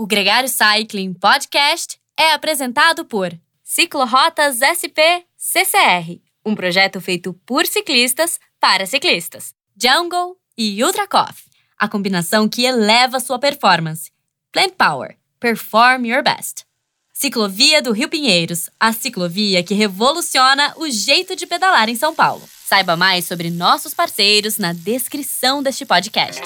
O 0.00 0.06
Gregário 0.06 0.48
Cycling 0.48 1.12
Podcast 1.12 1.98
é 2.16 2.32
apresentado 2.32 3.04
por 3.04 3.36
Ciclorotas 3.64 4.60
SP 4.62 5.26
CCR, 5.36 6.20
um 6.46 6.54
projeto 6.54 7.00
feito 7.00 7.32
por 7.44 7.66
ciclistas 7.66 8.38
para 8.60 8.86
ciclistas. 8.86 9.52
Jungle 9.76 10.36
e 10.56 10.84
Ultra 10.84 11.04
Coffee, 11.08 11.50
a 11.76 11.88
combinação 11.88 12.48
que 12.48 12.64
eleva 12.64 13.18
sua 13.18 13.40
performance. 13.40 14.12
Plant 14.52 14.74
Power, 14.78 15.16
perform 15.40 16.06
your 16.06 16.22
best. 16.22 16.64
Ciclovia 17.12 17.82
do 17.82 17.90
Rio 17.90 18.08
Pinheiros, 18.08 18.70
a 18.78 18.92
ciclovia 18.92 19.64
que 19.64 19.74
revoluciona 19.74 20.74
o 20.76 20.88
jeito 20.88 21.34
de 21.34 21.44
pedalar 21.44 21.88
em 21.88 21.96
São 21.96 22.14
Paulo. 22.14 22.48
Saiba 22.64 22.96
mais 22.96 23.26
sobre 23.26 23.50
nossos 23.50 23.94
parceiros 23.94 24.58
na 24.58 24.72
descrição 24.72 25.60
deste 25.60 25.84
podcast. 25.84 26.42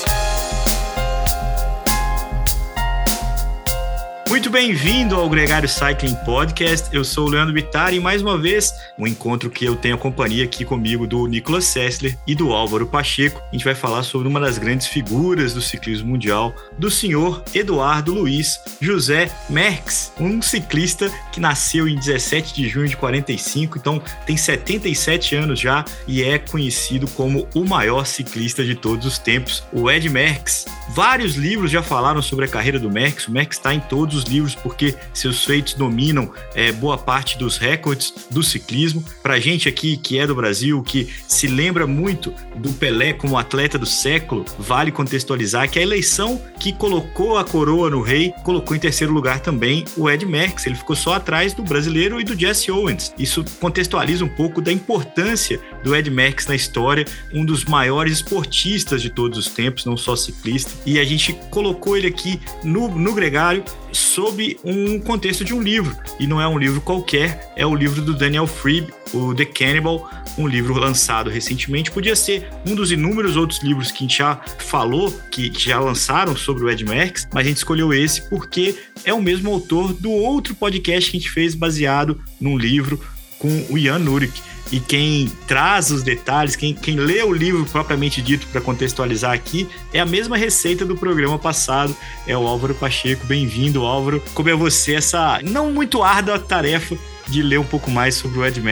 Muito 4.32 4.48
bem-vindo 4.48 5.14
ao 5.14 5.28
Gregário 5.28 5.68
Cycling 5.68 6.14
Podcast. 6.24 6.88
Eu 6.90 7.04
sou 7.04 7.26
o 7.26 7.30
Leandro 7.30 7.52
Bittar 7.52 7.92
e 7.92 8.00
mais 8.00 8.22
uma 8.22 8.38
vez 8.38 8.72
um 8.98 9.06
encontro 9.06 9.50
que 9.50 9.62
eu 9.62 9.76
tenho 9.76 9.94
a 9.94 9.98
companhia 9.98 10.42
aqui 10.42 10.64
comigo 10.64 11.06
do 11.06 11.26
Nicolas 11.26 11.66
Sessler 11.66 12.16
e 12.26 12.34
do 12.34 12.50
Álvaro 12.50 12.86
Pacheco. 12.86 13.42
A 13.50 13.54
gente 13.54 13.62
vai 13.62 13.74
falar 13.74 14.02
sobre 14.02 14.26
uma 14.26 14.40
das 14.40 14.56
grandes 14.56 14.86
figuras 14.86 15.52
do 15.52 15.60
ciclismo 15.60 16.08
mundial, 16.08 16.54
do 16.78 16.90
senhor 16.90 17.44
Eduardo 17.54 18.14
Luiz 18.14 18.58
José 18.80 19.30
Merckx, 19.50 20.12
um 20.18 20.40
ciclista 20.40 21.12
que 21.30 21.38
nasceu 21.38 21.86
em 21.86 21.96
17 21.96 22.54
de 22.54 22.70
junho 22.70 22.88
de 22.88 22.96
45, 22.96 23.76
então 23.76 24.02
tem 24.24 24.38
77 24.38 25.36
anos 25.36 25.60
já 25.60 25.84
e 26.08 26.22
é 26.22 26.38
conhecido 26.38 27.06
como 27.08 27.46
o 27.54 27.66
maior 27.66 28.06
ciclista 28.06 28.64
de 28.64 28.76
todos 28.76 29.04
os 29.04 29.18
tempos, 29.18 29.62
o 29.70 29.90
Ed 29.90 30.08
Merckx. 30.08 30.64
Vários 30.94 31.34
livros 31.36 31.70
já 31.70 31.82
falaram 31.82 32.22
sobre 32.22 32.46
a 32.46 32.48
carreira 32.48 32.78
do 32.78 32.90
Merckx. 32.90 33.28
O 33.28 33.30
Merckx 33.30 33.56
está 33.58 33.74
em 33.74 33.80
todos 33.80 34.16
os 34.16 34.21
livros 34.24 34.54
porque 34.54 34.94
seus 35.12 35.44
feitos 35.44 35.74
dominam 35.74 36.32
é, 36.54 36.72
boa 36.72 36.98
parte 36.98 37.38
dos 37.38 37.56
recordes 37.56 38.12
do 38.30 38.42
ciclismo. 38.42 39.04
Para 39.22 39.40
gente 39.40 39.68
aqui 39.68 39.96
que 39.96 40.18
é 40.18 40.26
do 40.26 40.34
Brasil, 40.34 40.82
que 40.82 41.08
se 41.26 41.46
lembra 41.46 41.86
muito 41.86 42.32
do 42.56 42.72
Pelé 42.72 43.12
como 43.12 43.38
atleta 43.38 43.78
do 43.78 43.86
século, 43.86 44.44
vale 44.58 44.90
contextualizar 44.90 45.70
que 45.70 45.78
a 45.78 45.82
eleição 45.82 46.40
que 46.58 46.72
colocou 46.72 47.38
a 47.38 47.44
coroa 47.44 47.90
no 47.90 48.00
rei 48.00 48.32
colocou 48.44 48.76
em 48.76 48.80
terceiro 48.80 49.12
lugar 49.12 49.40
também 49.40 49.84
o 49.96 50.10
Ed 50.10 50.24
Merckx. 50.24 50.66
Ele 50.66 50.74
ficou 50.74 50.96
só 50.96 51.14
atrás 51.14 51.52
do 51.52 51.62
brasileiro 51.62 52.20
e 52.20 52.24
do 52.24 52.38
Jesse 52.38 52.70
Owens. 52.70 53.14
Isso 53.18 53.44
contextualiza 53.60 54.24
um 54.24 54.28
pouco 54.28 54.60
da 54.60 54.72
importância 54.72 55.60
do 55.82 55.94
Ed 55.94 56.10
Merckx 56.10 56.46
na 56.46 56.54
história, 56.54 57.04
um 57.32 57.44
dos 57.44 57.64
maiores 57.64 58.14
esportistas 58.14 59.02
de 59.02 59.10
todos 59.10 59.38
os 59.38 59.48
tempos, 59.48 59.84
não 59.84 59.96
só 59.96 60.16
ciclista. 60.16 60.70
E 60.86 60.98
a 60.98 61.04
gente 61.04 61.32
colocou 61.50 61.96
ele 61.96 62.06
aqui 62.06 62.40
no, 62.64 62.88
no 62.88 63.14
gregário 63.14 63.64
sob 63.92 64.58
um 64.64 64.98
contexto 65.00 65.44
de 65.44 65.54
um 65.54 65.60
livro. 65.60 65.96
E 66.18 66.26
não 66.26 66.40
é 66.40 66.48
um 66.48 66.58
livro 66.58 66.80
qualquer, 66.80 67.52
é 67.56 67.66
o 67.66 67.74
livro 67.74 68.00
do 68.00 68.14
Daniel 68.14 68.46
Freeb, 68.46 68.92
o 69.12 69.34
The 69.34 69.44
Cannibal, 69.44 70.08
um 70.38 70.46
livro 70.46 70.74
lançado 70.74 71.28
recentemente. 71.28 71.90
Podia 71.90 72.16
ser 72.16 72.48
um 72.66 72.74
dos 72.74 72.90
inúmeros 72.90 73.36
outros 73.36 73.62
livros 73.62 73.90
que 73.90 73.98
a 73.98 74.00
gente 74.00 74.18
já 74.18 74.40
falou, 74.58 75.12
que, 75.30 75.50
que 75.50 75.68
já 75.68 75.78
lançaram 75.78 76.36
sobre 76.36 76.64
o 76.64 76.70
Ed 76.70 76.84
Merckx, 76.84 77.28
mas 77.32 77.44
a 77.44 77.48
gente 77.48 77.58
escolheu 77.58 77.92
esse 77.92 78.22
porque 78.28 78.74
é 79.04 79.12
o 79.12 79.20
mesmo 79.20 79.50
autor 79.50 79.92
do 79.92 80.10
outro 80.10 80.54
podcast 80.54 81.10
que 81.10 81.16
a 81.16 81.20
gente 81.20 81.30
fez 81.30 81.54
baseado 81.54 82.20
num 82.40 82.56
livro 82.56 83.00
com 83.38 83.66
o 83.70 83.76
Ian 83.76 83.98
Nurik 83.98 84.40
e 84.72 84.80
quem 84.80 85.30
traz 85.46 85.90
os 85.90 86.02
detalhes, 86.02 86.56
quem, 86.56 86.74
quem 86.74 86.96
lê 86.96 87.22
o 87.22 87.30
livro 87.30 87.66
propriamente 87.66 88.22
dito 88.22 88.46
para 88.46 88.60
contextualizar 88.60 89.32
aqui, 89.32 89.68
é 89.92 90.00
a 90.00 90.06
mesma 90.06 90.36
receita 90.36 90.84
do 90.86 90.96
programa 90.96 91.38
passado, 91.38 91.94
é 92.26 92.36
o 92.36 92.46
Álvaro 92.46 92.74
Pacheco. 92.74 93.26
Bem-vindo, 93.26 93.84
Álvaro. 93.84 94.22
Como 94.32 94.48
é 94.48 94.54
você 94.54 94.94
essa 94.94 95.38
não 95.42 95.70
muito 95.70 96.02
árdua 96.02 96.38
tarefa 96.38 96.96
de 97.28 97.42
ler 97.42 97.58
um 97.58 97.64
pouco 97.64 97.90
mais 97.90 98.14
sobre 98.14 98.38
o 98.38 98.46
Ed? 98.46 98.62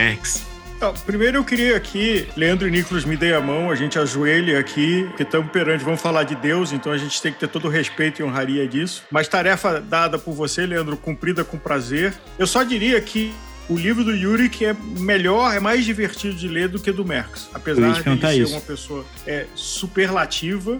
Então, 0.75 0.93
primeiro 1.05 1.37
eu 1.37 1.43
queria 1.43 1.77
aqui, 1.77 2.27
Leandro 2.35 2.67
e 2.67 2.71
Nicolas 2.71 3.05
me 3.05 3.15
deem 3.15 3.33
a 3.33 3.41
mão, 3.41 3.69
a 3.69 3.75
gente 3.75 3.99
ajoelha 3.99 4.57
aqui, 4.57 5.07
que 5.15 5.21
estamos 5.21 5.51
perante, 5.51 5.83
vamos 5.83 6.01
falar 6.01 6.23
de 6.23 6.33
Deus, 6.33 6.71
então 6.71 6.91
a 6.91 6.97
gente 6.97 7.21
tem 7.21 7.31
que 7.31 7.39
ter 7.39 7.47
todo 7.47 7.67
o 7.67 7.69
respeito 7.69 8.21
e 8.21 8.23
honraria 8.23 8.67
disso. 8.67 9.03
Mas 9.11 9.27
tarefa 9.27 9.79
dada 9.79 10.17
por 10.17 10.33
você, 10.33 10.65
Leandro, 10.65 10.97
cumprida 10.97 11.43
com 11.43 11.59
prazer. 11.59 12.13
Eu 12.39 12.47
só 12.47 12.63
diria 12.63 12.99
que 13.01 13.31
o 13.71 13.77
livro 13.77 14.03
do 14.03 14.13
Yuri 14.13 14.49
que 14.49 14.65
é 14.65 14.75
melhor, 14.99 15.55
é 15.55 15.59
mais 15.59 15.85
divertido 15.85 16.35
de 16.35 16.47
ler 16.47 16.67
do 16.67 16.77
que 16.77 16.91
do 16.91 17.05
Merckx. 17.05 17.49
Apesar 17.53 17.93
de 17.93 18.09
ele 18.09 18.45
ser 18.45 18.53
uma 18.53 18.61
pessoa 18.61 19.05
é, 19.25 19.45
superlativa, 19.55 20.79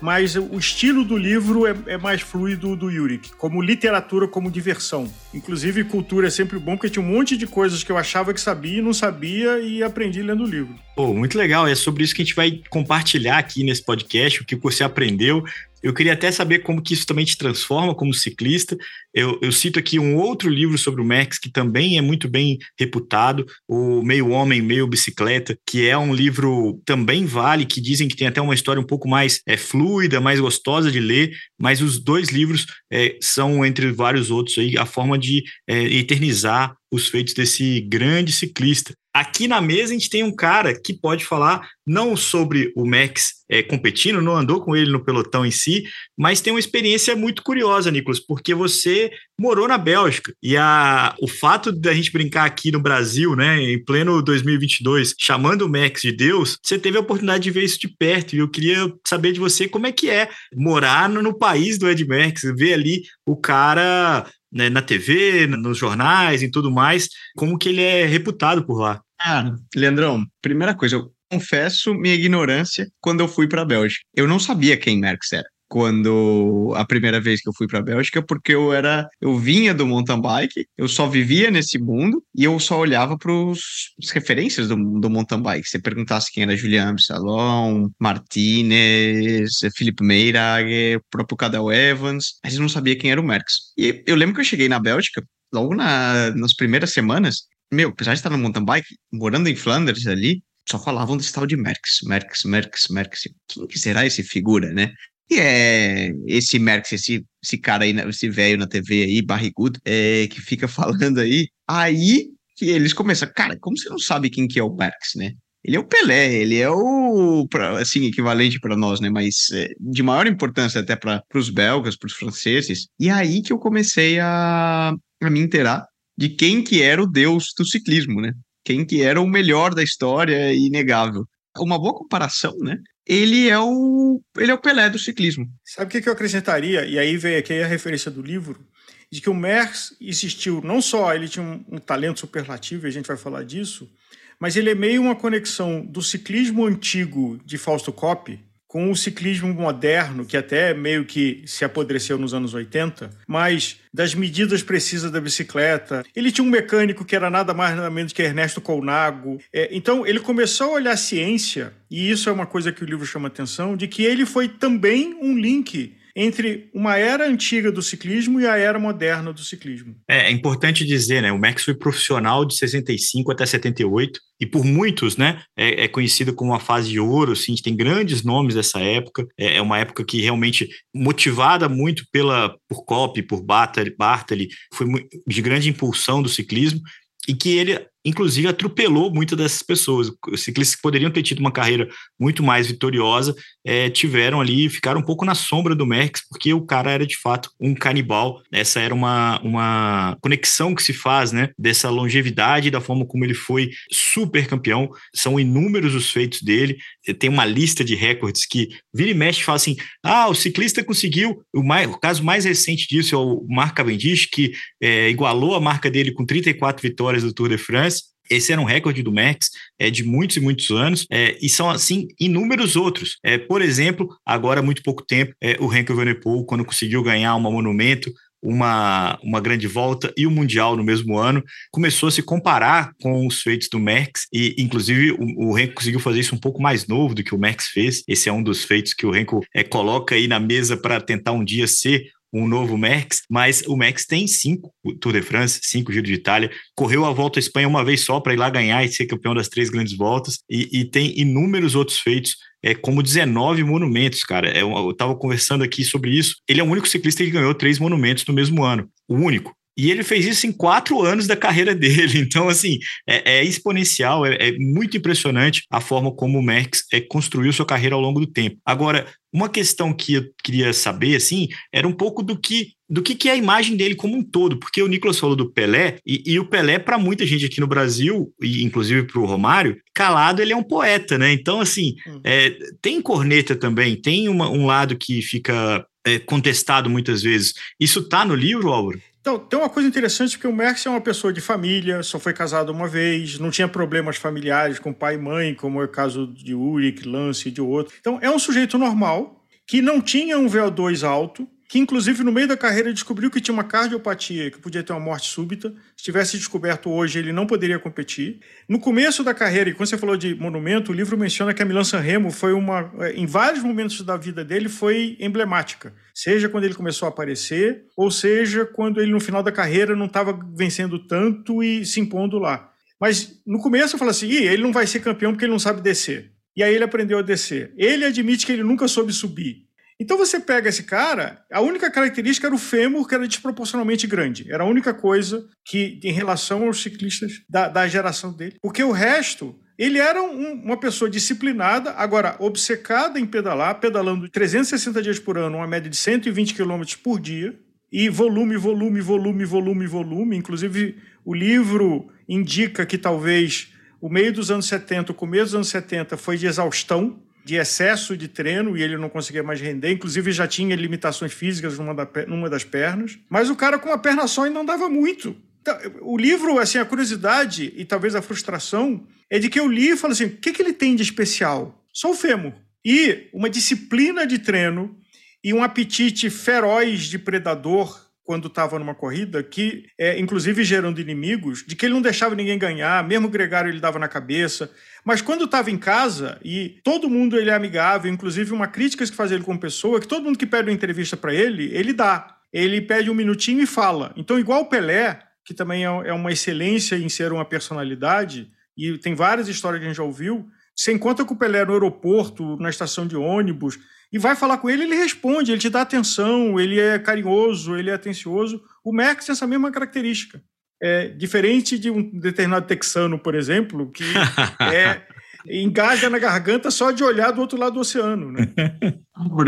mas 0.00 0.34
o 0.36 0.58
estilo 0.58 1.04
do 1.04 1.18
livro 1.18 1.66
é, 1.66 1.76
é 1.86 1.98
mais 1.98 2.22
fluido 2.22 2.74
do 2.74 2.90
Yurik, 2.90 3.32
como 3.36 3.60
literatura, 3.60 4.26
como 4.26 4.50
diversão. 4.50 5.12
Inclusive, 5.34 5.84
cultura 5.84 6.28
é 6.28 6.30
sempre 6.30 6.58
bom, 6.58 6.76
porque 6.76 6.88
tinha 6.88 7.04
um 7.04 7.08
monte 7.08 7.36
de 7.36 7.46
coisas 7.46 7.84
que 7.84 7.92
eu 7.92 7.98
achava 7.98 8.32
que 8.32 8.40
sabia 8.40 8.78
e 8.78 8.82
não 8.82 8.94
sabia 8.94 9.58
e 9.58 9.82
aprendi 9.82 10.22
lendo 10.22 10.44
o 10.44 10.46
livro. 10.46 10.74
Pô, 10.96 11.12
muito 11.12 11.36
legal. 11.36 11.68
É 11.68 11.74
sobre 11.74 12.02
isso 12.02 12.14
que 12.14 12.22
a 12.22 12.24
gente 12.24 12.34
vai 12.34 12.62
compartilhar 12.70 13.36
aqui 13.36 13.62
nesse 13.62 13.84
podcast, 13.84 14.40
o 14.40 14.46
que 14.46 14.56
você 14.56 14.82
aprendeu. 14.82 15.44
Eu 15.82 15.94
queria 15.94 16.12
até 16.12 16.30
saber 16.30 16.60
como 16.60 16.82
que 16.82 16.92
isso 16.92 17.06
também 17.06 17.24
te 17.24 17.36
transforma 17.36 17.94
como 17.94 18.12
ciclista. 18.12 18.76
Eu, 19.14 19.38
eu, 19.40 19.50
cito 19.50 19.78
aqui 19.78 19.98
um 19.98 20.16
outro 20.16 20.48
livro 20.48 20.76
sobre 20.76 21.00
o 21.00 21.04
Max 21.04 21.38
que 21.38 21.50
também 21.50 21.96
é 21.96 22.02
muito 22.02 22.28
bem 22.28 22.58
reputado, 22.78 23.46
o 23.66 24.02
Meio 24.02 24.28
Homem, 24.28 24.60
Meio 24.60 24.86
Bicicleta, 24.86 25.58
que 25.66 25.88
é 25.88 25.96
um 25.96 26.14
livro 26.14 26.80
também 26.84 27.24
vale, 27.24 27.64
que 27.64 27.80
dizem 27.80 28.08
que 28.08 28.16
tem 28.16 28.28
até 28.28 28.40
uma 28.40 28.54
história 28.54 28.80
um 28.80 28.86
pouco 28.86 29.08
mais 29.08 29.40
é, 29.46 29.56
fluida, 29.56 30.20
mais 30.20 30.38
gostosa 30.38 30.90
de 30.90 31.00
ler, 31.00 31.32
mas 31.58 31.80
os 31.80 31.98
dois 31.98 32.28
livros 32.28 32.66
é, 32.92 33.16
são, 33.20 33.64
entre 33.64 33.90
vários 33.90 34.30
outros, 34.30 34.58
aí, 34.58 34.76
a 34.76 34.86
forma 34.86 35.18
de 35.18 35.42
é, 35.68 35.82
eternizar 35.94 36.74
os 36.92 37.08
feitos 37.08 37.34
desse 37.34 37.80
grande 37.82 38.32
ciclista. 38.32 38.94
Aqui 39.12 39.48
na 39.48 39.60
mesa 39.60 39.90
a 39.90 39.94
gente 39.94 40.08
tem 40.08 40.22
um 40.22 40.34
cara 40.34 40.72
que 40.72 40.94
pode 40.94 41.24
falar 41.24 41.68
não 41.84 42.16
sobre 42.16 42.72
o 42.76 42.86
Max 42.86 43.40
é, 43.50 43.60
competindo, 43.60 44.22
não 44.22 44.36
andou 44.36 44.62
com 44.62 44.76
ele 44.76 44.92
no 44.92 45.04
pelotão 45.04 45.44
em 45.44 45.50
si, 45.50 45.82
mas 46.16 46.40
tem 46.40 46.52
uma 46.52 46.60
experiência 46.60 47.16
muito 47.16 47.42
curiosa, 47.42 47.90
Nicolas, 47.90 48.20
porque 48.20 48.54
você 48.54 49.10
morou 49.38 49.66
na 49.66 49.76
Bélgica. 49.76 50.32
E 50.40 50.56
a, 50.56 51.16
o 51.20 51.26
fato 51.26 51.72
da 51.72 51.92
gente 51.92 52.12
brincar 52.12 52.44
aqui 52.44 52.70
no 52.70 52.78
Brasil, 52.78 53.34
né, 53.34 53.60
em 53.60 53.84
pleno 53.84 54.22
2022, 54.22 55.14
chamando 55.18 55.62
o 55.62 55.68
Max 55.68 56.02
de 56.02 56.12
Deus, 56.12 56.56
você 56.62 56.78
teve 56.78 56.96
a 56.96 57.00
oportunidade 57.00 57.42
de 57.42 57.50
ver 57.50 57.64
isso 57.64 57.80
de 57.80 57.88
perto 57.88 58.36
e 58.36 58.38
eu 58.38 58.48
queria 58.48 58.92
saber 59.04 59.32
de 59.32 59.40
você 59.40 59.66
como 59.66 59.88
é 59.88 59.92
que 59.92 60.08
é 60.08 60.30
morar 60.54 61.08
no, 61.08 61.20
no 61.20 61.36
país 61.36 61.76
do 61.78 61.88
Ed 61.88 62.06
Max, 62.06 62.42
ver 62.56 62.74
ali 62.74 63.02
o 63.26 63.36
cara 63.36 64.24
né, 64.52 64.68
na 64.68 64.82
TV, 64.82 65.46
nos 65.46 65.78
jornais 65.78 66.42
e 66.42 66.50
tudo 66.50 66.70
mais, 66.70 67.08
como 67.36 67.58
que 67.58 67.68
ele 67.68 67.82
é 67.82 68.04
reputado 68.06 68.64
por 68.64 68.80
lá. 68.80 69.00
Ah, 69.20 69.54
Leandrão, 69.74 70.24
primeira 70.40 70.74
coisa, 70.74 70.96
eu 70.96 71.12
confesso 71.30 71.94
minha 71.94 72.14
ignorância 72.14 72.88
quando 73.00 73.20
eu 73.20 73.28
fui 73.28 73.46
para 73.48 73.62
a 73.62 73.64
Bélgica. 73.64 74.02
Eu 74.14 74.26
não 74.26 74.38
sabia 74.38 74.76
quem 74.76 74.98
Merckx 74.98 75.32
era 75.32 75.48
quando 75.70 76.72
a 76.76 76.84
primeira 76.84 77.20
vez 77.20 77.40
que 77.40 77.48
eu 77.48 77.52
fui 77.56 77.68
para 77.68 77.78
a 77.78 77.82
Bélgica, 77.82 78.20
porque 78.20 78.52
eu 78.52 78.72
era, 78.72 79.08
eu 79.20 79.38
vinha 79.38 79.72
do 79.72 79.86
mountain 79.86 80.20
bike, 80.20 80.66
eu 80.76 80.88
só 80.88 81.06
vivia 81.06 81.48
nesse 81.48 81.78
mundo 81.78 82.22
e 82.34 82.42
eu 82.42 82.58
só 82.58 82.76
olhava 82.76 83.16
para 83.16 83.32
as 83.32 84.10
referências 84.10 84.66
do, 84.66 84.74
do 84.74 85.08
mountain 85.08 85.40
bike. 85.40 85.68
Se 85.68 85.78
perguntasse 85.78 86.32
quem 86.32 86.42
era 86.42 86.56
Julian 86.56 86.90
Absalom, 86.90 87.88
Martinez, 88.00 89.52
Felipe 89.76 90.02
Meirage, 90.02 90.96
o 90.96 91.02
próprio 91.08 91.36
Cadel 91.36 91.70
Evans, 91.70 92.40
mas 92.42 92.54
eu 92.54 92.60
não 92.60 92.68
sabia 92.68 92.98
quem 92.98 93.12
era 93.12 93.20
o 93.20 93.24
Merckx. 93.24 93.72
E 93.78 94.02
eu 94.06 94.16
lembro 94.16 94.34
que 94.34 94.40
eu 94.40 94.44
cheguei 94.44 94.68
na 94.68 94.80
Bélgica, 94.80 95.24
logo 95.52 95.72
na, 95.72 96.32
nas 96.32 96.52
primeiras 96.52 96.92
semanas, 96.92 97.44
meu, 97.72 97.90
apesar 97.90 98.14
de 98.14 98.18
estar 98.18 98.30
no 98.30 98.38
mountain 98.38 98.64
bike, 98.64 98.96
morando 99.12 99.48
em 99.48 99.54
Flanders 99.54 100.08
ali, 100.08 100.42
só 100.68 100.78
falavam 100.78 101.16
desse 101.16 101.32
tal 101.32 101.46
de 101.46 101.56
Merckx, 101.56 102.00
Merckx, 102.04 102.44
Merckx, 102.44 102.88
Merckx. 102.90 103.22
Quem 103.48 103.66
que 103.68 103.78
será 103.78 104.04
esse 104.04 104.24
figura, 104.24 104.72
né? 104.72 104.92
E 105.30 105.38
é 105.38 106.12
esse 106.26 106.58
Merckx, 106.58 106.92
esse, 106.92 107.24
esse 107.42 107.56
cara 107.56 107.84
aí, 107.84 107.94
esse 108.08 108.28
velho 108.28 108.58
na 108.58 108.66
TV 108.66 109.04
aí, 109.04 109.22
barrigudo, 109.22 109.78
é, 109.84 110.26
que 110.26 110.40
fica 110.40 110.66
falando 110.68 111.18
aí. 111.20 111.48
Aí 111.68 112.26
que 112.56 112.66
eles 112.66 112.92
começam, 112.92 113.30
cara, 113.34 113.56
como 113.58 113.78
você 113.78 113.88
não 113.88 113.98
sabe 113.98 114.28
quem 114.28 114.46
que 114.46 114.58
é 114.58 114.62
o 114.62 114.74
Merckx, 114.74 115.12
né? 115.16 115.32
Ele 115.62 115.76
é 115.76 115.78
o 115.78 115.84
Pelé, 115.84 116.34
ele 116.34 116.58
é 116.58 116.70
o, 116.70 117.46
assim, 117.78 118.06
equivalente 118.06 118.58
para 118.58 118.76
nós, 118.76 118.98
né? 118.98 119.10
Mas 119.10 119.50
é, 119.52 119.68
de 119.78 120.02
maior 120.02 120.26
importância 120.26 120.80
até 120.80 120.96
para 120.96 121.22
os 121.34 121.50
belgas, 121.50 121.96
para 121.96 122.06
os 122.06 122.14
franceses. 122.14 122.88
E 122.98 123.10
aí 123.10 123.42
que 123.42 123.52
eu 123.52 123.58
comecei 123.58 124.18
a, 124.18 124.94
a 125.22 125.30
me 125.30 125.40
inteirar 125.40 125.86
de 126.16 126.30
quem 126.30 126.62
que 126.62 126.82
era 126.82 127.02
o 127.02 127.06
deus 127.06 127.52
do 127.56 127.64
ciclismo, 127.64 128.20
né? 128.20 128.32
Quem 128.64 128.84
que 128.84 129.02
era 129.02 129.20
o 129.20 129.26
melhor 129.26 129.74
da 129.74 129.82
história, 129.82 130.52
inegável. 130.52 131.24
Uma 131.58 131.78
boa 131.78 131.94
comparação, 131.94 132.54
né? 132.58 132.76
Ele 133.10 133.48
é 133.48 133.58
o 133.58 134.22
ele 134.38 134.52
é 134.52 134.54
o 134.54 134.58
Pelé 134.58 134.88
do 134.88 134.98
ciclismo. 134.98 135.50
Sabe 135.64 135.98
o 135.98 136.00
que, 136.00 136.08
eu 136.08 136.12
acrescentaria? 136.12 136.84
E 136.84 136.96
aí 136.96 137.16
vem 137.16 137.34
aqui 137.34 137.60
a 137.60 137.66
referência 137.66 138.08
do 138.08 138.22
livro, 138.22 138.64
de 139.10 139.20
que 139.20 139.28
o 139.28 139.34
Merckx 139.34 139.96
existiu, 140.00 140.62
não 140.62 140.80
só 140.80 141.12
ele 141.12 141.28
tinha 141.28 141.44
um, 141.44 141.64
um 141.68 141.78
talento 141.78 142.20
superlativo, 142.20 142.86
e 142.86 142.88
a 142.88 142.92
gente 142.92 143.08
vai 143.08 143.16
falar 143.16 143.42
disso, 143.42 143.90
mas 144.38 144.54
ele 144.54 144.70
é 144.70 144.76
meio 144.76 145.02
uma 145.02 145.16
conexão 145.16 145.84
do 145.84 146.00
ciclismo 146.00 146.64
antigo 146.64 147.40
de 147.44 147.58
Fausto 147.58 147.92
Coppi, 147.92 148.38
com 148.70 148.88
o 148.88 148.94
ciclismo 148.94 149.52
moderno, 149.52 150.24
que 150.24 150.36
até 150.36 150.72
meio 150.72 151.04
que 151.04 151.42
se 151.44 151.64
apodreceu 151.64 152.16
nos 152.16 152.32
anos 152.32 152.54
80, 152.54 153.10
mas 153.26 153.80
das 153.92 154.14
medidas 154.14 154.62
precisas 154.62 155.10
da 155.10 155.20
bicicleta. 155.20 156.04
Ele 156.14 156.30
tinha 156.30 156.46
um 156.46 156.48
mecânico 156.48 157.04
que 157.04 157.16
era 157.16 157.28
nada 157.28 157.52
mais 157.52 157.74
nada 157.74 157.90
menos 157.90 158.12
que 158.12 158.22
Ernesto 158.22 158.60
Colnago. 158.60 159.40
É, 159.52 159.70
então 159.72 160.06
ele 160.06 160.20
começou 160.20 160.68
a 160.68 160.74
olhar 160.74 160.92
a 160.92 160.96
ciência, 160.96 161.72
e 161.90 162.12
isso 162.12 162.28
é 162.28 162.32
uma 162.32 162.46
coisa 162.46 162.70
que 162.70 162.84
o 162.84 162.86
livro 162.86 163.04
chama 163.04 163.26
atenção, 163.26 163.76
de 163.76 163.88
que 163.88 164.04
ele 164.04 164.24
foi 164.24 164.48
também 164.48 165.18
um 165.20 165.36
link 165.36 165.92
entre 166.22 166.68
uma 166.74 166.98
era 166.98 167.26
antiga 167.26 167.72
do 167.72 167.80
ciclismo 167.80 168.38
e 168.38 168.46
a 168.46 168.56
era 168.56 168.78
moderna 168.78 169.32
do 169.32 169.40
ciclismo. 169.40 169.96
É, 170.06 170.26
é 170.26 170.30
importante 170.30 170.84
dizer, 170.84 171.22
né? 171.22 171.32
O 171.32 171.38
Max 171.38 171.64
foi 171.64 171.74
profissional 171.74 172.44
de 172.44 172.56
65 172.56 173.32
até 173.32 173.46
78 173.46 174.20
e 174.38 174.46
por 174.46 174.64
muitos, 174.64 175.16
né, 175.16 175.42
é, 175.56 175.84
é 175.84 175.88
conhecido 175.88 176.34
como 176.34 176.52
uma 176.52 176.60
fase 176.60 176.88
de 176.90 176.98
ouro, 176.98 177.32
assim, 177.32 177.54
tem 177.56 177.76
grandes 177.76 178.22
nomes 178.22 178.54
dessa 178.54 178.80
época, 178.80 179.26
é, 179.38 179.56
é 179.56 179.62
uma 179.62 179.78
época 179.78 180.04
que 180.04 180.20
realmente 180.20 180.68
motivada 180.94 181.68
muito 181.68 182.04
pela 182.10 182.54
por 182.68 182.84
Cop, 182.84 183.22
por 183.22 183.42
Bartali 183.42 184.48
foi 184.72 184.86
de 185.26 185.42
grande 185.42 185.68
impulsão 185.68 186.22
do 186.22 186.28
ciclismo 186.28 186.80
e 187.28 187.34
que 187.34 187.50
ele 187.50 187.78
inclusive 188.04 188.48
atropelou 188.48 189.12
muitas 189.12 189.36
dessas 189.36 189.62
pessoas. 189.62 190.10
Os 190.30 190.42
ciclistas 190.42 190.76
que 190.76 190.82
poderiam 190.82 191.10
ter 191.10 191.22
tido 191.22 191.40
uma 191.40 191.52
carreira 191.52 191.88
muito 192.18 192.42
mais 192.42 192.66
vitoriosa 192.66 193.34
é, 193.64 193.90
tiveram 193.90 194.40
ali, 194.40 194.68
ficaram 194.68 195.00
um 195.00 195.04
pouco 195.04 195.24
na 195.24 195.34
sombra 195.34 195.74
do 195.74 195.86
Merckx, 195.86 196.22
porque 196.28 196.52
o 196.52 196.64
cara 196.64 196.90
era 196.90 197.06
de 197.06 197.16
fato 197.16 197.50
um 197.60 197.74
canibal. 197.74 198.42
Essa 198.52 198.80
era 198.80 198.94
uma, 198.94 199.40
uma 199.42 200.16
conexão 200.20 200.74
que 200.74 200.82
se 200.82 200.92
faz, 200.92 201.32
né, 201.32 201.50
dessa 201.58 201.90
longevidade, 201.90 202.70
da 202.70 202.80
forma 202.80 203.06
como 203.06 203.24
ele 203.24 203.34
foi 203.34 203.70
super 203.90 204.46
campeão. 204.46 204.90
São 205.14 205.38
inúmeros 205.38 205.94
os 205.94 206.10
feitos 206.10 206.42
dele. 206.42 206.78
Tem 207.14 207.30
uma 207.30 207.44
lista 207.44 207.84
de 207.84 207.94
recordes 207.94 208.46
que 208.46 208.68
vira 208.94 209.10
e 209.10 209.14
mexe 209.14 209.42
fala 209.42 209.56
assim: 209.56 209.76
ah, 210.02 210.28
o 210.28 210.34
ciclista 210.34 210.84
conseguiu. 210.84 211.42
O, 211.54 211.62
mais, 211.62 211.88
o 211.88 211.98
caso 211.98 212.22
mais 212.22 212.44
recente 212.44 212.88
disso 212.88 213.14
é 213.14 213.18
o 213.18 213.44
Mark 213.48 213.76
Cavendish, 213.76 214.26
que 214.26 214.52
é, 214.80 215.08
igualou 215.10 215.54
a 215.54 215.60
marca 215.60 215.90
dele 215.90 216.12
com 216.12 216.24
34 216.24 216.82
vitórias 216.82 217.22
do 217.22 217.32
Tour 217.32 217.48
de 217.48 217.58
France 217.58 218.10
esse 218.30 218.52
era 218.52 218.60
um 218.60 218.64
recorde 218.64 219.02
do 219.02 219.12
Max 219.12 219.50
é, 219.76 219.90
de 219.90 220.04
muitos 220.04 220.36
e 220.36 220.40
muitos 220.40 220.70
anos, 220.70 221.04
é, 221.10 221.36
e 221.42 221.48
são, 221.48 221.68
assim, 221.68 222.06
inúmeros 222.18 222.76
outros. 222.76 223.18
É, 223.24 223.36
por 223.36 223.60
exemplo, 223.60 224.08
agora 224.24 224.60
há 224.60 224.62
muito 224.62 224.82
pouco 224.84 225.04
tempo, 225.04 225.34
é, 225.42 225.56
o 225.60 225.74
Henkel 225.74 225.96
Evenepoel, 225.96 226.44
quando 226.44 226.64
conseguiu 226.64 227.02
ganhar 227.02 227.34
uma 227.34 227.50
monumento, 227.50 228.12
uma, 228.42 229.18
uma 229.22 229.40
grande 229.40 229.66
volta 229.66 230.12
e 230.16 230.26
o 230.26 230.30
Mundial 230.30 230.76
no 230.76 230.84
mesmo 230.84 231.18
ano, 231.18 231.42
começou 231.70 232.08
a 232.08 232.12
se 232.12 232.22
comparar 232.22 232.92
com 233.00 233.26
os 233.26 233.42
feitos 233.42 233.68
do 233.70 233.78
Max, 233.78 234.26
e 234.32 234.54
inclusive 234.58 235.12
o, 235.12 235.50
o 235.50 235.58
Henkel 235.58 235.74
conseguiu 235.74 236.00
fazer 236.00 236.20
isso 236.20 236.34
um 236.34 236.38
pouco 236.38 236.60
mais 236.60 236.86
novo 236.86 237.14
do 237.14 237.22
que 237.22 237.34
o 237.34 237.38
Max 237.38 237.68
fez. 237.68 238.02
Esse 238.08 238.28
é 238.28 238.32
um 238.32 238.42
dos 238.42 238.64
feitos 238.64 238.94
que 238.94 239.06
o 239.06 239.14
Henkel 239.14 239.40
é, 239.54 239.62
coloca 239.62 240.14
aí 240.14 240.26
na 240.26 240.40
mesa 240.40 240.76
para 240.76 241.00
tentar 241.00 241.32
um 241.32 241.44
dia 241.44 241.66
ser 241.66 242.04
um 242.32 242.46
novo 242.46 242.78
Max, 242.78 243.22
mas 243.28 243.62
o 243.62 243.76
Max 243.76 244.06
tem 244.06 244.26
cinco 244.26 244.72
Tour 245.00 245.12
de 245.12 245.22
France, 245.22 245.60
cinco 245.64 245.92
Giro 245.92 246.06
de 246.06 246.14
Itália, 246.14 246.50
correu 246.76 247.04
a 247.04 247.12
volta 247.12 247.38
à 247.38 247.40
Espanha 247.40 247.66
uma 247.66 247.84
vez 247.84 248.02
só 248.02 248.20
para 248.20 248.32
ir 248.32 248.36
lá 248.36 248.48
ganhar 248.48 248.84
e 248.84 248.88
ser 248.88 249.06
campeão 249.06 249.34
das 249.34 249.48
três 249.48 249.68
grandes 249.68 249.96
voltas, 249.96 250.38
e, 250.48 250.80
e 250.80 250.84
tem 250.84 251.18
inúmeros 251.18 251.74
outros 251.74 251.98
feitos 251.98 252.36
é 252.62 252.74
como 252.74 253.02
19 253.02 253.64
monumentos, 253.64 254.22
cara. 254.24 254.48
É, 254.48 254.62
eu 254.62 254.90
estava 254.90 255.14
conversando 255.14 255.64
aqui 255.64 255.84
sobre 255.84 256.10
isso. 256.10 256.36
Ele 256.48 256.60
é 256.60 256.64
o 256.64 256.68
único 256.68 256.88
ciclista 256.88 257.24
que 257.24 257.30
ganhou 257.30 257.54
três 257.54 257.78
monumentos 257.78 258.24
no 258.26 258.34
mesmo 258.34 258.62
ano. 258.64 258.88
O 259.08 259.14
único. 259.14 259.54
E 259.76 259.90
ele 259.90 260.02
fez 260.02 260.26
isso 260.26 260.46
em 260.46 260.52
quatro 260.52 261.00
anos 261.00 261.26
da 261.26 261.36
carreira 261.36 261.74
dele. 261.76 262.18
Então, 262.18 262.48
assim, 262.48 262.78
é, 263.08 263.38
é 263.38 263.44
exponencial, 263.44 264.26
é, 264.26 264.34
é, 264.34 264.58
muito 264.58 264.96
impressionante 264.96 265.62
a 265.70 265.80
forma 265.80 266.12
como 266.12 266.38
o 266.38 266.42
Max 266.42 266.84
é, 266.92 267.00
construiu 267.00 267.52
sua 267.52 267.64
carreira 267.64 267.94
ao 267.94 268.00
longo 268.00 268.20
do 268.20 268.26
tempo. 268.26 268.58
Agora, 268.64 269.06
uma 269.32 269.48
questão 269.48 269.92
que 269.92 270.14
eu 270.14 270.24
queria 270.42 270.72
saber, 270.72 271.16
assim, 271.16 271.48
era 271.72 271.86
um 271.86 271.92
pouco 271.92 272.22
do 272.22 272.38
que 272.38 272.72
do 272.90 273.02
que, 273.02 273.14
que 273.14 273.28
é 273.28 273.32
a 273.32 273.36
imagem 273.36 273.76
dele 273.76 273.94
como 273.94 274.16
um 274.16 274.22
todo, 274.22 274.58
porque 274.58 274.82
o 274.82 274.88
Nicolas 274.88 275.16
falou 275.16 275.36
do 275.36 275.48
Pelé, 275.48 275.98
e, 276.04 276.24
e 276.26 276.40
o 276.40 276.46
Pelé, 276.46 276.76
para 276.76 276.98
muita 276.98 277.24
gente 277.24 277.46
aqui 277.46 277.60
no 277.60 277.68
Brasil, 277.68 278.34
e 278.42 278.64
inclusive 278.64 279.04
para 279.04 279.20
o 279.20 279.26
Romário, 279.26 279.80
calado 279.94 280.42
ele 280.42 280.52
é 280.52 280.56
um 280.56 280.62
poeta, 280.64 281.16
né? 281.16 281.32
Então, 281.32 281.60
assim, 281.60 281.94
hum. 282.04 282.20
é, 282.24 282.50
tem 282.82 283.00
corneta 283.00 283.54
também, 283.54 283.94
tem 283.94 284.28
uma, 284.28 284.50
um 284.50 284.66
lado 284.66 284.96
que 284.96 285.22
fica 285.22 285.86
é, 286.04 286.18
contestado 286.18 286.90
muitas 286.90 287.22
vezes. 287.22 287.54
Isso 287.78 288.08
tá 288.08 288.24
no 288.24 288.34
livro, 288.34 288.70
Álvaro? 288.70 289.00
Então, 289.20 289.38
tem 289.38 289.58
uma 289.58 289.68
coisa 289.68 289.86
interessante, 289.86 290.36
porque 290.38 290.48
o 290.48 290.52
Merckx 290.52 290.86
é 290.86 290.90
uma 290.90 291.00
pessoa 291.00 291.30
de 291.30 291.42
família, 291.42 292.02
só 292.02 292.18
foi 292.18 292.32
casado 292.32 292.72
uma 292.72 292.88
vez, 292.88 293.38
não 293.38 293.50
tinha 293.50 293.68
problemas 293.68 294.16
familiares 294.16 294.78
com 294.78 294.94
pai 294.94 295.16
e 295.16 295.18
mãe, 295.18 295.54
como 295.54 295.80
é 295.82 295.84
o 295.84 295.88
caso 295.88 296.26
de 296.26 296.54
Ulrich, 296.54 297.06
Lance 297.06 297.48
e 297.48 297.50
de 297.50 297.60
outro. 297.60 297.94
Então, 298.00 298.18
é 298.22 298.30
um 298.30 298.38
sujeito 298.38 298.78
normal, 298.78 299.44
que 299.66 299.82
não 299.82 300.00
tinha 300.00 300.38
um 300.38 300.46
VO2 300.46 301.06
alto, 301.06 301.46
que 301.70 301.78
inclusive 301.78 302.24
no 302.24 302.32
meio 302.32 302.48
da 302.48 302.56
carreira 302.56 302.92
descobriu 302.92 303.30
que 303.30 303.40
tinha 303.40 303.54
uma 303.54 303.62
cardiopatia, 303.62 304.50
que 304.50 304.58
podia 304.58 304.82
ter 304.82 304.92
uma 304.92 304.98
morte 304.98 305.28
súbita. 305.28 305.72
Se 305.96 306.02
tivesse 306.02 306.36
descoberto 306.36 306.90
hoje, 306.90 307.20
ele 307.20 307.32
não 307.32 307.46
poderia 307.46 307.78
competir. 307.78 308.40
No 308.68 308.80
começo 308.80 309.22
da 309.22 309.32
carreira, 309.32 309.70
e 309.70 309.72
quando 309.72 309.88
você 309.88 309.96
falou 309.96 310.16
de 310.16 310.34
monumento, 310.34 310.90
o 310.90 310.94
livro 310.94 311.16
menciona 311.16 311.54
que 311.54 311.62
a 311.62 311.64
Milan 311.64 311.84
Sanremo 311.84 312.32
foi 312.32 312.52
uma, 312.54 312.92
é, 312.98 313.12
em 313.12 313.24
vários 313.24 313.62
momentos 313.62 314.00
da 314.02 314.16
vida 314.16 314.44
dele, 314.44 314.68
foi 314.68 315.16
emblemática. 315.20 315.94
Seja 316.12 316.48
quando 316.48 316.64
ele 316.64 316.74
começou 316.74 317.06
a 317.06 317.10
aparecer, 317.10 317.84
ou 317.96 318.10
seja 318.10 318.66
quando 318.66 319.00
ele 319.00 319.12
no 319.12 319.20
final 319.20 319.40
da 319.40 319.52
carreira 319.52 319.94
não 319.94 320.06
estava 320.06 320.36
vencendo 320.56 320.98
tanto 321.06 321.62
e 321.62 321.86
se 321.86 322.00
impondo 322.00 322.40
lá. 322.40 322.68
Mas 323.00 323.40
no 323.46 323.60
começo 323.60 323.94
eu 323.94 323.98
falo 324.00 324.10
assim, 324.10 324.28
ele 324.28 324.64
não 324.64 324.72
vai 324.72 324.88
ser 324.88 324.98
campeão 324.98 325.30
porque 325.30 325.44
ele 325.44 325.52
não 325.52 325.60
sabe 325.60 325.80
descer. 325.80 326.32
E 326.56 326.64
aí 326.64 326.74
ele 326.74 326.82
aprendeu 326.82 327.20
a 327.20 327.22
descer. 327.22 327.72
Ele 327.76 328.04
admite 328.04 328.44
que 328.44 328.50
ele 328.50 328.64
nunca 328.64 328.88
soube 328.88 329.12
subir. 329.12 329.69
Então 330.00 330.16
você 330.16 330.40
pega 330.40 330.70
esse 330.70 330.84
cara, 330.84 331.44
a 331.52 331.60
única 331.60 331.90
característica 331.90 332.46
era 332.46 332.54
o 332.54 332.58
fêmur, 332.58 333.06
que 333.06 333.14
era 333.14 333.28
desproporcionalmente 333.28 334.06
grande. 334.06 334.50
Era 334.50 334.64
a 334.64 334.66
única 334.66 334.94
coisa 334.94 335.46
que, 335.62 336.00
em 336.02 336.10
relação 336.10 336.64
aos 336.64 336.82
ciclistas 336.82 337.42
da, 337.46 337.68
da 337.68 337.86
geração 337.86 338.32
dele. 338.32 338.56
Porque 338.62 338.82
o 338.82 338.92
resto, 338.92 339.54
ele 339.76 339.98
era 339.98 340.22
um, 340.22 340.52
uma 340.54 340.80
pessoa 340.80 341.10
disciplinada, 341.10 341.92
agora 341.92 342.34
obcecada 342.38 343.20
em 343.20 343.26
pedalar, 343.26 343.78
pedalando 343.78 344.26
360 344.26 345.02
dias 345.02 345.18
por 345.18 345.36
ano, 345.36 345.58
uma 345.58 345.66
média 345.66 345.90
de 345.90 345.96
120 345.96 346.54
km 346.54 346.82
por 347.04 347.20
dia, 347.20 347.54
e 347.92 348.08
volume, 348.08 348.56
volume, 348.56 349.02
volume, 349.02 349.44
volume, 349.44 349.86
volume. 349.86 350.36
Inclusive, 350.36 350.96
o 351.22 351.34
livro 351.34 352.08
indica 352.26 352.86
que 352.86 352.96
talvez 352.96 353.70
o 354.00 354.08
meio 354.08 354.32
dos 354.32 354.50
anos 354.50 354.66
70, 354.66 355.12
o 355.12 355.14
começo 355.14 355.46
dos 355.46 355.54
anos 355.56 355.68
70 355.68 356.16
foi 356.16 356.38
de 356.38 356.46
exaustão 356.46 357.20
de 357.44 357.56
excesso 357.56 358.16
de 358.16 358.28
treino 358.28 358.76
e 358.76 358.82
ele 358.82 358.96
não 358.96 359.08
conseguia 359.08 359.42
mais 359.42 359.60
render. 359.60 359.90
Inclusive, 359.90 360.32
já 360.32 360.46
tinha 360.46 360.76
limitações 360.76 361.32
físicas 361.32 361.78
numa, 361.78 361.94
da, 361.94 362.08
numa 362.26 362.48
das 362.48 362.64
pernas. 362.64 363.18
Mas 363.28 363.50
o 363.50 363.56
cara 363.56 363.78
com 363.78 363.88
uma 363.88 363.98
perna 363.98 364.26
só 364.26 364.44
ainda 364.44 364.58
não 364.58 364.64
dava 364.64 364.88
muito. 364.88 365.36
Então, 365.60 365.76
o 366.00 366.16
livro, 366.16 366.58
assim, 366.58 366.78
a 366.78 366.84
curiosidade 366.84 367.72
e 367.76 367.84
talvez 367.84 368.14
a 368.14 368.22
frustração 368.22 369.06
é 369.28 369.38
de 369.38 369.48
que 369.48 369.60
eu 369.60 369.68
li 369.68 369.90
e 369.90 369.96
falo 369.96 370.12
assim: 370.12 370.24
o 370.24 370.36
que, 370.36 370.52
que 370.52 370.62
ele 370.62 370.72
tem 370.72 370.96
de 370.96 371.02
especial? 371.02 371.84
Só 371.92 372.10
o 372.10 372.14
fêmur. 372.14 372.52
E 372.84 373.28
uma 373.32 373.50
disciplina 373.50 374.26
de 374.26 374.38
treino 374.38 374.96
e 375.44 375.52
um 375.52 375.62
apetite 375.62 376.30
feroz 376.30 377.02
de 377.04 377.18
predador 377.18 378.10
quando 378.30 378.46
estava 378.46 378.78
numa 378.78 378.94
corrida, 378.94 379.42
que 379.42 379.86
é, 379.98 380.18
inclusive 380.18 380.62
gerando 380.62 381.00
inimigos, 381.00 381.64
de 381.66 381.74
que 381.74 381.84
ele 381.84 381.94
não 381.94 382.02
deixava 382.02 382.34
ninguém 382.34 382.56
ganhar, 382.56 383.02
mesmo 383.02 383.26
o 383.26 383.30
Gregário 383.30 383.68
ele 383.68 383.80
dava 383.80 383.98
na 383.98 384.06
cabeça. 384.06 384.70
Mas 385.04 385.22
quando 385.22 385.44
estava 385.44 385.70
em 385.70 385.78
casa 385.78 386.38
e 386.44 386.80
todo 386.84 387.08
mundo 387.08 387.36
ele 387.36 387.50
é 387.50 387.54
amigável, 387.54 388.12
inclusive 388.12 388.52
uma 388.52 388.66
crítica 388.66 389.04
que 389.04 389.14
faz 389.14 389.32
ele 389.32 389.44
como 389.44 389.58
pessoa, 389.58 390.00
que 390.00 390.08
todo 390.08 390.24
mundo 390.24 390.38
que 390.38 390.46
pede 390.46 390.68
uma 390.68 390.74
entrevista 390.74 391.16
para 391.16 391.34
ele, 391.34 391.70
ele 391.72 391.92
dá. 391.92 392.36
Ele 392.52 392.80
pede 392.80 393.10
um 393.10 393.14
minutinho 393.14 393.62
e 393.62 393.66
fala. 393.66 394.12
Então, 394.16 394.38
igual 394.38 394.62
o 394.62 394.66
Pelé, 394.66 395.20
que 395.44 395.54
também 395.54 395.84
é, 395.84 396.08
é 396.08 396.12
uma 396.12 396.32
excelência 396.32 396.96
em 396.96 397.08
ser 397.08 397.32
uma 397.32 397.44
personalidade, 397.44 398.50
e 398.76 398.98
tem 398.98 399.14
várias 399.14 399.48
histórias 399.48 399.80
que 399.80 399.86
a 399.86 399.88
gente 399.88 399.96
já 399.96 400.02
ouviu, 400.02 400.48
você 400.74 400.92
encontra 400.92 401.24
com 401.24 401.34
o 401.34 401.38
Pelé 401.38 401.64
no 401.64 401.72
aeroporto, 401.72 402.56
na 402.56 402.70
estação 402.70 403.06
de 403.06 403.16
ônibus, 403.16 403.78
e 404.12 404.18
vai 404.18 404.34
falar 404.34 404.58
com 404.58 404.68
ele, 404.68 404.84
ele 404.84 404.96
responde, 404.96 405.52
ele 405.52 405.60
te 405.60 405.70
dá 405.70 405.82
atenção, 405.82 406.58
ele 406.58 406.80
é 406.80 406.98
carinhoso, 406.98 407.76
ele 407.76 407.90
é 407.90 407.94
atencioso. 407.94 408.60
O 408.82 408.92
Merckx 408.92 409.26
tem 409.26 409.32
essa 409.32 409.46
mesma 409.46 409.70
característica. 409.70 410.42
É 410.82 411.08
diferente 411.08 411.78
de 411.78 411.90
um 411.90 412.18
determinado 412.18 412.66
texano, 412.66 413.18
por 413.18 413.34
exemplo, 413.34 413.90
que 413.90 414.02
é, 414.74 415.02
engaja 415.46 416.08
na 416.08 416.18
garganta 416.18 416.70
só 416.70 416.90
de 416.90 417.04
olhar 417.04 417.30
do 417.32 417.40
outro 417.40 417.58
lado 417.58 417.74
do 417.74 417.80
oceano. 417.80 418.32
Né? 418.32 418.48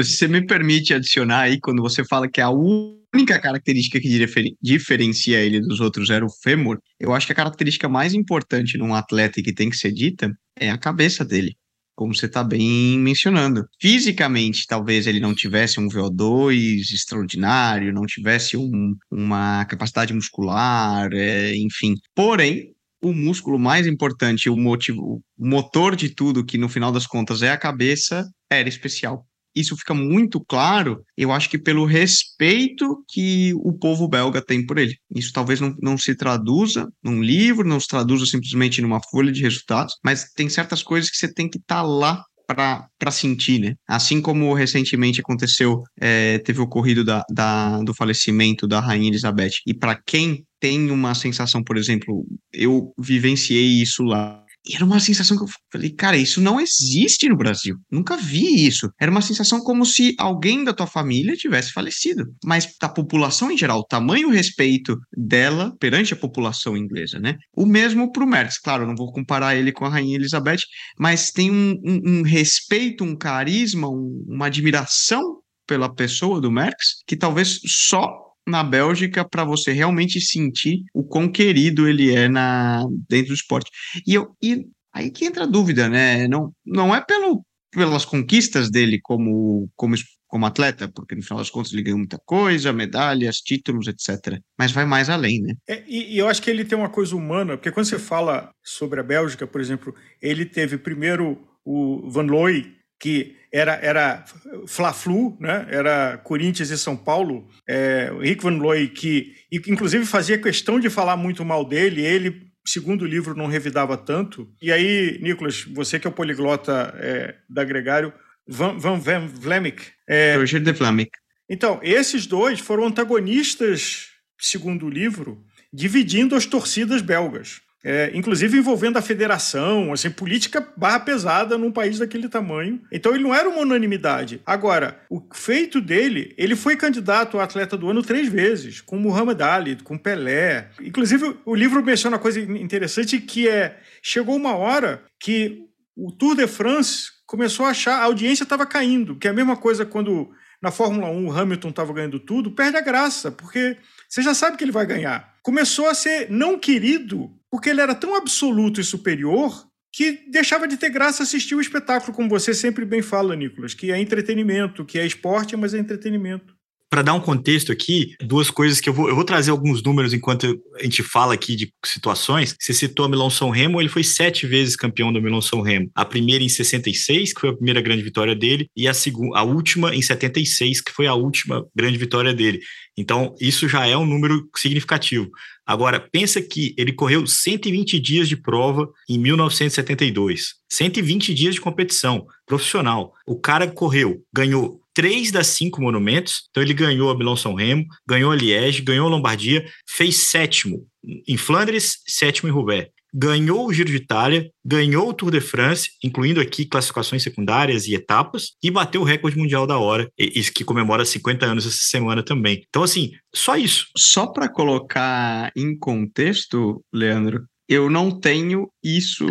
Se 0.05 0.17
você 0.17 0.29
me 0.29 0.47
permite 0.47 0.93
adicionar 0.93 1.43
aí, 1.43 1.59
quando 1.61 1.81
você 1.81 2.05
fala 2.05 2.29
que 2.29 2.41
a 2.41 2.51
única 2.51 3.41
característica 3.41 3.99
que 4.01 4.57
diferencia 4.61 5.41
ele 5.41 5.61
dos 5.61 5.81
outros 5.81 6.11
era 6.11 6.25
o 6.25 6.31
fêmur, 6.43 6.79
eu 7.01 7.15
acho 7.15 7.27
que 7.27 7.33
a 7.33 7.37
característica 7.37 7.89
mais 7.89 8.15
importante 8.15 8.77
num 8.77 8.95
atleta 8.95 9.43
que 9.43 9.55
tem 9.55 9.71
que 9.71 9.77
ser 9.77 9.93
dita 9.93 10.31
é 10.59 10.71
a 10.71 10.79
cabeça 10.79 11.25
dele 11.25 11.57
como 11.95 12.15
você 12.15 12.27
está 12.27 12.43
bem 12.43 12.99
mencionando. 12.99 13.65
Fisicamente, 13.81 14.67
talvez 14.67 15.07
ele 15.07 15.21
não 15.21 15.35
tivesse 15.35 15.81
um 15.81 15.89
VO2 15.89 16.81
extraordinário, 16.93 17.93
não 17.93 18.07
tivesse 18.07 18.57
um, 18.57 18.95
uma 19.11 19.65
capacidade 19.67 20.13
muscular, 20.13 21.11
é, 21.13 21.55
enfim. 21.57 21.95
Porém, 22.15 22.73
o 23.03 23.13
músculo 23.13 23.59
mais 23.59 23.87
importante, 23.87 24.49
o 24.49 24.57
motivo, 24.57 25.23
o 25.39 25.47
motor 25.47 25.97
de 25.97 26.09
tudo, 26.15 26.45
que 26.45 26.57
no 26.57 26.69
final 26.69 26.93
das 26.93 27.07
contas 27.07 27.43
é 27.43 27.51
a 27.51 27.59
cabeça, 27.59 28.29
era 28.51 28.69
especial 28.69 29.27
isso 29.55 29.77
fica 29.77 29.95
muito 29.95 30.41
claro, 30.41 31.03
eu 31.17 31.33
acho 31.33 31.49
que 31.49 31.59
pelo 31.59 31.85
respeito 31.85 33.05
que 33.09 33.53
o 33.57 33.73
povo 33.73 34.09
belga 34.09 34.43
tem 34.45 34.65
por 34.65 34.79
ele. 34.79 34.97
Isso 35.15 35.33
talvez 35.33 35.61
não, 35.61 35.75
não 35.81 35.99
se 35.99 36.15
traduza 36.15 36.89
num 37.03 37.23
livro, 37.23 37.69
não 37.69 37.81
se 37.81 37.89
traduza 37.89 38.27
simplesmente 38.27 38.81
numa 38.81 39.01
folha 39.11 39.33
de 39.33 39.43
resultados, 39.43 39.95
mas 40.05 40.31
tem 40.35 40.49
certas 40.49 40.83
coisas 40.83 41.11
que 41.11 41.17
você 41.17 41.33
tem 41.33 41.49
que 41.49 41.59
estar 41.59 41.77
tá 41.77 41.83
lá 41.83 42.25
para 42.47 43.11
sentir, 43.11 43.61
né? 43.61 43.75
Assim 43.89 44.21
como 44.21 44.53
recentemente 44.55 45.21
aconteceu, 45.21 45.83
é, 46.01 46.39
teve 46.39 46.61
ocorrido 46.61 47.05
da, 47.05 47.25
da, 47.31 47.81
do 47.83 47.95
falecimento 47.95 48.67
da 48.67 48.81
Rainha 48.81 49.09
Elizabeth. 49.09 49.53
E 49.67 49.75
para 49.75 49.95
quem 49.95 50.45
tem 50.61 50.91
uma 50.91 51.15
sensação, 51.15 51.63
por 51.63 51.77
exemplo, 51.77 52.25
eu 52.53 52.93
vivenciei 52.99 53.83
isso 53.83 54.05
lá 54.05 54.42
e 54.65 54.77
era 54.77 54.85
uma 54.85 55.01
sensação 55.01 55.37
que 55.37 55.43
eu 55.43 55.49
falei, 55.73 55.91
cara, 55.91 56.17
isso 56.17 56.41
não 56.41 56.61
existe 56.61 57.29
no 57.29 57.37
Brasil. 57.37 57.77
Nunca 57.91 58.17
vi 58.17 58.67
isso. 58.67 58.89
Era 59.01 59.11
uma 59.11 59.21
sensação 59.21 59.61
como 59.61 59.85
se 59.85 60.15
alguém 60.19 60.63
da 60.63 60.73
tua 60.73 60.87
família 60.87 61.37
tivesse 61.37 61.73
falecido. 61.73 62.25
Mas 62.45 62.69
da 62.81 62.89
população 62.89 63.51
em 63.51 63.59
geral, 63.59 63.81
o 63.81 63.87
tamanho 63.87 64.29
e 64.29 64.31
o 64.31 64.35
respeito 64.35 64.97
dela 65.17 65.75
perante 65.81 66.15
a 66.15 66.17
população 66.17 66.77
inglesa, 66.77 67.19
né? 67.19 67.37
O 67.57 67.67
mesmo 67.67 68.13
pro 68.13 68.27
Merckx. 68.27 68.59
Claro, 68.61 68.87
não 68.87 68.95
vou 68.95 69.13
comparar 69.13 69.57
ele 69.57 69.73
com 69.73 69.85
a 69.85 69.89
Rainha 69.89 70.17
Elizabeth, 70.17 70.63
mas 70.97 71.33
tem 71.33 71.51
um, 71.51 71.73
um, 71.85 72.19
um 72.19 72.23
respeito, 72.23 73.03
um 73.03 73.17
carisma, 73.17 73.89
um, 73.89 74.25
uma 74.29 74.47
admiração 74.47 75.41
pela 75.67 75.93
pessoa 75.93 76.41
do 76.41 76.53
Merckx 76.53 77.03
que 77.07 77.17
talvez 77.17 77.61
só 77.67 78.32
na 78.47 78.65
Bélgica 78.65 79.25
para 79.25 79.45
você 79.45 79.73
realmente 79.73 80.21
sentir 80.21 80.83
o 80.95 81.03
quão 81.03 81.31
querido 81.31 81.89
ele 81.89 82.15
é 82.15 82.29
na, 82.29 82.85
dentro 83.09 83.29
do 83.29 83.35
esporte. 83.35 83.71
E, 84.07 84.15
eu, 84.15 84.35
e 84.43 84.67
aí 84.93 85.11
que 85.11 85.25
entra 85.25 85.45
a 85.45 85.47
dúvida, 85.47 85.89
né? 85.89 86.27
Não, 86.29 86.53
não 86.65 86.95
é 86.95 87.01
pelo, 87.01 87.45
pelas 87.71 88.05
conquistas 88.05 88.71
dele 88.71 89.01
como, 89.01 89.69
como, 89.77 89.95
como 90.27 90.47
atleta, 90.47 90.89
porque 90.89 91.15
no 91.15 91.23
final 91.23 91.39
das 91.39 91.51
contas 91.51 91.73
ele 91.73 91.83
ganhou 91.83 91.99
muita 91.99 92.19
coisa, 92.25 92.73
medalhas, 92.73 93.37
títulos, 93.37 93.87
etc. 93.87 94.41
Mas 94.59 94.73
vai 94.73 94.85
mais 94.85 95.09
além, 95.09 95.41
né? 95.41 95.55
É, 95.69 95.83
e, 95.87 96.15
e, 96.15 96.19
eu 96.19 96.29
acho 96.29 96.43
que 96.43 96.51
ele 96.51 96.65
tem 96.65 96.77
uma 96.77 96.91
coisa 96.91 97.17
humana, 97.17 97.57
porque 97.57 97.71
quando 97.71 97.87
você 97.87 97.99
fala 97.99 98.51
sobre 98.63 99.01
a 99.01 99.05
Bélgica, 99.05 99.47
por 99.47 99.61
exemplo, 99.61 99.95
ele 100.21 100.45
teve 100.45 100.77
primeiro 100.77 101.39
o 101.65 102.11
Van 102.11 102.27
Looy, 102.27 102.82
que 103.03 103.35
era, 103.53 103.75
era 103.83 104.25
Fla-Flu, 104.69 105.37
né? 105.41 105.67
era 105.69 106.19
Corinthians 106.19 106.71
e 106.71 106.79
São 106.79 106.97
Paulo. 106.97 107.49
É, 107.69 108.13
o 108.13 108.21
Rick 108.21 108.45
Van 108.45 108.57
Looy, 108.57 108.87
que 108.87 109.35
inclusive 109.67 110.07
fazia 110.07 110.39
questão 110.39 110.79
de 110.79 110.89
falar 110.89 111.17
muito 111.17 111.45
mal 111.45 111.65
dele, 111.65 112.01
ele, 112.01 112.47
segundo 112.65 113.03
o 113.03 113.07
livro, 113.07 113.35
não 113.35 113.49
revidava 113.49 113.97
tanto. 113.97 114.49
E 114.63 114.71
aí, 114.71 115.19
Nicolas, 115.21 115.65
você 115.65 115.99
que 115.99 116.07
é 116.07 116.11
o 116.11 116.13
poliglota 116.13 116.95
é, 116.97 117.35
da 117.51 117.65
Gregário, 117.65 118.13
Van, 118.47 118.79
Van, 118.79 119.01
Van 119.01 119.27
Vlemik. 119.27 119.83
É, 120.09 120.37
Roger 120.37 120.61
de 120.61 120.71
Vlemik. 120.71 121.11
Então, 121.51 121.81
esses 121.83 122.25
dois 122.25 122.61
foram 122.61 122.87
antagonistas, 122.87 124.11
segundo 124.39 124.87
o 124.87 124.91
livro, 124.91 125.45
dividindo 125.73 126.37
as 126.37 126.47
torcidas 126.47 127.03
belgas 127.03 127.63
é, 127.85 128.13
inclusive 128.15 128.57
envolvendo 128.57 128.97
a 128.97 129.03
federação, 129.03 129.93
assim, 129.93 130.11
política 130.11 130.67
barra 130.77 131.01
pesada 131.01 131.59
num 131.59 131.73
país 131.73 131.99
daquele 131.99 132.29
tamanho. 132.29 132.81
Então 132.93 133.15
ele 133.15 133.25
não 133.25 133.35
era 133.35 133.49
uma 133.49 133.61
unanimidade. 133.61 134.41
Agora, 134.47 135.01
o 135.11 135.21
feito 135.35 135.81
dele, 135.81 136.33
ele 136.39 136.55
foi 136.55 136.77
candidato 136.77 137.39
a 137.39 137.45
atleta 137.45 137.77
do 137.77 137.91
ano 137.91 138.03
três 138.03 138.29
vezes, 138.29 138.81
com 138.81 138.97
Muhammad 138.97 139.41
Ali, 139.41 139.77
com 139.83 139.99
Pelé. 139.99 140.71
Inclusive, 140.81 141.37
o 141.45 141.55
livro 141.55 141.83
menciona 141.83 142.17
uma 142.17 142.23
coisa 142.23 142.41
interessante 142.41 143.19
que 143.19 143.49
é, 143.49 143.79
chegou 144.01 144.37
uma 144.37 144.55
hora 144.55 145.03
que 145.19 145.67
o 145.97 146.13
Tour 146.13 146.37
de 146.37 146.47
France 146.47 147.11
começou 147.27 147.67
a 147.67 147.71
achar, 147.71 147.97
a 147.97 148.05
audiência 148.05 148.45
estava 148.45 148.67
caindo, 148.67 149.17
que 149.17 149.27
é 149.27 149.31
a 149.31 149.35
mesma 149.35 149.57
coisa 149.57 149.85
quando 149.85 150.31
na 150.61 150.71
Fórmula 150.71 151.09
1 151.09 151.27
o 151.27 151.33
Hamilton 151.33 151.71
estava 151.71 151.93
ganhando 151.93 152.21
tudo, 152.21 152.53
perde 152.53 152.77
a 152.77 152.81
graça, 152.81 153.33
porque 153.33 153.77
você 154.09 154.23
já 154.23 154.33
sabe 154.33 154.57
que 154.57 154.63
ele 154.63 154.71
vai 154.71 154.87
ganhar. 154.87 155.35
Começou 155.43 155.89
a 155.89 155.95
ser 155.95 156.31
não 156.31 156.59
querido 156.59 157.31
porque 157.53 157.69
ele 157.69 157.83
era 157.83 157.95
tão 157.95 158.17
absoluto 158.17 158.81
e 158.81 158.85
superior 158.85 159.67
que 159.93 160.25
deixava 160.31 160.67
de 160.67 160.79
ter 160.79 160.89
graça 160.89 161.23
assistir 161.23 161.55
o 161.55 161.61
espetáculo, 161.61 162.15
como 162.15 162.31
você 162.31 162.55
sempre 162.55 162.87
bem 162.87 163.03
fala, 163.03 163.37
Nicolas, 163.37 163.75
que 163.75 163.93
é 163.93 164.01
entretenimento, 164.01 164.87
que 164.87 164.99
é 164.99 165.05
esporte, 165.05 165.55
mas 165.55 165.75
é 165.75 165.79
entretenimento. 165.79 166.55
Para 166.89 167.03
dar 167.03 167.15
um 167.15 167.21
contexto 167.21 167.73
aqui, 167.73 168.15
duas 168.21 168.51
coisas 168.51 168.81
que 168.81 168.89
eu 168.89 168.93
vou, 168.93 169.09
eu 169.09 169.15
vou 169.15 169.25
trazer 169.25 169.51
alguns 169.51 169.83
números 169.83 170.13
enquanto 170.13 170.59
a 170.79 170.83
gente 170.83 171.03
fala 171.03 171.33
aqui 171.35 171.57
de 171.57 171.73
situações. 171.85 172.55
Você 172.59 172.73
citou 172.73 173.07
a 173.07 173.09
Milão 173.09 173.31
São 173.31 173.49
Remo, 173.51 173.81
ele 173.81 173.89
foi 173.89 174.05
sete 174.05 174.47
vezes 174.47 174.77
campeão 174.77 175.11
do 175.11 175.21
Milão 175.21 175.41
São 175.41 175.63
Remo. 175.63 175.91
A 175.95 176.05
primeira 176.05 176.45
em 176.45 176.51
66, 176.51 177.33
que 177.33 177.41
foi 177.41 177.51
a 177.51 177.55
primeira 177.55 177.81
grande 177.81 178.03
vitória 178.03 178.35
dele, 178.35 178.69
e 178.77 178.87
a, 178.89 178.93
segunda, 178.93 179.39
a 179.39 179.43
última 179.43 179.95
em 179.95 180.03
76, 180.03 180.83
que 180.83 180.93
foi 180.93 181.07
a 181.07 181.15
última 181.15 181.67
grande 181.75 181.97
vitória 181.97 182.35
dele. 182.35 182.61
Então, 182.97 183.35
isso 183.41 183.69
já 183.69 183.87
é 183.87 183.97
um 183.97 184.05
número 184.05 184.49
significativo. 184.57 185.31
Agora, 185.67 185.99
pensa 185.99 186.43
que 186.43 186.75
ele 186.77 186.93
correu 186.93 187.27
120 187.27 187.99
dias 187.99 188.29
de 188.29 188.37
prova 188.37 188.91
em 189.09 189.19
1972. 189.19 190.55
120 190.71 191.33
dias 191.33 191.55
de 191.55 191.61
competição 191.61 192.27
profissional. 192.47 193.15
O 193.27 193.39
cara 193.39 193.67
correu, 193.67 194.23
ganhou 194.33 194.81
três 194.93 195.31
das 195.31 195.47
cinco 195.47 195.81
monumentos. 195.81 196.49
Então, 196.51 196.63
ele 196.63 196.75
ganhou 196.75 197.11
a 197.11 197.17
Milão 197.17 197.37
São 197.37 197.55
Remo, 197.55 197.87
ganhou 198.07 198.31
a 198.31 198.37
Liège, 198.37 198.83
ganhou 198.83 199.07
a 199.07 199.11
Lombardia, 199.11 199.65
fez 199.89 200.17
sétimo 200.17 200.87
em 201.27 201.37
Flandres, 201.37 201.99
sétimo 202.07 202.49
em 202.49 202.53
Roubaix 202.53 202.91
ganhou 203.13 203.67
o 203.67 203.73
Giro 203.73 203.91
de 203.91 203.97
Itália, 203.97 204.51
ganhou 204.65 205.09
o 205.09 205.15
Tour 205.15 205.31
de 205.31 205.41
France, 205.41 205.91
incluindo 206.03 206.41
aqui 206.41 206.65
classificações 206.65 207.23
secundárias 207.23 207.87
e 207.87 207.95
etapas, 207.95 208.53
e 208.63 208.71
bateu 208.71 209.03
o 209.03 209.05
recorde 209.05 209.37
mundial 209.37 209.67
da 209.67 209.79
hora, 209.79 210.11
isso 210.19 210.53
que 210.53 210.65
comemora 210.65 211.05
50 211.05 211.45
anos 211.45 211.67
essa 211.67 211.77
semana 211.77 212.23
também. 212.23 212.65
Então, 212.69 212.83
assim, 212.83 213.13
só 213.35 213.57
isso. 213.57 213.89
Só 213.97 214.27
para 214.27 214.49
colocar 214.49 215.53
em 215.57 215.77
contexto, 215.79 216.83
Leandro, 216.93 217.45
eu 217.69 217.91
não 217.91 218.19
tenho 218.19 218.69
isso 218.83 219.27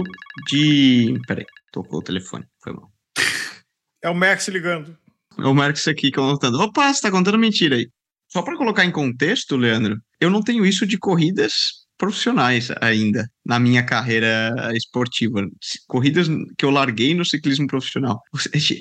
de. 0.47 1.19
Peraí, 1.27 1.45
tocou 1.71 1.99
o 1.99 2.03
telefone, 2.03 2.45
foi 2.63 2.73
mal. 2.73 2.89
É 4.03 4.09
o 4.09 4.15
Max 4.15 4.47
ligando. 4.47 4.97
É 5.37 5.45
o 5.45 5.53
Max 5.53 5.87
aqui 5.87 6.11
contando. 6.11 6.59
Opa, 6.59 6.93
você 6.93 7.01
tá 7.01 7.11
contando 7.11 7.37
mentira 7.37 7.75
aí. 7.75 7.87
Só 8.27 8.41
para 8.41 8.57
colocar 8.57 8.85
em 8.85 8.91
contexto, 8.91 9.57
Leandro, 9.57 9.97
eu 10.19 10.29
não 10.29 10.41
tenho 10.41 10.65
isso 10.65 10.85
de 10.85 10.97
corridas 10.97 11.80
profissionais 12.01 12.69
ainda 12.81 13.29
na 13.45 13.59
minha 13.59 13.83
carreira 13.83 14.51
esportiva. 14.73 15.47
Corridas 15.87 16.27
que 16.57 16.65
eu 16.65 16.71
larguei 16.71 17.13
no 17.13 17.23
ciclismo 17.23 17.67
profissional. 17.67 18.19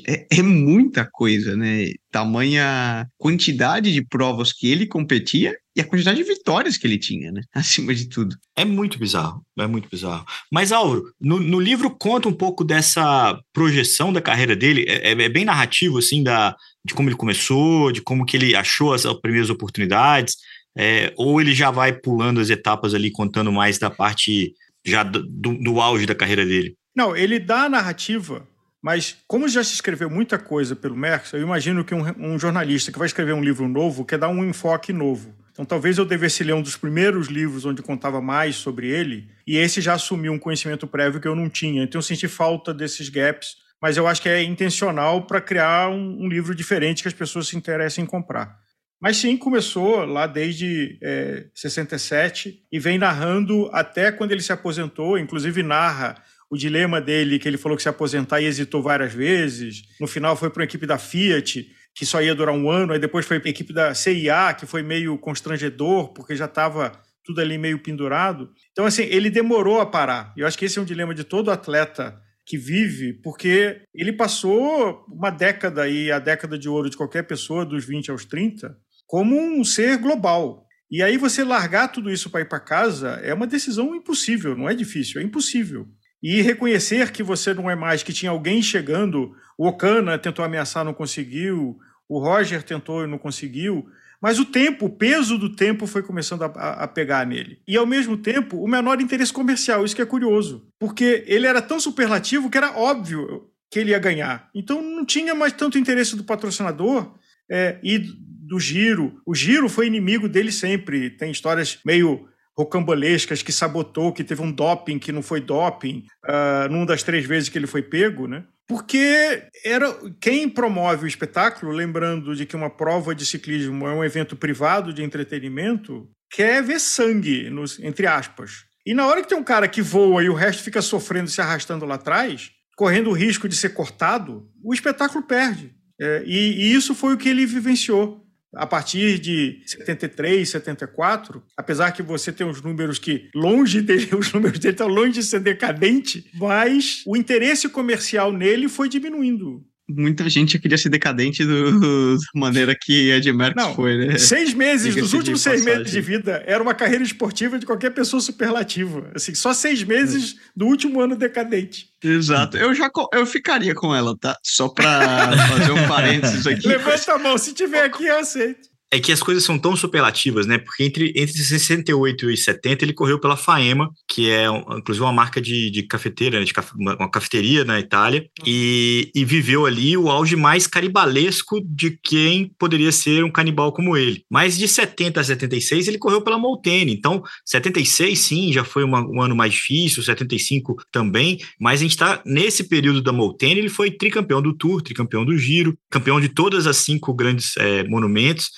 É, 0.09 0.39
é, 0.39 0.43
muita 0.43 1.05
coisa, 1.05 1.55
né? 1.55 1.89
Tamanha 2.11 3.07
quantidade 3.19 3.93
de 3.93 4.03
provas 4.03 4.55
que 4.55 4.71
ele 4.73 4.87
competia 4.87 5.55
e 5.77 5.83
a 5.83 5.85
quantidade 5.85 6.17
de 6.17 6.25
vitórias 6.25 6.79
que 6.79 6.87
ele 6.87 6.97
tinha, 6.97 7.31
né? 7.31 7.43
Acima 7.53 7.95
de 7.95 8.09
tudo. 8.09 8.35
É 8.57 8.65
muito 8.65 8.99
bizarro, 8.99 9.45
é 9.59 9.67
muito 9.67 9.87
bizarro. 9.91 10.25
Mas, 10.51 10.73
Auro, 10.73 11.13
no, 11.21 11.39
no 11.39 11.61
livro 11.61 11.91
conta 11.91 12.27
um 12.27 12.33
pouco 12.33 12.65
dessa 12.65 13.39
projeção 13.53 14.15
da 14.15 14.23
carreira 14.23 14.57
dele, 14.57 14.87
é, 14.89 15.11
é, 15.11 15.23
é 15.23 15.29
bem 15.29 15.45
narrativo, 15.45 15.99
assim, 15.99 16.23
da, 16.23 16.57
de 16.83 16.95
como 16.95 17.11
ele 17.11 17.17
começou, 17.17 17.93
de 17.93 18.01
como 18.01 18.25
que 18.25 18.39
ele 18.39 18.57
achou 18.57 18.95
as 18.95 19.05
primeiras 19.21 19.51
oportunidades. 19.51 20.37
É, 20.77 21.13
ou 21.17 21.41
ele 21.41 21.55
já 21.55 21.71
vai 21.71 21.93
pulando 21.93 22.41
as 22.41 22.51
etapas 22.51 22.95
ali, 22.95 23.11
contando 23.11 23.51
mais 23.51 23.79
da 23.79 23.91
parte 23.91 24.55
já 24.85 25.03
do, 25.03 25.23
do 25.23 25.81
auge 25.81 26.07
da 26.07 26.15
carreira 26.15 26.45
dele? 26.45 26.75
Não, 26.95 27.17
ele 27.17 27.39
dá 27.39 27.65
a 27.65 27.69
narrativa, 27.69 28.47
mas 28.83 29.17
como 29.27 29.49
já 29.49 29.63
se 29.63 29.75
escreveu 29.75 30.09
muita 30.09 30.39
coisa 30.39 30.75
pelo 30.75 30.97
Merckx, 30.97 31.33
eu 31.33 31.43
imagino 31.43 31.85
que 31.85 31.95
um, 31.95 32.05
um, 32.19 32.39
jornalista 32.39 32.91
que 32.91 32.99
vai 32.99 33.07
escrever 33.07 33.33
um 33.33 33.43
livro 33.43 33.69
novo 33.69 34.05
quer 34.05 34.19
dar 34.19 34.29
um 34.29 34.45
enfoque 34.45 34.93
novo. 34.93 35.35
Então 35.53 35.65
talvez 35.65 35.99
eu 35.99 36.05
devesse 36.05 36.43
ler 36.43 36.55
um 36.55 36.63
dos 36.63 36.77
primeiros 36.77 37.29
livros 37.29 37.65
onde 37.65 37.83
contava 37.83 38.21
mais 38.21 38.57
sobre 38.57 38.89
ele, 38.89 39.29
e 39.47 39.57
esse 39.57 39.81
já 39.81 39.95
assumiu 39.95 40.33
um 40.33 40.39
conhecimento 40.39 40.87
prévio 40.87 41.21
que 41.21 41.29
eu 41.29 41.37
não 41.37 41.51
tinha. 41.51 41.83
Então 41.83 41.99
eu 41.99 42.03
senti 42.03 42.27
falta 42.27 42.73
desses 42.73 43.09
gaps, 43.09 43.57
mas 43.83 43.97
eu 43.97 44.07
acho 44.07 44.23
que 44.23 44.29
é 44.29 44.43
intencional 44.43 45.27
para 45.27 45.41
criar 45.41 45.91
um, 45.91 46.25
um 46.25 46.29
livro 46.29 46.55
diferente 46.55 47.03
que 47.03 47.09
as 47.09 47.15
pessoas 47.15 47.49
se 47.49 47.57
interessem 47.57 48.05
em 48.05 48.07
comprar. 48.07 48.59
Mas 49.01 49.17
sim, 49.17 49.37
começou 49.37 50.05
lá 50.05 50.27
desde 50.27 50.99
é, 51.03 51.47
67 51.55 52.67
e 52.71 52.79
vem 52.79 52.99
narrando 52.99 53.71
até 53.73 54.13
quando 54.13 54.33
ele 54.33 54.43
se 54.43 54.53
aposentou, 54.53 55.19
inclusive 55.19 55.63
narra 55.63 56.23
o 56.51 56.57
dilema 56.57 57.01
dele, 57.01 57.39
que 57.39 57.49
ele 57.49 57.57
falou 57.57 57.77
que 57.77 57.83
se 57.83 57.89
aposentar 57.89 58.41
e 58.41 58.45
hesitou 58.45 58.83
várias 58.83 59.15
vezes. 59.15 59.83
No 59.99 60.07
final 60.07 60.37
foi 60.37 60.51
para 60.51 60.61
uma 60.61 60.65
equipe 60.65 60.85
da 60.85 60.99
Fiat, 60.99 61.67
que 61.95 62.05
só 62.05 62.21
ia 62.21 62.35
durar 62.35 62.55
um 62.55 62.69
ano, 62.69 62.93
aí 62.93 62.99
depois 62.99 63.25
foi 63.25 63.41
para 63.41 63.49
a 63.49 63.51
equipe 63.51 63.73
da 63.73 63.95
CIA, 63.95 64.55
que 64.59 64.67
foi 64.67 64.83
meio 64.83 65.17
constrangedor, 65.17 66.13
porque 66.13 66.37
já 66.37 66.45
estava 66.45 66.93
tudo 67.25 67.41
ali 67.41 67.57
meio 67.57 67.79
pendurado. 67.79 68.51
Então, 68.73 68.85
assim, 68.85 69.05
ele 69.05 69.31
demorou 69.31 69.81
a 69.81 69.87
parar. 69.87 70.33
Eu 70.37 70.47
acho 70.47 70.59
que 70.59 70.65
esse 70.65 70.79
é 70.79 70.83
um 70.83 70.85
dilema 70.85 71.15
de 71.15 71.25
todo 71.25 71.51
atleta 71.51 72.21
que 72.45 72.59
vive, 72.59 73.13
porque 73.13 73.83
ele 73.95 74.13
passou 74.13 75.05
uma 75.09 75.31
década 75.31 75.89
e 75.89 76.11
a 76.11 76.19
década 76.19 76.59
de 76.59 76.69
ouro 76.69 76.91
de 76.91 76.97
qualquer 76.97 77.23
pessoa, 77.23 77.65
dos 77.65 77.85
20 77.85 78.11
aos 78.11 78.25
30, 78.25 78.77
como 79.11 79.37
um 79.37 79.65
ser 79.65 79.99
global. 79.99 80.65
E 80.89 81.03
aí 81.03 81.17
você 81.17 81.43
largar 81.43 81.89
tudo 81.89 82.13
isso 82.13 82.31
para 82.31 82.43
ir 82.43 82.49
para 82.49 82.61
casa 82.61 83.21
é 83.25 83.35
uma 83.35 83.47
decisão 83.47 83.93
impossível, 83.93 84.57
não 84.57 84.69
é 84.69 84.75
difícil, 84.75 85.21
é 85.21 85.25
impossível. 85.25 85.89
e 86.23 86.43
reconhecer 86.43 87.11
que 87.11 87.23
você 87.23 87.53
não 87.53 87.69
é 87.69 87.75
mais, 87.75 88.05
que 88.05 88.13
tinha 88.13 88.31
alguém 88.31 88.63
chegando. 88.63 89.35
O 89.59 89.67
Okana 89.67 90.17
tentou 90.17 90.45
ameaçar, 90.45 90.85
não 90.85 90.95
conseguiu. 90.95 91.77
O 92.09 92.21
Roger 92.21 92.63
tentou 92.63 93.03
e 93.03 93.09
não 93.09 93.19
conseguiu. 93.19 93.85
Mas 94.23 94.39
o 94.39 94.45
tempo, 94.45 94.87
o 94.87 94.91
peso 94.91 95.37
do 95.39 95.57
tempo 95.57 95.89
foi 95.89 96.03
começando 96.03 96.43
a, 96.43 96.47
a, 96.85 96.87
pegar 96.87 97.27
nele. 97.27 97.59
E, 97.67 97.77
ao 97.77 97.87
mesmo 97.87 98.17
tempo, 98.19 98.63
o 98.63 98.69
menor 98.69 99.01
interesse 99.01 99.33
comercial. 99.33 99.85
Isso 99.85 99.97
que 99.97 100.03
é 100.03 100.07
curioso. 100.07 100.69
Porque 100.79 101.25
ele 101.27 101.47
era 101.47 101.63
tão 101.63 101.81
superlativo 101.81 102.51
que 102.51 102.59
era 102.59 102.77
óbvio 102.77 103.49
que 103.71 103.79
ele 103.79 103.91
ia 103.91 103.99
ganhar. 103.99 104.51
Então, 104.55 104.83
não 104.83 105.07
tinha 105.07 105.35
mais 105.35 105.55
tanto 105.55 105.79
interesse 105.79 106.15
do 106.17 106.25
patrocinador 106.25 107.19
é, 107.51 107.79
e 107.83 108.05
do 108.51 108.59
Giro. 108.59 109.23
O 109.25 109.33
Giro 109.33 109.69
foi 109.69 109.87
inimigo 109.87 110.29
dele 110.29 110.51
sempre. 110.51 111.09
Tem 111.09 111.31
histórias 111.31 111.79
meio 111.87 112.29
rocambolescas 112.59 113.43
que 113.43 113.53
sabotou, 113.53 114.13
que 114.13 114.25
teve 114.25 114.43
um 114.43 114.51
doping 114.51 114.99
que 114.99 115.13
não 115.13 115.23
foi 115.23 115.41
doping, 115.41 116.05
uh, 116.27 116.69
numa 116.69 116.85
das 116.85 117.05
três 117.05 117.25
vezes 117.25 117.49
que 117.49 117.57
ele 117.57 117.69
foi 117.69 117.81
pego, 117.81 118.27
né? 118.27 118.45
Porque 118.67 119.45
era 119.65 119.97
quem 120.21 120.49
promove 120.49 121.05
o 121.05 121.09
espetáculo, 121.09 121.71
lembrando 121.71 122.35
de 122.35 122.45
que 122.45 122.57
uma 122.57 122.69
prova 122.69 123.15
de 123.15 123.25
ciclismo 123.25 123.87
é 123.87 123.95
um 123.95 124.05
evento 124.05 124.35
privado 124.35 124.93
de 124.93 125.03
entretenimento, 125.03 126.11
quer 126.31 126.61
ver 126.63 126.81
sangue, 126.81 127.49
nos, 127.51 127.79
entre 127.79 128.07
aspas. 128.07 128.65
E 128.85 128.95
na 128.95 129.07
hora 129.07 129.23
que 129.23 129.29
tem 129.29 129.39
um 129.39 129.45
cara 129.45 129.69
que 129.69 129.81
voa 129.81 130.25
e 130.25 130.29
o 130.29 130.35
resto 130.35 130.63
fica 130.65 130.83
sofrendo, 130.83 131.31
se 131.31 131.41
arrastando 131.41 131.87
lá 131.87 131.95
atrás, 131.95 132.51
correndo 132.77 133.11
o 133.11 133.15
risco 133.15 133.49
de 133.49 133.57
ser 133.57 133.71
cortado, 133.71 134.49
o 134.63 134.75
espetáculo 134.75 135.23
perde. 135.25 135.73
É, 136.01 136.23
e, 136.27 136.63
e 136.63 136.75
isso 136.75 136.95
foi 136.95 137.15
o 137.15 137.17
que 137.17 137.29
ele 137.29 137.47
vivenciou 137.47 138.27
a 138.55 138.67
partir 138.67 139.19
de 139.19 139.63
73, 139.65 140.49
74, 140.49 141.43
apesar 141.57 141.93
que 141.93 142.03
você 142.03 142.33
tem 142.33 142.47
os 142.47 142.61
números 142.61 142.99
que 142.99 143.29
longe 143.35 143.81
dele, 143.81 144.15
os 144.17 144.33
números 144.33 144.59
dele 144.59 144.75
estão 144.75 144.89
longe 144.89 145.13
de 145.13 145.23
ser 145.23 145.41
decadente, 145.41 146.29
mas 146.35 147.03
o 147.07 147.17
interesse 147.17 147.69
comercial 147.69 148.33
nele 148.33 148.69
foi 148.69 148.89
diminuindo 148.89 149.65
muita 149.97 150.29
gente 150.29 150.59
queria 150.59 150.79
ser 150.79 150.89
decadente 150.89 151.45
do, 151.45 152.17
da 152.17 152.21
maneira 152.35 152.77
que 152.79 153.11
Ed 153.11 153.33
Merckx 153.33 153.65
Não, 153.65 153.75
foi, 153.75 153.97
né? 153.97 154.19
Seis 154.19 154.55
meses, 154.55 154.95
nos 154.97 155.13
últimos 155.13 155.41
seis 155.41 155.65
meses 155.65 155.91
de 155.91 156.01
vida, 156.01 156.43
era 156.47 156.63
uma 156.63 156.75
carreira 156.75 157.05
esportiva 157.05 157.59
de 157.59 157.67
qualquer 157.67 157.91
pessoa 157.91 158.21
superlativa. 158.21 159.11
Assim, 159.15 159.35
só 159.35 159.53
seis 159.53 159.83
meses 159.83 160.35
é. 160.35 160.43
do 160.57 160.67
último 160.67 161.01
ano 161.01 161.17
decadente. 161.17 161.89
Exato. 162.03 162.57
Eu 162.57 162.75
já 162.75 162.91
eu 163.13 163.27
ficaria 163.27 163.75
com 163.75 163.95
ela, 163.95 164.17
tá? 164.19 164.37
Só 164.43 164.69
pra 164.69 165.31
fazer 165.49 165.73
um 165.73 165.89
parênteses 165.89 166.47
aqui. 166.47 166.67
Levanta 166.67 167.13
a 167.13 167.19
mão, 167.19 167.37
se 167.37 167.53
tiver 167.53 167.85
aqui, 167.85 168.07
eu 168.07 168.19
aceito 168.19 168.70
é 168.93 168.99
que 168.99 169.13
as 169.13 169.23
coisas 169.23 169.45
são 169.45 169.59
tão 169.59 169.77
superlativas, 169.77 170.47
né? 170.47 170.59
Porque 170.59 170.83
entre, 170.83 171.13
entre 171.15 171.33
68 171.33 172.31
e 172.31 172.37
70 172.37 172.85
ele 172.85 172.93
correu 172.93 173.21
pela 173.21 173.37
Faema, 173.37 173.89
que 174.09 174.31
é 174.31 174.47
inclusive 174.77 175.05
uma 175.05 175.13
marca 175.13 175.41
de, 175.41 175.71
de 175.71 175.85
cafeteira, 175.85 176.41
né? 176.41 176.45
de 176.45 176.53
caf, 176.53 176.73
uma, 176.75 176.97
uma, 176.97 177.11
cafeteria 177.11 177.65
na 177.65 177.79
Itália, 177.79 178.27
e, 178.45 179.11
e, 179.15 179.25
viveu 179.25 179.65
ali 179.65 179.97
o 179.97 180.11
auge 180.11 180.35
mais 180.35 180.67
caribalesco 180.67 181.61
de 181.65 181.99
quem 182.03 182.51
poderia 182.59 182.91
ser 182.91 183.25
um 183.25 183.31
canibal 183.31 183.73
como 183.73 183.97
ele. 183.97 184.25
Mas 184.29 184.59
de 184.59 184.67
70 184.67 185.21
a 185.21 185.25
76 185.25 185.87
ele 185.87 185.99
correu 185.99 186.21
pela 186.23 186.39
Molteni, 186.39 186.93
então 186.93 187.23
76 187.45 188.19
sim, 188.19 188.53
já 188.53 188.65
foi 188.65 188.83
uma, 188.83 189.01
um 189.01 189.23
ano 189.23 189.37
mais 189.37 189.53
difícil, 189.53 190.03
75 190.03 190.77
também, 190.91 191.39
mas 191.61 191.81
a 191.81 191.83
gente 191.83 191.93
está 191.93 192.21
nesse 192.27 192.65
período 192.65 193.01
da 193.01 193.13
Molteni, 193.13 193.61
ele 193.61 193.69
foi 193.69 193.91
tricampeão 193.91 194.43
do 194.43 194.53
Tour, 194.53 194.83
tricampeão 194.83 195.25
do 195.25 195.37
Giro, 195.39 195.79
campeão 195.89 196.21
de 196.21 196.29
todas 196.29 196.67
as 196.67 196.79
cinco 196.79 197.15
grandes 197.15 197.57
é, 197.57 197.85
monumentos, 197.85 198.51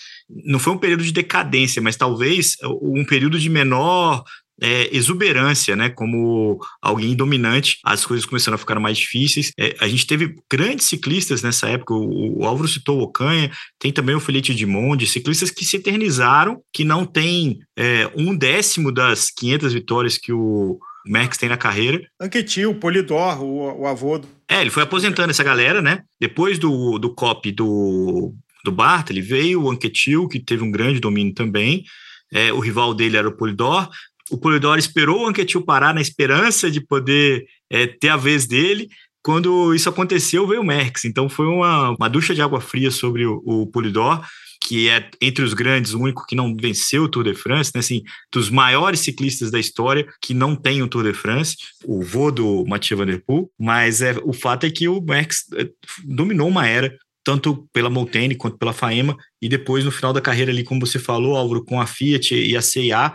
não 0.45 0.59
foi 0.59 0.73
um 0.73 0.79
período 0.79 1.03
de 1.03 1.13
decadência, 1.13 1.83
mas 1.83 1.97
talvez 1.97 2.57
um 2.81 3.05
período 3.05 3.39
de 3.39 3.49
menor 3.49 4.25
é, 4.63 4.89
exuberância, 4.97 5.75
né? 5.75 5.89
Como 5.91 6.61
alguém 6.81 7.17
dominante, 7.17 7.79
as 7.85 8.07
coisas 8.07 8.25
começaram 8.25 8.55
a 8.55 8.59
ficar 8.59 8.79
mais 8.79 8.97
difíceis. 8.97 9.51
É, 9.59 9.75
a 9.81 9.89
gente 9.89 10.07
teve 10.07 10.37
grandes 10.51 10.87
ciclistas 10.87 11.43
nessa 11.43 11.69
época, 11.69 11.95
o, 11.95 12.41
o 12.41 12.45
Álvaro 12.47 12.69
citou 12.69 13.01
o 13.01 13.03
Ocanha, 13.03 13.51
tem 13.79 13.93
também 13.93 14.15
o 14.15 14.21
Felipe 14.21 14.55
de 14.55 14.67
Monde, 14.67 15.07
ciclistas 15.07 15.51
que 15.51 15.65
se 15.65 15.77
eternizaram, 15.77 16.63
que 16.73 16.85
não 16.85 17.05
tem 17.05 17.59
é, 17.77 18.11
um 18.17 18.37
décimo 18.37 18.93
das 18.93 19.31
500 19.31 19.73
vitórias 19.73 20.17
que 20.17 20.33
o 20.33 20.79
Merckx 21.05 21.39
tem 21.39 21.49
na 21.49 21.57
carreira. 21.57 22.01
Anquetil, 22.21 22.75
Polidor, 22.75 23.43
o, 23.43 23.81
o 23.81 23.87
avô 23.87 24.19
do... 24.19 24.29
É, 24.49 24.61
ele 24.61 24.71
foi 24.71 24.83
aposentando 24.83 25.31
essa 25.31 25.43
galera, 25.43 25.83
né? 25.83 26.03
Depois 26.21 26.59
do, 26.59 26.99
do 26.99 27.15
COP 27.15 27.51
do 27.51 28.35
do 28.65 28.73
Bartali, 28.73 29.21
veio 29.21 29.63
o 29.63 29.71
Anquetil, 29.71 30.29
que 30.29 30.41
teve 30.41 30.63
um 30.63 30.71
grande 30.71 31.01
domínio 31.01 31.35
também. 31.35 31.85
É, 32.33 32.53
o 32.53 32.61
rival 32.61 32.95
dele 32.95 33.17
era 33.17 33.29
o 33.29 33.37
Polidor. 33.37 33.89
O 34.31 34.39
Polidor 34.39 34.79
esperou 34.79 35.23
o 35.23 35.27
Anquetil 35.27 35.63
parar 35.63 35.95
na 35.95 36.01
esperança 36.01 36.71
de 36.71 36.81
poder 36.81 37.45
é, 37.71 37.87
ter 37.87 38.09
a 38.09 38.17
vez 38.17 38.47
dele. 38.47 38.89
Quando 39.23 39.75
isso 39.75 39.89
aconteceu, 39.89 40.47
veio 40.47 40.63
o 40.63 40.65
Merckx. 40.65 41.05
Então 41.05 41.29
foi 41.29 41.47
uma, 41.47 41.91
uma 41.91 42.09
ducha 42.09 42.35
de 42.35 42.43
água 42.43 42.61
fria 42.61 42.91
sobre 42.91 43.27
o, 43.27 43.43
o 43.45 43.67
Polidor 43.67 44.25
que 44.65 44.89
é 44.89 45.11
entre 45.21 45.45
os 45.45 45.55
grandes 45.55 45.93
o 45.93 46.01
único 46.01 46.25
que 46.27 46.37
não 46.37 46.57
venceu 46.57 47.05
o 47.05 47.09
Tour 47.09 47.25
de 47.25 47.35
France, 47.35 47.73
né? 47.75 47.81
Assim, 47.81 48.03
dos 48.33 48.49
maiores 48.49 49.01
ciclistas 49.01 49.51
da 49.51 49.59
história 49.59 50.07
que 50.21 50.33
não 50.33 50.55
tem 50.55 50.83
o 50.83 50.89
Tour 50.89 51.05
de 51.05 51.13
France, 51.13 51.57
o 51.85 52.03
vô 52.03 52.31
do 52.31 52.65
Mathieu 52.67 52.97
Van 52.97 53.07
Der 53.07 53.23
Poel, 53.25 53.51
mas 53.59 54.01
é, 54.03 54.15
o 54.23 54.33
fato 54.33 54.65
é 54.65 54.71
que 54.71 54.89
o 54.89 55.01
Merckx 55.01 55.45
é, 55.55 55.69
dominou 56.05 56.49
uma 56.49 56.67
era 56.67 56.97
tanto 57.25 57.69
pela 57.73 57.91
Molteni 57.91 58.35
quanto 58.35 58.59
pela 58.59 58.73
Faema, 58.73 59.17
e 59.41 59.49
depois 59.49 59.85
no 59.85 59.91
final 59.91 60.13
da 60.13 60.21
carreira 60.21 60.51
ali, 60.51 60.65
como 60.65 60.85
você 60.85 60.99
falou, 60.99 61.37
Álvaro, 61.37 61.65
com 61.65 61.81
a 61.81 61.87
Fiat 61.87 62.35
e 62.35 62.57
a 62.57 62.63
CIA, 62.63 63.13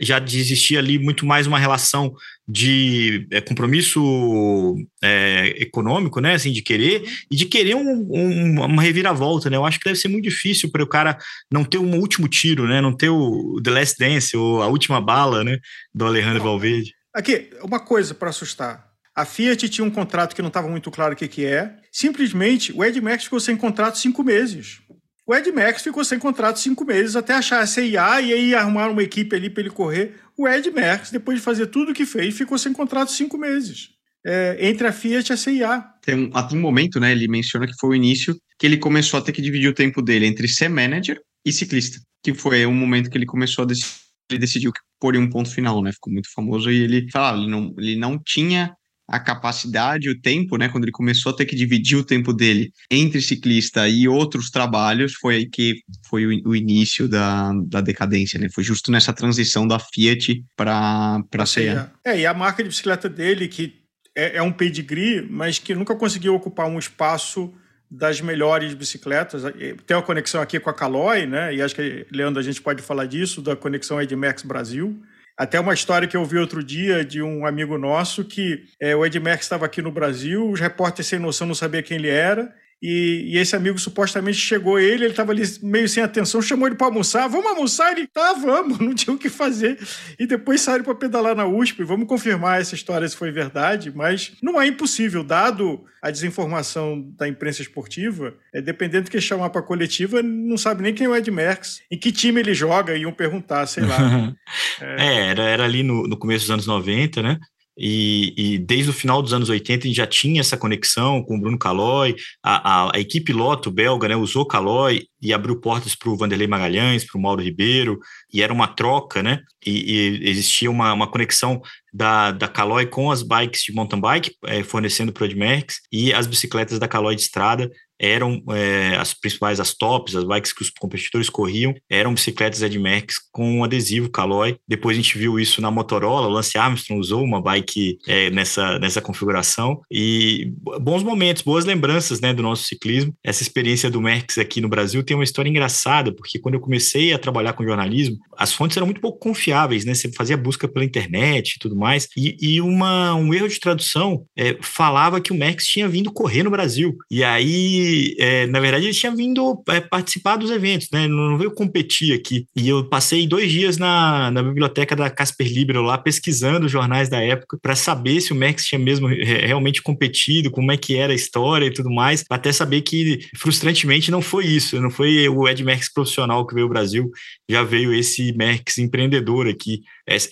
já 0.00 0.18
existia 0.18 0.78
ali 0.78 0.98
muito 0.98 1.26
mais 1.26 1.46
uma 1.46 1.58
relação 1.58 2.14
de 2.48 3.28
é, 3.30 3.40
compromisso 3.40 4.74
é, 5.02 5.54
econômico, 5.58 6.20
né, 6.20 6.34
assim, 6.34 6.52
de 6.52 6.62
querer, 6.62 7.04
e 7.30 7.36
de 7.36 7.44
querer 7.44 7.76
um, 7.76 8.08
um, 8.10 8.64
uma 8.64 8.82
reviravolta, 8.82 9.50
né, 9.50 9.56
eu 9.56 9.66
acho 9.66 9.78
que 9.78 9.84
deve 9.84 9.98
ser 9.98 10.08
muito 10.08 10.24
difícil 10.24 10.70
para 10.70 10.82
o 10.82 10.88
cara 10.88 11.18
não 11.52 11.64
ter 11.64 11.78
um 11.78 11.98
último 11.98 12.28
tiro, 12.28 12.66
né, 12.66 12.80
não 12.80 12.96
ter 12.96 13.10
o 13.10 13.60
The 13.62 13.70
Last 13.70 13.96
Dance, 13.98 14.36
ou 14.36 14.62
a 14.62 14.68
última 14.68 15.00
bala, 15.00 15.44
né, 15.44 15.58
do 15.94 16.06
Alejandro 16.06 16.42
Valverde. 16.42 16.94
Aqui, 17.14 17.50
uma 17.62 17.78
coisa 17.78 18.14
para 18.14 18.30
assustar, 18.30 18.90
a 19.14 19.26
Fiat 19.26 19.68
tinha 19.68 19.84
um 19.84 19.90
contrato 19.90 20.34
que 20.34 20.42
não 20.42 20.48
estava 20.48 20.68
muito 20.68 20.90
claro 20.90 21.12
o 21.12 21.16
que, 21.16 21.28
que 21.28 21.44
é. 21.44 21.74
Simplesmente, 21.90 22.72
o 22.72 22.84
Ed 22.84 23.00
Max 23.00 23.24
ficou 23.24 23.40
sem 23.40 23.56
contrato 23.56 23.98
cinco 23.98 24.22
meses. 24.22 24.80
O 25.26 25.34
Ed 25.34 25.50
Max 25.52 25.82
ficou 25.82 26.04
sem 26.04 26.18
contrato 26.18 26.58
cinco 26.58 26.84
meses 26.84 27.14
até 27.14 27.34
achar 27.34 27.60
a 27.60 27.66
CIA 27.66 28.20
e 28.20 28.32
aí 28.32 28.54
arrumar 28.54 28.88
uma 28.88 29.02
equipe 29.02 29.34
ali 29.34 29.50
para 29.50 29.62
ele 29.62 29.70
correr. 29.70 30.16
O 30.36 30.48
Ed 30.48 30.70
Max, 30.70 31.10
depois 31.10 31.38
de 31.38 31.44
fazer 31.44 31.66
tudo 31.66 31.92
o 31.92 31.94
que 31.94 32.06
fez, 32.06 32.36
ficou 32.36 32.58
sem 32.58 32.72
contrato 32.72 33.12
cinco 33.12 33.36
meses. 33.36 33.90
É, 34.26 34.56
entre 34.60 34.86
a 34.86 34.92
Fiat 34.92 35.30
e 35.30 35.32
a 35.32 35.36
CIA. 35.36 35.84
Tem 36.02 36.14
um, 36.14 36.30
até 36.34 36.54
um 36.54 36.60
momento, 36.60 37.00
né? 37.00 37.12
Ele 37.12 37.26
menciona 37.26 37.66
que 37.66 37.74
foi 37.78 37.90
o 37.90 37.94
início 37.94 38.36
que 38.58 38.66
ele 38.66 38.76
começou 38.76 39.18
a 39.18 39.22
ter 39.22 39.32
que 39.32 39.40
dividir 39.40 39.70
o 39.70 39.74
tempo 39.74 40.02
dele 40.02 40.26
entre 40.26 40.46
ser 40.46 40.68
manager 40.68 41.20
e 41.44 41.52
ciclista. 41.52 41.98
Que 42.22 42.34
foi 42.34 42.66
um 42.66 42.74
momento 42.74 43.08
que 43.08 43.16
ele 43.16 43.24
começou 43.24 43.62
a 43.62 43.66
decidir, 43.66 44.00
ele 44.30 44.40
decidiu 44.40 44.72
que 44.72 44.80
pôr 45.00 45.16
um 45.16 45.30
ponto 45.30 45.48
final, 45.48 45.82
né? 45.82 45.92
Ficou 45.92 46.12
muito 46.12 46.30
famoso 46.32 46.70
e 46.70 46.82
ele 46.82 47.10
falava, 47.10 47.38
ele 47.38 47.50
não, 47.50 47.74
ele 47.78 47.96
não 47.96 48.18
tinha 48.18 48.74
a 49.10 49.18
capacidade, 49.18 50.08
o 50.08 50.20
tempo, 50.20 50.56
né? 50.56 50.68
Quando 50.68 50.84
ele 50.84 50.92
começou 50.92 51.32
a 51.32 51.36
ter 51.36 51.44
que 51.44 51.56
dividir 51.56 51.98
o 51.98 52.04
tempo 52.04 52.32
dele 52.32 52.72
entre 52.88 53.20
ciclista 53.20 53.88
e 53.88 54.06
outros 54.06 54.50
trabalhos, 54.50 55.14
foi 55.14 55.34
aí 55.34 55.46
que 55.46 55.80
foi 56.08 56.24
o, 56.26 56.54
início 56.54 57.08
da, 57.08 57.52
da 57.66 57.80
decadência, 57.80 58.38
né? 58.38 58.48
Foi 58.54 58.62
justo 58.62 58.92
nessa 58.92 59.12
transição 59.12 59.66
da 59.66 59.80
Fiat 59.80 60.44
para 60.56 61.20
a 61.36 61.46
CEA. 61.46 61.90
É, 62.04 62.20
e 62.20 62.26
a 62.26 62.32
marca 62.32 62.62
de 62.62 62.68
bicicleta 62.68 63.08
dele, 63.08 63.48
que 63.48 63.74
é, 64.14 64.36
é 64.36 64.42
um 64.42 64.52
pedigree, 64.52 65.26
mas 65.28 65.58
que 65.58 65.74
nunca 65.74 65.96
conseguiu 65.96 66.34
ocupar 66.36 66.68
um 66.68 66.78
espaço 66.78 67.52
das 67.90 68.20
melhores 68.20 68.74
bicicletas. 68.74 69.42
Tem 69.84 69.96
uma 69.96 70.02
conexão 70.04 70.40
aqui 70.40 70.60
com 70.60 70.70
a 70.70 70.74
Caloi, 70.74 71.26
né? 71.26 71.52
E 71.52 71.60
acho 71.60 71.74
que, 71.74 72.06
Leandro, 72.12 72.38
a 72.38 72.44
gente 72.44 72.62
pode 72.62 72.80
falar 72.80 73.06
disso, 73.06 73.42
da 73.42 73.56
conexão 73.56 74.00
Edmax 74.00 74.44
Brasil. 74.44 75.02
Até 75.40 75.58
uma 75.58 75.72
história 75.72 76.06
que 76.06 76.18
eu 76.18 76.22
vi 76.22 76.36
outro 76.36 76.62
dia 76.62 77.02
de 77.02 77.22
um 77.22 77.46
amigo 77.46 77.78
nosso 77.78 78.22
que 78.26 78.62
é, 78.78 78.94
o 78.94 79.06
Ed 79.06 79.18
Merckx 79.18 79.46
estava 79.46 79.64
aqui 79.64 79.80
no 79.80 79.90
Brasil, 79.90 80.46
os 80.46 80.60
repórteres 80.60 81.06
sem 81.06 81.18
noção 81.18 81.46
não 81.46 81.54
sabiam 81.54 81.82
quem 81.82 81.96
ele 81.96 82.10
era, 82.10 82.54
e, 82.82 83.34
e, 83.34 83.38
esse 83.38 83.54
amigo 83.54 83.78
supostamente 83.78 84.38
chegou 84.38 84.78
ele, 84.78 85.04
ele 85.04 85.12
estava 85.12 85.32
ali 85.32 85.42
meio 85.62 85.88
sem 85.88 86.02
atenção, 86.02 86.40
chamou 86.40 86.66
ele 86.66 86.76
para 86.76 86.86
almoçar. 86.86 87.28
Vamos 87.28 87.46
almoçar? 87.46 87.92
Ele, 87.92 88.06
tá, 88.06 88.32
vamos, 88.32 88.78
não 88.80 88.94
tinha 88.94 89.14
o 89.14 89.18
que 89.18 89.28
fazer. 89.28 89.78
E 90.18 90.26
depois 90.26 90.62
saíram 90.62 90.84
para 90.84 90.94
pedalar 90.94 91.34
na 91.36 91.46
USP. 91.46 91.84
Vamos 91.84 92.08
confirmar 92.08 92.60
essa 92.60 92.74
história 92.74 93.06
se 93.06 93.16
foi 93.16 93.30
verdade, 93.30 93.92
mas 93.94 94.32
não 94.42 94.60
é 94.60 94.66
impossível, 94.66 95.22
dado 95.22 95.84
a 96.02 96.10
desinformação 96.10 97.06
da 97.18 97.28
imprensa 97.28 97.60
esportiva, 97.60 98.34
é, 98.54 98.62
dependendo 98.62 99.04
do 99.04 99.10
que 99.10 99.20
chamar 99.20 99.50
para 99.50 99.60
coletiva, 99.60 100.22
não 100.22 100.56
sabe 100.56 100.82
nem 100.82 100.94
quem 100.94 101.06
é 101.06 101.10
o 101.10 101.14
Ed 101.14 101.30
Merckx, 101.30 101.82
em 101.90 101.98
que 101.98 102.10
time 102.10 102.40
ele 102.40 102.54
joga, 102.54 102.96
iam 102.96 103.12
perguntar, 103.12 103.66
sei 103.66 103.84
lá. 103.84 104.34
é, 104.80 105.28
era, 105.28 105.42
era 105.42 105.64
ali 105.64 105.82
no, 105.82 106.06
no 106.06 106.16
começo 106.16 106.44
dos 106.44 106.50
anos 106.50 106.66
90, 106.66 107.22
né? 107.22 107.38
E, 107.82 108.34
e, 108.36 108.58
desde 108.58 108.90
o 108.90 108.92
final 108.92 109.22
dos 109.22 109.32
anos 109.32 109.48
80 109.48 109.84
a 109.84 109.88
gente 109.88 109.96
já 109.96 110.06
tinha 110.06 110.40
essa 110.40 110.56
conexão 110.56 111.22
com 111.22 111.36
o 111.36 111.40
Bruno 111.40 111.58
Calói, 111.58 112.14
a, 112.42 112.88
a, 112.88 112.96
a 112.96 113.00
equipe 113.00 113.32
Loto 113.32 113.70
belga 113.70 114.06
né, 114.06 114.14
usou 114.14 114.44
Calói 114.44 115.04
e 115.22 115.32
abriu 115.32 115.58
portas 115.58 115.94
para 115.94 116.10
o 116.10 116.16
Vanderlei 116.16 116.46
Magalhães, 116.46 117.04
para 117.04 117.18
o 117.18 117.22
Mauro 117.22 117.42
Ribeiro, 117.42 117.98
e 118.32 118.42
era 118.42 118.52
uma 118.52 118.68
troca, 118.68 119.22
né? 119.22 119.40
E, 119.64 120.20
e 120.22 120.28
existia 120.28 120.70
uma, 120.70 120.92
uma 120.92 121.06
conexão 121.06 121.62
da, 121.92 122.30
da 122.32 122.48
Caloi 122.48 122.86
com 122.86 123.10
as 123.10 123.22
bikes 123.22 123.62
de 123.62 123.72
mountain 123.72 124.00
bike, 124.00 124.34
é, 124.44 124.62
fornecendo 124.62 125.12
para 125.12 125.22
o 125.22 125.26
Admerx, 125.26 125.80
e 125.90 126.12
as 126.12 126.26
bicicletas 126.26 126.78
da 126.78 126.88
Caloi 126.88 127.16
de 127.16 127.22
estrada 127.22 127.70
eram 128.00 128.42
é, 128.50 128.96
as 128.96 129.12
principais, 129.12 129.60
as 129.60 129.74
tops, 129.74 130.16
as 130.16 130.24
bikes 130.24 130.52
que 130.52 130.62
os 130.62 130.70
competidores 130.70 131.28
corriam, 131.28 131.74
eram 131.88 132.14
bicicletas 132.14 132.62
Admax 132.62 133.16
com 133.30 133.58
um 133.58 133.64
adesivo 133.64 134.10
Caloi. 134.10 134.56
Depois 134.66 134.96
a 134.96 135.00
gente 135.00 135.18
viu 135.18 135.38
isso 135.38 135.60
na 135.60 135.70
Motorola, 135.70 136.26
o 136.26 136.30
Lance 136.30 136.56
Armstrong 136.56 137.00
usou 137.00 137.22
uma 137.22 137.42
bike 137.42 137.98
é, 138.08 138.30
nessa, 138.30 138.78
nessa 138.78 139.02
configuração. 139.02 139.80
E 139.90 140.52
bons 140.80 141.02
momentos, 141.02 141.42
boas 141.42 141.66
lembranças 141.66 142.20
né, 142.20 142.32
do 142.32 142.42
nosso 142.42 142.64
ciclismo. 142.64 143.14
Essa 143.22 143.42
experiência 143.42 143.90
do 143.90 144.00
Merckx 144.00 144.38
aqui 144.38 144.60
no 144.60 144.68
Brasil 144.68 145.02
tem 145.02 145.16
uma 145.16 145.24
história 145.24 145.50
engraçada, 145.50 146.14
porque 146.14 146.38
quando 146.38 146.54
eu 146.54 146.60
comecei 146.60 147.12
a 147.12 147.18
trabalhar 147.18 147.52
com 147.52 147.64
jornalismo, 147.64 148.16
as 148.36 148.52
fontes 148.52 148.76
eram 148.76 148.86
muito 148.86 149.00
pouco 149.00 149.18
confiáveis, 149.18 149.84
né? 149.84 149.92
Você 149.92 150.10
fazia 150.12 150.36
busca 150.36 150.66
pela 150.66 150.84
internet 150.84 151.54
e 151.56 151.58
tudo 151.58 151.76
mais. 151.76 152.08
E, 152.16 152.36
e 152.40 152.60
uma, 152.60 153.14
um 153.14 153.34
erro 153.34 153.48
de 153.48 153.60
tradução 153.60 154.24
é, 154.36 154.56
falava 154.62 155.20
que 155.20 155.32
o 155.32 155.36
Merckx 155.36 155.66
tinha 155.66 155.88
vindo 155.88 156.12
correr 156.12 156.42
no 156.42 156.50
Brasil. 156.50 156.96
E 157.10 157.22
aí 157.22 157.89
é, 158.18 158.46
na 158.46 158.60
verdade, 158.60 158.86
ele 158.86 158.94
tinha 158.94 159.14
vindo 159.14 159.62
é, 159.68 159.80
participar 159.80 160.36
dos 160.36 160.50
eventos, 160.50 160.88
né? 160.92 161.06
Não 161.08 161.38
veio 161.38 161.52
competir 161.52 162.14
aqui. 162.14 162.46
E 162.56 162.68
eu 162.68 162.84
passei 162.88 163.26
dois 163.26 163.50
dias 163.50 163.78
na, 163.78 164.30
na 164.30 164.42
biblioteca 164.42 164.96
da 164.96 165.10
Casper 165.10 165.46
Libero 165.52 165.82
lá, 165.82 165.98
pesquisando 165.98 166.66
os 166.66 166.72
jornais 166.72 167.08
da 167.08 167.20
época, 167.22 167.58
para 167.60 167.76
saber 167.76 168.20
se 168.20 168.32
o 168.32 168.36
Max 168.36 168.64
tinha 168.64 168.78
mesmo 168.78 169.08
realmente 169.08 169.82
competido, 169.82 170.50
como 170.50 170.72
é 170.72 170.76
que 170.76 170.96
era 170.96 171.12
a 171.12 171.16
história 171.16 171.66
e 171.66 171.72
tudo 171.72 171.90
mais, 171.90 172.24
até 172.30 172.52
saber 172.52 172.82
que, 172.82 173.20
frustrantemente, 173.36 174.10
não 174.10 174.22
foi 174.22 174.46
isso. 174.46 174.80
Não 174.80 174.90
foi 174.90 175.28
o 175.28 175.48
Ed 175.48 175.62
Merckx 175.62 175.92
profissional 175.92 176.46
que 176.46 176.54
veio 176.54 176.66
ao 176.66 176.70
Brasil, 176.70 177.10
já 177.48 177.62
veio 177.62 177.94
esse 177.94 178.32
Merckx 178.32 178.78
empreendedor 178.78 179.48
aqui 179.48 179.82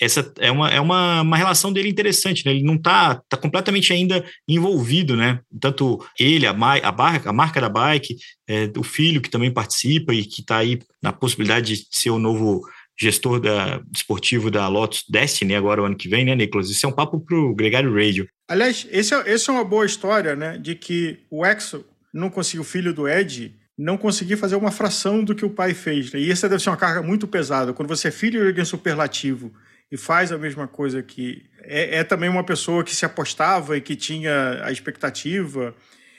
essa 0.01 0.33
é 0.39 0.51
uma, 0.51 0.69
é 0.69 0.81
uma, 0.81 1.23
uma 1.23 1.37
relação 1.37 1.73
dele 1.73 1.89
interessante, 1.89 2.45
né? 2.45 2.51
Ele 2.51 2.65
não 2.65 2.75
está 2.75 3.21
tá 3.29 3.37
completamente 3.37 3.93
ainda 3.93 4.25
envolvido, 4.47 5.17
né? 5.17 5.39
Tanto 5.61 6.05
ele, 6.19 6.47
a, 6.47 6.51
a, 6.51 6.93
barca, 6.93 7.31
a 7.31 7.33
marca 7.33 7.48
da 7.55 7.69
bike, 7.69 8.17
é, 8.49 8.71
o 8.77 8.83
filho 8.83 9.21
que 9.21 9.31
também 9.31 9.51
participa 9.51 10.13
e 10.15 10.25
que 10.25 10.41
está 10.41 10.59
aí 10.59 10.79
na 11.03 11.13
possibilidade 11.13 11.75
de 11.75 11.87
ser 11.91 12.11
o 12.11 12.19
novo 12.19 12.63
gestor 13.01 13.41
da, 13.41 13.81
esportivo 13.95 14.51
da 14.51 14.67
Lotus 14.67 15.05
Destiny 15.09 15.55
agora 15.55 15.81
o 15.81 15.85
ano 15.85 15.97
que 15.97 16.09
vem, 16.09 16.25
né, 16.25 16.35
Nicolas? 16.35 16.69
Isso 16.69 16.85
é 16.85 16.89
um 16.89 16.93
papo 16.93 17.21
para 17.21 17.37
o 17.37 17.55
Gregário 17.55 17.95
Radio. 17.95 18.29
Aliás, 18.49 18.87
esse 18.91 19.15
é, 19.15 19.33
esse 19.33 19.49
é 19.49 19.53
uma 19.53 19.65
boa 19.65 19.87
história, 19.87 20.35
né? 20.35 20.59
De 20.59 20.75
que 20.75 21.21
o 21.31 21.47
Exo 21.47 21.85
não 22.13 22.29
conseguiu, 22.29 22.63
o 22.63 22.65
filho 22.65 22.93
do 22.93 23.09
Ed, 23.09 23.55
não 23.77 23.97
conseguir 23.97 24.37
fazer 24.37 24.57
uma 24.57 24.73
fração 24.73 25.23
do 25.23 25.35
que 25.35 25.45
o 25.45 25.51
pai 25.51 25.73
fez. 25.73 26.13
Né? 26.13 26.21
E 26.21 26.31
essa 26.33 26.49
deve 26.49 26.63
ser 26.63 26.71
uma 26.71 26.77
carga 26.77 27.01
muito 27.01 27.29
pesada. 27.29 27.73
Quando 27.73 27.89
você 27.89 28.09
é 28.09 28.11
filho 28.11 28.41
de 28.41 28.49
alguém 28.49 28.65
superlativo 28.65 29.53
e 29.91 29.97
faz 29.97 30.33
a 30.33 30.39
mesma 30.39 30.67
coisa 30.67 31.03
que. 31.03 31.45
É, 31.63 31.99
é, 31.99 32.05
também 32.05 32.29
uma 32.29 32.43
pessoa 32.43 32.83
que 32.83 32.95
se 32.95 33.05
apostava 33.05 33.77
e 33.77 33.81
que 33.81 33.95
tinha 33.95 34.65
a 34.65 34.73
expectativa. 34.73 35.75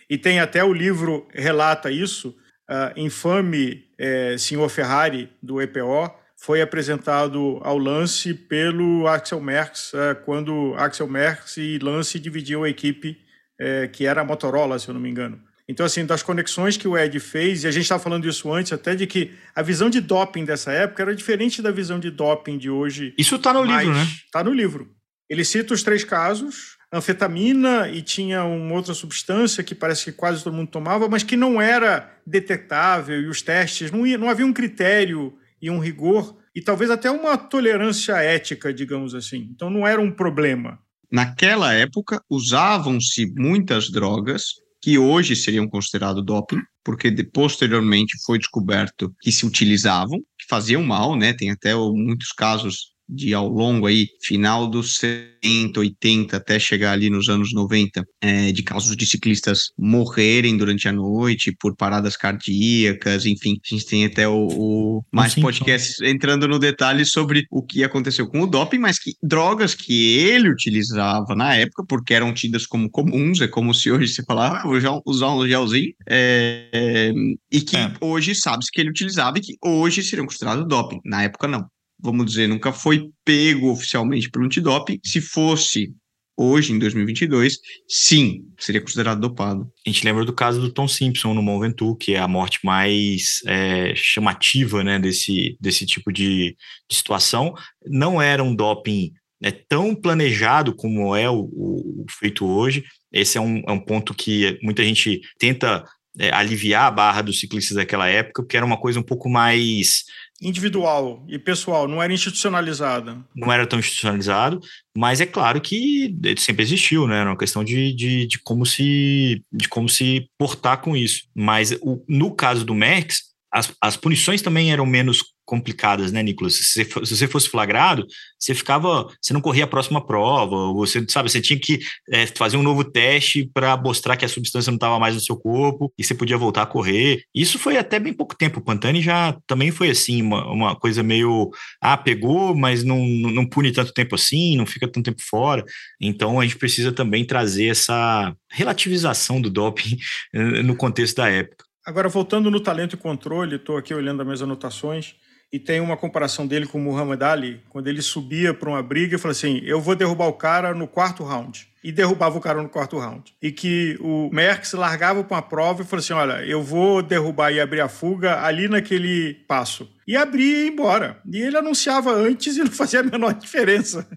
E 0.09 0.17
tem 0.17 0.39
até 0.39 0.63
o 0.63 0.73
livro 0.73 1.27
relata 1.33 1.91
isso. 1.91 2.35
Uh, 2.69 2.99
infame 2.99 3.85
é, 3.97 4.37
senhor 4.37 4.69
Ferrari, 4.69 5.29
do 5.41 5.61
EPO, 5.61 6.11
foi 6.37 6.61
apresentado 6.61 7.59
ao 7.63 7.77
Lance 7.77 8.33
pelo 8.33 9.07
Axel 9.07 9.41
Merckx, 9.41 9.91
uh, 9.93 10.15
quando 10.23 10.73
Axel 10.77 11.07
Merckx 11.07 11.57
e 11.57 11.77
Lance 11.79 12.17
dividiam 12.17 12.63
a 12.63 12.69
equipe, 12.69 13.17
uh, 13.59 13.89
que 13.91 14.05
era 14.05 14.21
a 14.21 14.23
Motorola, 14.23 14.79
se 14.79 14.87
eu 14.87 14.93
não 14.93 15.01
me 15.01 15.09
engano. 15.09 15.41
Então, 15.67 15.85
assim, 15.85 16.03
das 16.03 16.23
conexões 16.23 16.77
que 16.77 16.87
o 16.87 16.97
Ed 16.97 17.19
fez, 17.19 17.63
e 17.63 17.67
a 17.67 17.71
gente 17.71 17.83
estava 17.83 18.01
falando 18.01 18.27
isso 18.27 18.51
antes, 18.51 18.73
até 18.73 18.95
de 18.95 19.05
que 19.05 19.31
a 19.53 19.61
visão 19.61 19.87
de 19.87 20.01
doping 20.01 20.43
dessa 20.43 20.71
época 20.71 21.03
era 21.03 21.15
diferente 21.15 21.61
da 21.61 21.69
visão 21.69 21.99
de 21.99 22.09
doping 22.09 22.57
de 22.57 22.71
hoje. 22.71 23.13
Isso 23.17 23.35
está 23.35 23.53
no 23.53 23.63
livro, 23.63 23.93
né? 23.93 24.07
Está 24.25 24.43
no 24.43 24.51
livro. 24.51 24.89
Ele 25.29 25.45
cita 25.45 25.75
os 25.75 25.83
três 25.83 26.03
casos, 26.03 26.78
anfetamina 26.91 27.89
e 27.89 28.01
tinha 28.01 28.43
uma 28.43 28.73
outra 28.73 28.93
substância 28.93 29.63
que 29.63 29.75
parece 29.75 30.05
que 30.05 30.11
quase 30.11 30.43
todo 30.43 30.55
mundo 30.55 30.69
tomava, 30.71 31.07
mas 31.07 31.23
que 31.23 31.35
não 31.35 31.61
era 31.61 32.11
detectável 32.25 33.21
e 33.21 33.27
os 33.27 33.41
testes, 33.41 33.91
não, 33.91 34.05
ia, 34.05 34.17
não 34.17 34.29
havia 34.29 34.45
um 34.45 34.53
critério 34.53 35.37
e 35.61 35.69
um 35.69 35.79
rigor 35.79 36.37
e 36.55 36.61
talvez 36.61 36.89
até 36.89 37.09
uma 37.11 37.37
tolerância 37.37 38.13
ética, 38.17 38.73
digamos 38.73 39.13
assim. 39.13 39.49
Então 39.53 39.69
não 39.69 39.87
era 39.87 40.01
um 40.01 40.11
problema. 40.11 40.79
Naquela 41.11 41.73
época, 41.73 42.21
usavam-se 42.29 43.31
muitas 43.35 43.89
drogas 43.89 44.43
que 44.81 44.97
hoje 44.97 45.35
seriam 45.35 45.67
considerados 45.67 46.23
doping, 46.23 46.61
porque 46.83 47.11
posteriormente 47.23 48.17
foi 48.25 48.37
descoberto 48.37 49.13
que 49.21 49.31
se 49.31 49.45
utilizavam, 49.45 50.19
que 50.37 50.47
faziam 50.47 50.83
mal, 50.83 51.15
né? 51.15 51.33
Tem 51.33 51.51
até 51.51 51.75
muitos 51.75 52.31
casos 52.31 52.93
de 53.09 53.33
ao 53.33 53.47
longo 53.47 53.87
aí, 53.87 54.07
final 54.21 54.67
dos 54.67 54.97
70, 54.97 55.79
80, 55.79 56.37
até 56.37 56.59
chegar 56.59 56.91
ali 56.91 57.09
nos 57.09 57.27
anos 57.27 57.51
90, 57.51 58.05
é, 58.21 58.51
de 58.51 58.61
casos 58.61 58.95
de 58.95 59.05
ciclistas 59.05 59.71
morrerem 59.77 60.55
durante 60.55 60.87
a 60.87 60.91
noite 60.91 61.55
por 61.59 61.75
paradas 61.75 62.15
cardíacas, 62.15 63.25
enfim, 63.25 63.59
a 63.65 63.75
gente 63.75 63.85
tem 63.85 64.05
até 64.05 64.27
o, 64.27 64.47
o 64.51 65.03
mais 65.11 65.33
Sim, 65.33 65.41
podcasts 65.41 65.99
entrando 66.01 66.47
no 66.47 66.59
detalhe 66.59 67.03
sobre 67.03 67.45
o 67.49 67.63
que 67.63 67.83
aconteceu 67.83 68.27
com 68.27 68.41
o 68.41 68.47
doping, 68.47 68.77
mas 68.77 68.99
que 68.99 69.13
drogas 69.23 69.73
que 69.73 70.17
ele 70.17 70.49
utilizava 70.49 71.33
na 71.35 71.55
época, 71.55 71.83
porque 71.87 72.13
eram 72.13 72.33
tidas 72.33 72.67
como 72.67 72.89
comuns, 72.89 73.41
é 73.41 73.47
como 73.47 73.73
se 73.73 73.91
hoje 73.91 74.13
você 74.13 74.23
falar, 74.23 74.61
ah, 74.61 74.63
vou 74.63 75.01
usar 75.05 75.33
um 75.33 75.47
gelzinho, 75.47 75.93
é, 76.07 76.69
é, 76.71 77.11
e 77.51 77.61
que 77.61 77.75
é. 77.75 77.91
hoje 77.99 78.35
sabe-se 78.35 78.71
que 78.71 78.79
ele 78.79 78.91
utilizava 78.91 79.37
e 79.37 79.41
que 79.41 79.57
hoje 79.63 80.03
seriam 80.03 80.27
considerados 80.27 80.67
doping, 80.67 80.99
na 81.03 81.23
época 81.23 81.47
não 81.47 81.65
vamos 81.99 82.25
dizer, 82.25 82.47
nunca 82.47 82.71
foi 82.71 83.09
pego 83.25 83.71
oficialmente 83.71 84.29
pelo 84.29 84.45
antidoping. 84.45 84.99
Se 85.03 85.21
fosse 85.21 85.93
hoje, 86.39 86.71
em 86.71 86.79
2022, 86.79 87.57
sim, 87.85 88.45
seria 88.57 88.79
considerado 88.79 89.19
dopado. 89.19 89.69
A 89.85 89.89
gente 89.89 90.05
lembra 90.05 90.23
do 90.23 90.31
caso 90.31 90.61
do 90.61 90.71
Tom 90.71 90.87
Simpson 90.87 91.33
no 91.33 91.43
Mont 91.43 91.59
Ventoux, 91.61 91.97
que 91.99 92.13
é 92.13 92.19
a 92.19 92.27
morte 92.29 92.59
mais 92.63 93.41
é, 93.45 93.93
chamativa 93.93 94.81
né, 94.81 94.97
desse, 94.97 95.57
desse 95.59 95.85
tipo 95.85 96.13
de, 96.13 96.55
de, 96.89 96.95
situação. 96.95 97.53
Não 97.85 98.21
era 98.21 98.41
um 98.41 98.55
doping 98.55 99.11
né, 99.41 99.51
tão 99.51 99.93
planejado 99.93 100.73
como 100.73 101.13
é 101.13 101.29
o, 101.29 101.41
o, 101.51 102.03
o 102.03 102.05
feito 102.09 102.45
hoje. 102.45 102.85
Esse 103.11 103.37
é 103.37 103.41
um, 103.41 103.61
é 103.67 103.71
um 103.73 103.79
ponto 103.79 104.13
que 104.13 104.57
muita 104.63 104.81
gente 104.81 105.19
tenta 105.37 105.83
é, 106.17 106.33
aliviar 106.33 106.85
a 106.85 106.91
barra 106.91 107.21
dos 107.21 107.39
ciclistas 107.39 107.75
daquela 107.75 108.07
época, 108.07 108.43
porque 108.43 108.57
era 108.57 108.65
uma 108.65 108.79
coisa 108.79 108.99
um 108.99 109.03
pouco 109.03 109.29
mais 109.29 110.05
individual 110.41 111.23
e 111.27 111.37
pessoal, 111.37 111.87
não 111.87 112.01
era 112.01 112.13
institucionalizada. 112.13 113.17
Não 113.35 113.51
era 113.51 113.67
tão 113.67 113.79
institucionalizado, 113.79 114.59
mas 114.95 115.21
é 115.21 115.25
claro 115.25 115.59
que 115.61 116.15
sempre 116.37 116.63
existiu, 116.63 117.07
né? 117.07 117.19
Era 117.19 117.29
uma 117.29 117.37
questão 117.37 117.63
de, 117.63 117.93
de, 117.93 118.27
de 118.27 118.39
como 118.39 118.65
se 118.65 119.43
de 119.51 119.67
como 119.67 119.89
se 119.89 120.29
portar 120.37 120.81
com 120.81 120.95
isso. 120.95 121.23
Mas 121.35 121.71
o, 121.81 122.03
no 122.07 122.33
caso 122.33 122.65
do 122.65 122.75
Max, 122.75 123.28
as, 123.51 123.73
as 123.81 123.97
punições 123.97 124.41
também 124.41 124.71
eram 124.71 124.85
menos 124.85 125.23
complicadas, 125.45 126.11
né, 126.11 126.21
Nicolas? 126.21 126.53
Se 126.53 126.85
você, 126.85 127.05
se 127.05 127.17
você 127.17 127.27
fosse 127.27 127.49
flagrado, 127.49 128.05
você 128.37 128.53
ficava, 128.53 129.07
você 129.19 129.33
não 129.33 129.41
corria 129.41 129.63
a 129.63 129.67
próxima 129.67 130.05
prova, 130.05 130.71
você 130.73 131.03
sabe, 131.09 131.31
você 131.31 131.41
tinha 131.41 131.59
que 131.59 131.79
é, 132.11 132.27
fazer 132.27 132.57
um 132.57 132.61
novo 132.61 132.83
teste 132.83 133.49
para 133.51 133.75
mostrar 133.75 134.15
que 134.15 134.23
a 134.23 134.29
substância 134.29 134.69
não 134.69 134.75
estava 134.75 134.99
mais 134.99 135.15
no 135.15 135.21
seu 135.21 135.35
corpo 135.35 135.91
e 135.97 136.03
você 136.03 136.13
podia 136.13 136.37
voltar 136.37 136.61
a 136.61 136.67
correr. 136.67 137.23
Isso 137.33 137.57
foi 137.57 137.77
até 137.77 137.99
bem 137.99 138.13
pouco 138.13 138.37
tempo. 138.37 138.59
O 138.59 138.63
Pantani 138.63 139.01
já 139.01 139.35
também 139.47 139.71
foi 139.71 139.89
assim, 139.89 140.21
uma, 140.21 140.45
uma 140.51 140.75
coisa 140.75 141.01
meio, 141.01 141.49
ah, 141.81 141.97
pegou, 141.97 142.55
mas 142.55 142.83
não, 142.83 143.03
não 143.05 143.47
pune 143.47 143.71
tanto 143.71 143.91
tempo 143.91 144.13
assim, 144.13 144.55
não 144.55 144.67
fica 144.67 144.87
tanto 144.87 145.05
tempo 145.05 145.21
fora. 145.27 145.65
Então 145.99 146.39
a 146.39 146.43
gente 146.43 146.57
precisa 146.57 146.91
também 146.91 147.25
trazer 147.25 147.67
essa 147.67 148.35
relativização 148.51 149.41
do 149.41 149.49
doping 149.49 149.97
eh, 150.33 150.63
no 150.63 150.75
contexto 150.75 151.17
da 151.17 151.29
época. 151.29 151.68
Agora, 151.89 152.07
voltando 152.07 152.51
no 152.51 152.59
talento 152.59 152.93
e 152.93 152.97
controle, 152.97 153.55
estou 153.55 153.75
aqui 153.75 153.95
olhando 153.95 154.19
as 154.21 154.27
minhas 154.27 154.41
anotações 154.43 155.15
e 155.51 155.57
tem 155.57 155.79
uma 155.79 155.97
comparação 155.97 156.45
dele 156.45 156.67
com 156.67 156.77
o 156.77 156.81
Muhammad 156.81 157.19
Ali, 157.23 157.63
quando 157.67 157.87
ele 157.87 157.99
subia 157.99 158.53
para 158.53 158.69
uma 158.69 158.83
briga 158.83 159.15
e 159.15 159.17
falou 159.17 159.31
assim: 159.31 159.59
Eu 159.63 159.81
vou 159.81 159.95
derrubar 159.95 160.27
o 160.27 160.33
cara 160.33 160.75
no 160.75 160.87
quarto 160.87 161.23
round. 161.23 161.67
E 161.83 161.91
derrubava 161.91 162.37
o 162.37 162.41
cara 162.41 162.61
no 162.61 162.69
quarto 162.69 162.99
round. 162.99 163.33
E 163.41 163.51
que 163.51 163.97
o 164.01 164.29
Merckx 164.31 164.73
largava 164.73 165.23
para 165.23 165.37
uma 165.37 165.41
prova 165.41 165.81
e 165.81 165.85
falou 165.85 165.99
assim: 165.99 166.13
Olha, 166.13 166.45
eu 166.45 166.61
vou 166.61 167.01
derrubar 167.01 167.51
e 167.51 167.59
abrir 167.59 167.81
a 167.81 167.89
fuga 167.89 168.45
ali 168.45 168.67
naquele 168.67 169.33
passo. 169.47 169.91
E 170.07 170.15
abria 170.15 170.45
e 170.45 170.65
ia 170.65 170.67
embora. 170.67 171.19
E 171.25 171.41
ele 171.41 171.57
anunciava 171.57 172.11
antes 172.11 172.55
e 172.55 172.59
não 172.59 172.71
fazia 172.71 172.99
a 172.99 173.03
menor 173.03 173.33
diferença. 173.41 174.07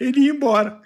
Ele 0.00 0.20
ia 0.20 0.32
embora. 0.32 0.80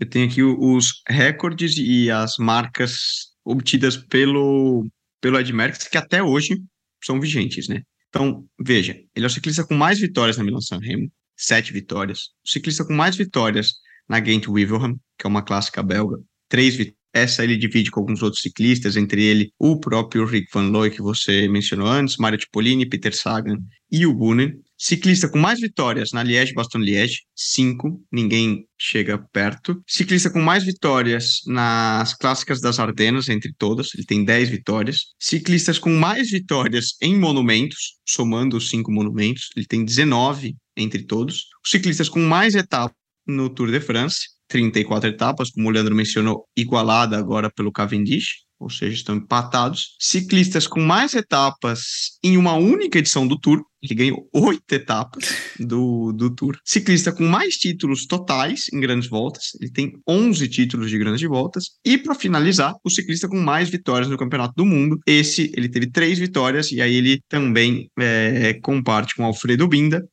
Eu 0.00 0.08
tenho 0.08 0.28
aqui 0.28 0.40
os 0.40 1.02
recordes 1.08 1.76
e 1.76 2.08
as 2.12 2.36
marcas 2.38 3.30
obtidas 3.44 3.96
pelo 3.96 4.86
pelo 5.20 5.38
Ed 5.38 5.52
Merckx, 5.52 5.88
que 5.88 5.98
até 5.98 6.22
hoje 6.22 6.60
são 7.02 7.20
vigentes, 7.20 7.68
né? 7.68 7.82
Então, 8.08 8.44
veja, 8.60 8.96
ele 9.14 9.24
é 9.24 9.28
o 9.28 9.30
ciclista 9.30 9.64
com 9.64 9.74
mais 9.74 9.98
vitórias 10.00 10.36
na 10.36 10.44
Milan 10.44 10.60
San 10.60 10.78
Remo, 10.78 11.10
sete 11.36 11.72
vitórias. 11.72 12.30
O 12.44 12.50
ciclista 12.50 12.84
com 12.84 12.92
mais 12.92 13.16
vitórias 13.16 13.74
na 14.08 14.18
Ghent 14.18 14.48
Wevelgem, 14.48 14.96
que 15.18 15.26
é 15.26 15.28
uma 15.28 15.42
clássica 15.42 15.82
belga. 15.82 16.18
Três 16.48 16.74
vitórias. 16.74 17.00
Essa 17.12 17.42
ele 17.42 17.56
divide 17.56 17.90
com 17.90 18.00
alguns 18.00 18.22
outros 18.22 18.40
ciclistas, 18.40 18.96
entre 18.96 19.24
ele 19.24 19.52
o 19.58 19.80
próprio 19.80 20.24
Rick 20.24 20.48
Van 20.52 20.68
Looy, 20.70 20.90
que 20.90 21.02
você 21.02 21.48
mencionou 21.48 21.88
antes, 21.88 22.16
Mario 22.16 22.40
Cipollini, 22.40 22.88
Peter 22.88 23.12
Sagan 23.12 23.58
e 23.90 24.06
o 24.06 24.14
Boonen. 24.14 24.52
Ciclista 24.82 25.28
com 25.28 25.38
mais 25.38 25.60
vitórias 25.60 26.10
na 26.10 26.22
Liège-Bastogne-Liège, 26.22 27.24
cinco, 27.36 28.02
ninguém 28.10 28.64
chega 28.78 29.18
perto. 29.30 29.78
Ciclista 29.86 30.30
com 30.30 30.40
mais 30.40 30.64
vitórias 30.64 31.40
nas 31.46 32.14
clássicas 32.14 32.62
das 32.62 32.78
Ardenas, 32.78 33.28
entre 33.28 33.52
todas, 33.58 33.90
ele 33.94 34.06
tem 34.06 34.24
10 34.24 34.48
vitórias. 34.48 35.08
Ciclistas 35.18 35.78
com 35.78 35.90
mais 35.90 36.30
vitórias 36.30 36.96
em 37.02 37.14
monumentos, 37.14 37.98
somando 38.08 38.56
os 38.56 38.70
cinco 38.70 38.90
monumentos, 38.90 39.50
ele 39.54 39.66
tem 39.66 39.84
19 39.84 40.56
entre 40.74 41.02
todos. 41.02 41.44
Os 41.62 41.70
ciclistas 41.70 42.08
com 42.08 42.20
mais 42.20 42.54
etapas 42.54 42.96
no 43.26 43.50
Tour 43.50 43.70
de 43.70 43.80
France, 43.80 44.30
34 44.48 45.10
etapas, 45.10 45.50
como 45.50 45.68
o 45.68 45.70
Leandro 45.70 45.94
mencionou, 45.94 46.48
igualada 46.56 47.18
agora 47.18 47.50
pelo 47.50 47.70
Cavendish 47.70 48.48
ou 48.60 48.68
seja, 48.68 48.94
estão 48.94 49.16
empatados. 49.16 49.96
Ciclistas 49.98 50.66
com 50.66 50.80
mais 50.80 51.14
etapas 51.14 52.18
em 52.22 52.36
uma 52.36 52.52
única 52.54 52.98
edição 52.98 53.26
do 53.26 53.38
Tour, 53.40 53.64
ele 53.82 53.94
ganhou 53.94 54.28
oito 54.32 54.72
etapas 54.72 55.52
do, 55.58 56.12
do 56.12 56.34
Tour. 56.34 56.58
Ciclista 56.64 57.12
com 57.12 57.24
mais 57.24 57.54
títulos 57.56 58.06
totais 58.06 58.66
em 58.72 58.80
grandes 58.80 59.08
voltas, 59.08 59.52
ele 59.60 59.70
tem 59.70 59.92
11 60.08 60.48
títulos 60.48 60.90
de 60.90 60.98
grandes 60.98 61.26
voltas. 61.28 61.70
E 61.84 61.96
para 61.96 62.14
finalizar, 62.14 62.74
o 62.84 62.90
ciclista 62.90 63.28
com 63.28 63.38
mais 63.38 63.68
vitórias 63.68 64.10
no 64.10 64.18
Campeonato 64.18 64.54
do 64.56 64.66
Mundo. 64.66 64.98
Esse, 65.06 65.50
ele 65.56 65.68
teve 65.68 65.90
três 65.90 66.18
vitórias, 66.18 66.70
e 66.72 66.80
aí 66.80 66.94
ele 66.94 67.20
também 67.28 67.90
é, 67.98 68.54
comparte 68.62 69.14
com 69.14 69.24
Alfredo 69.24 69.66
Binda, 69.66 70.06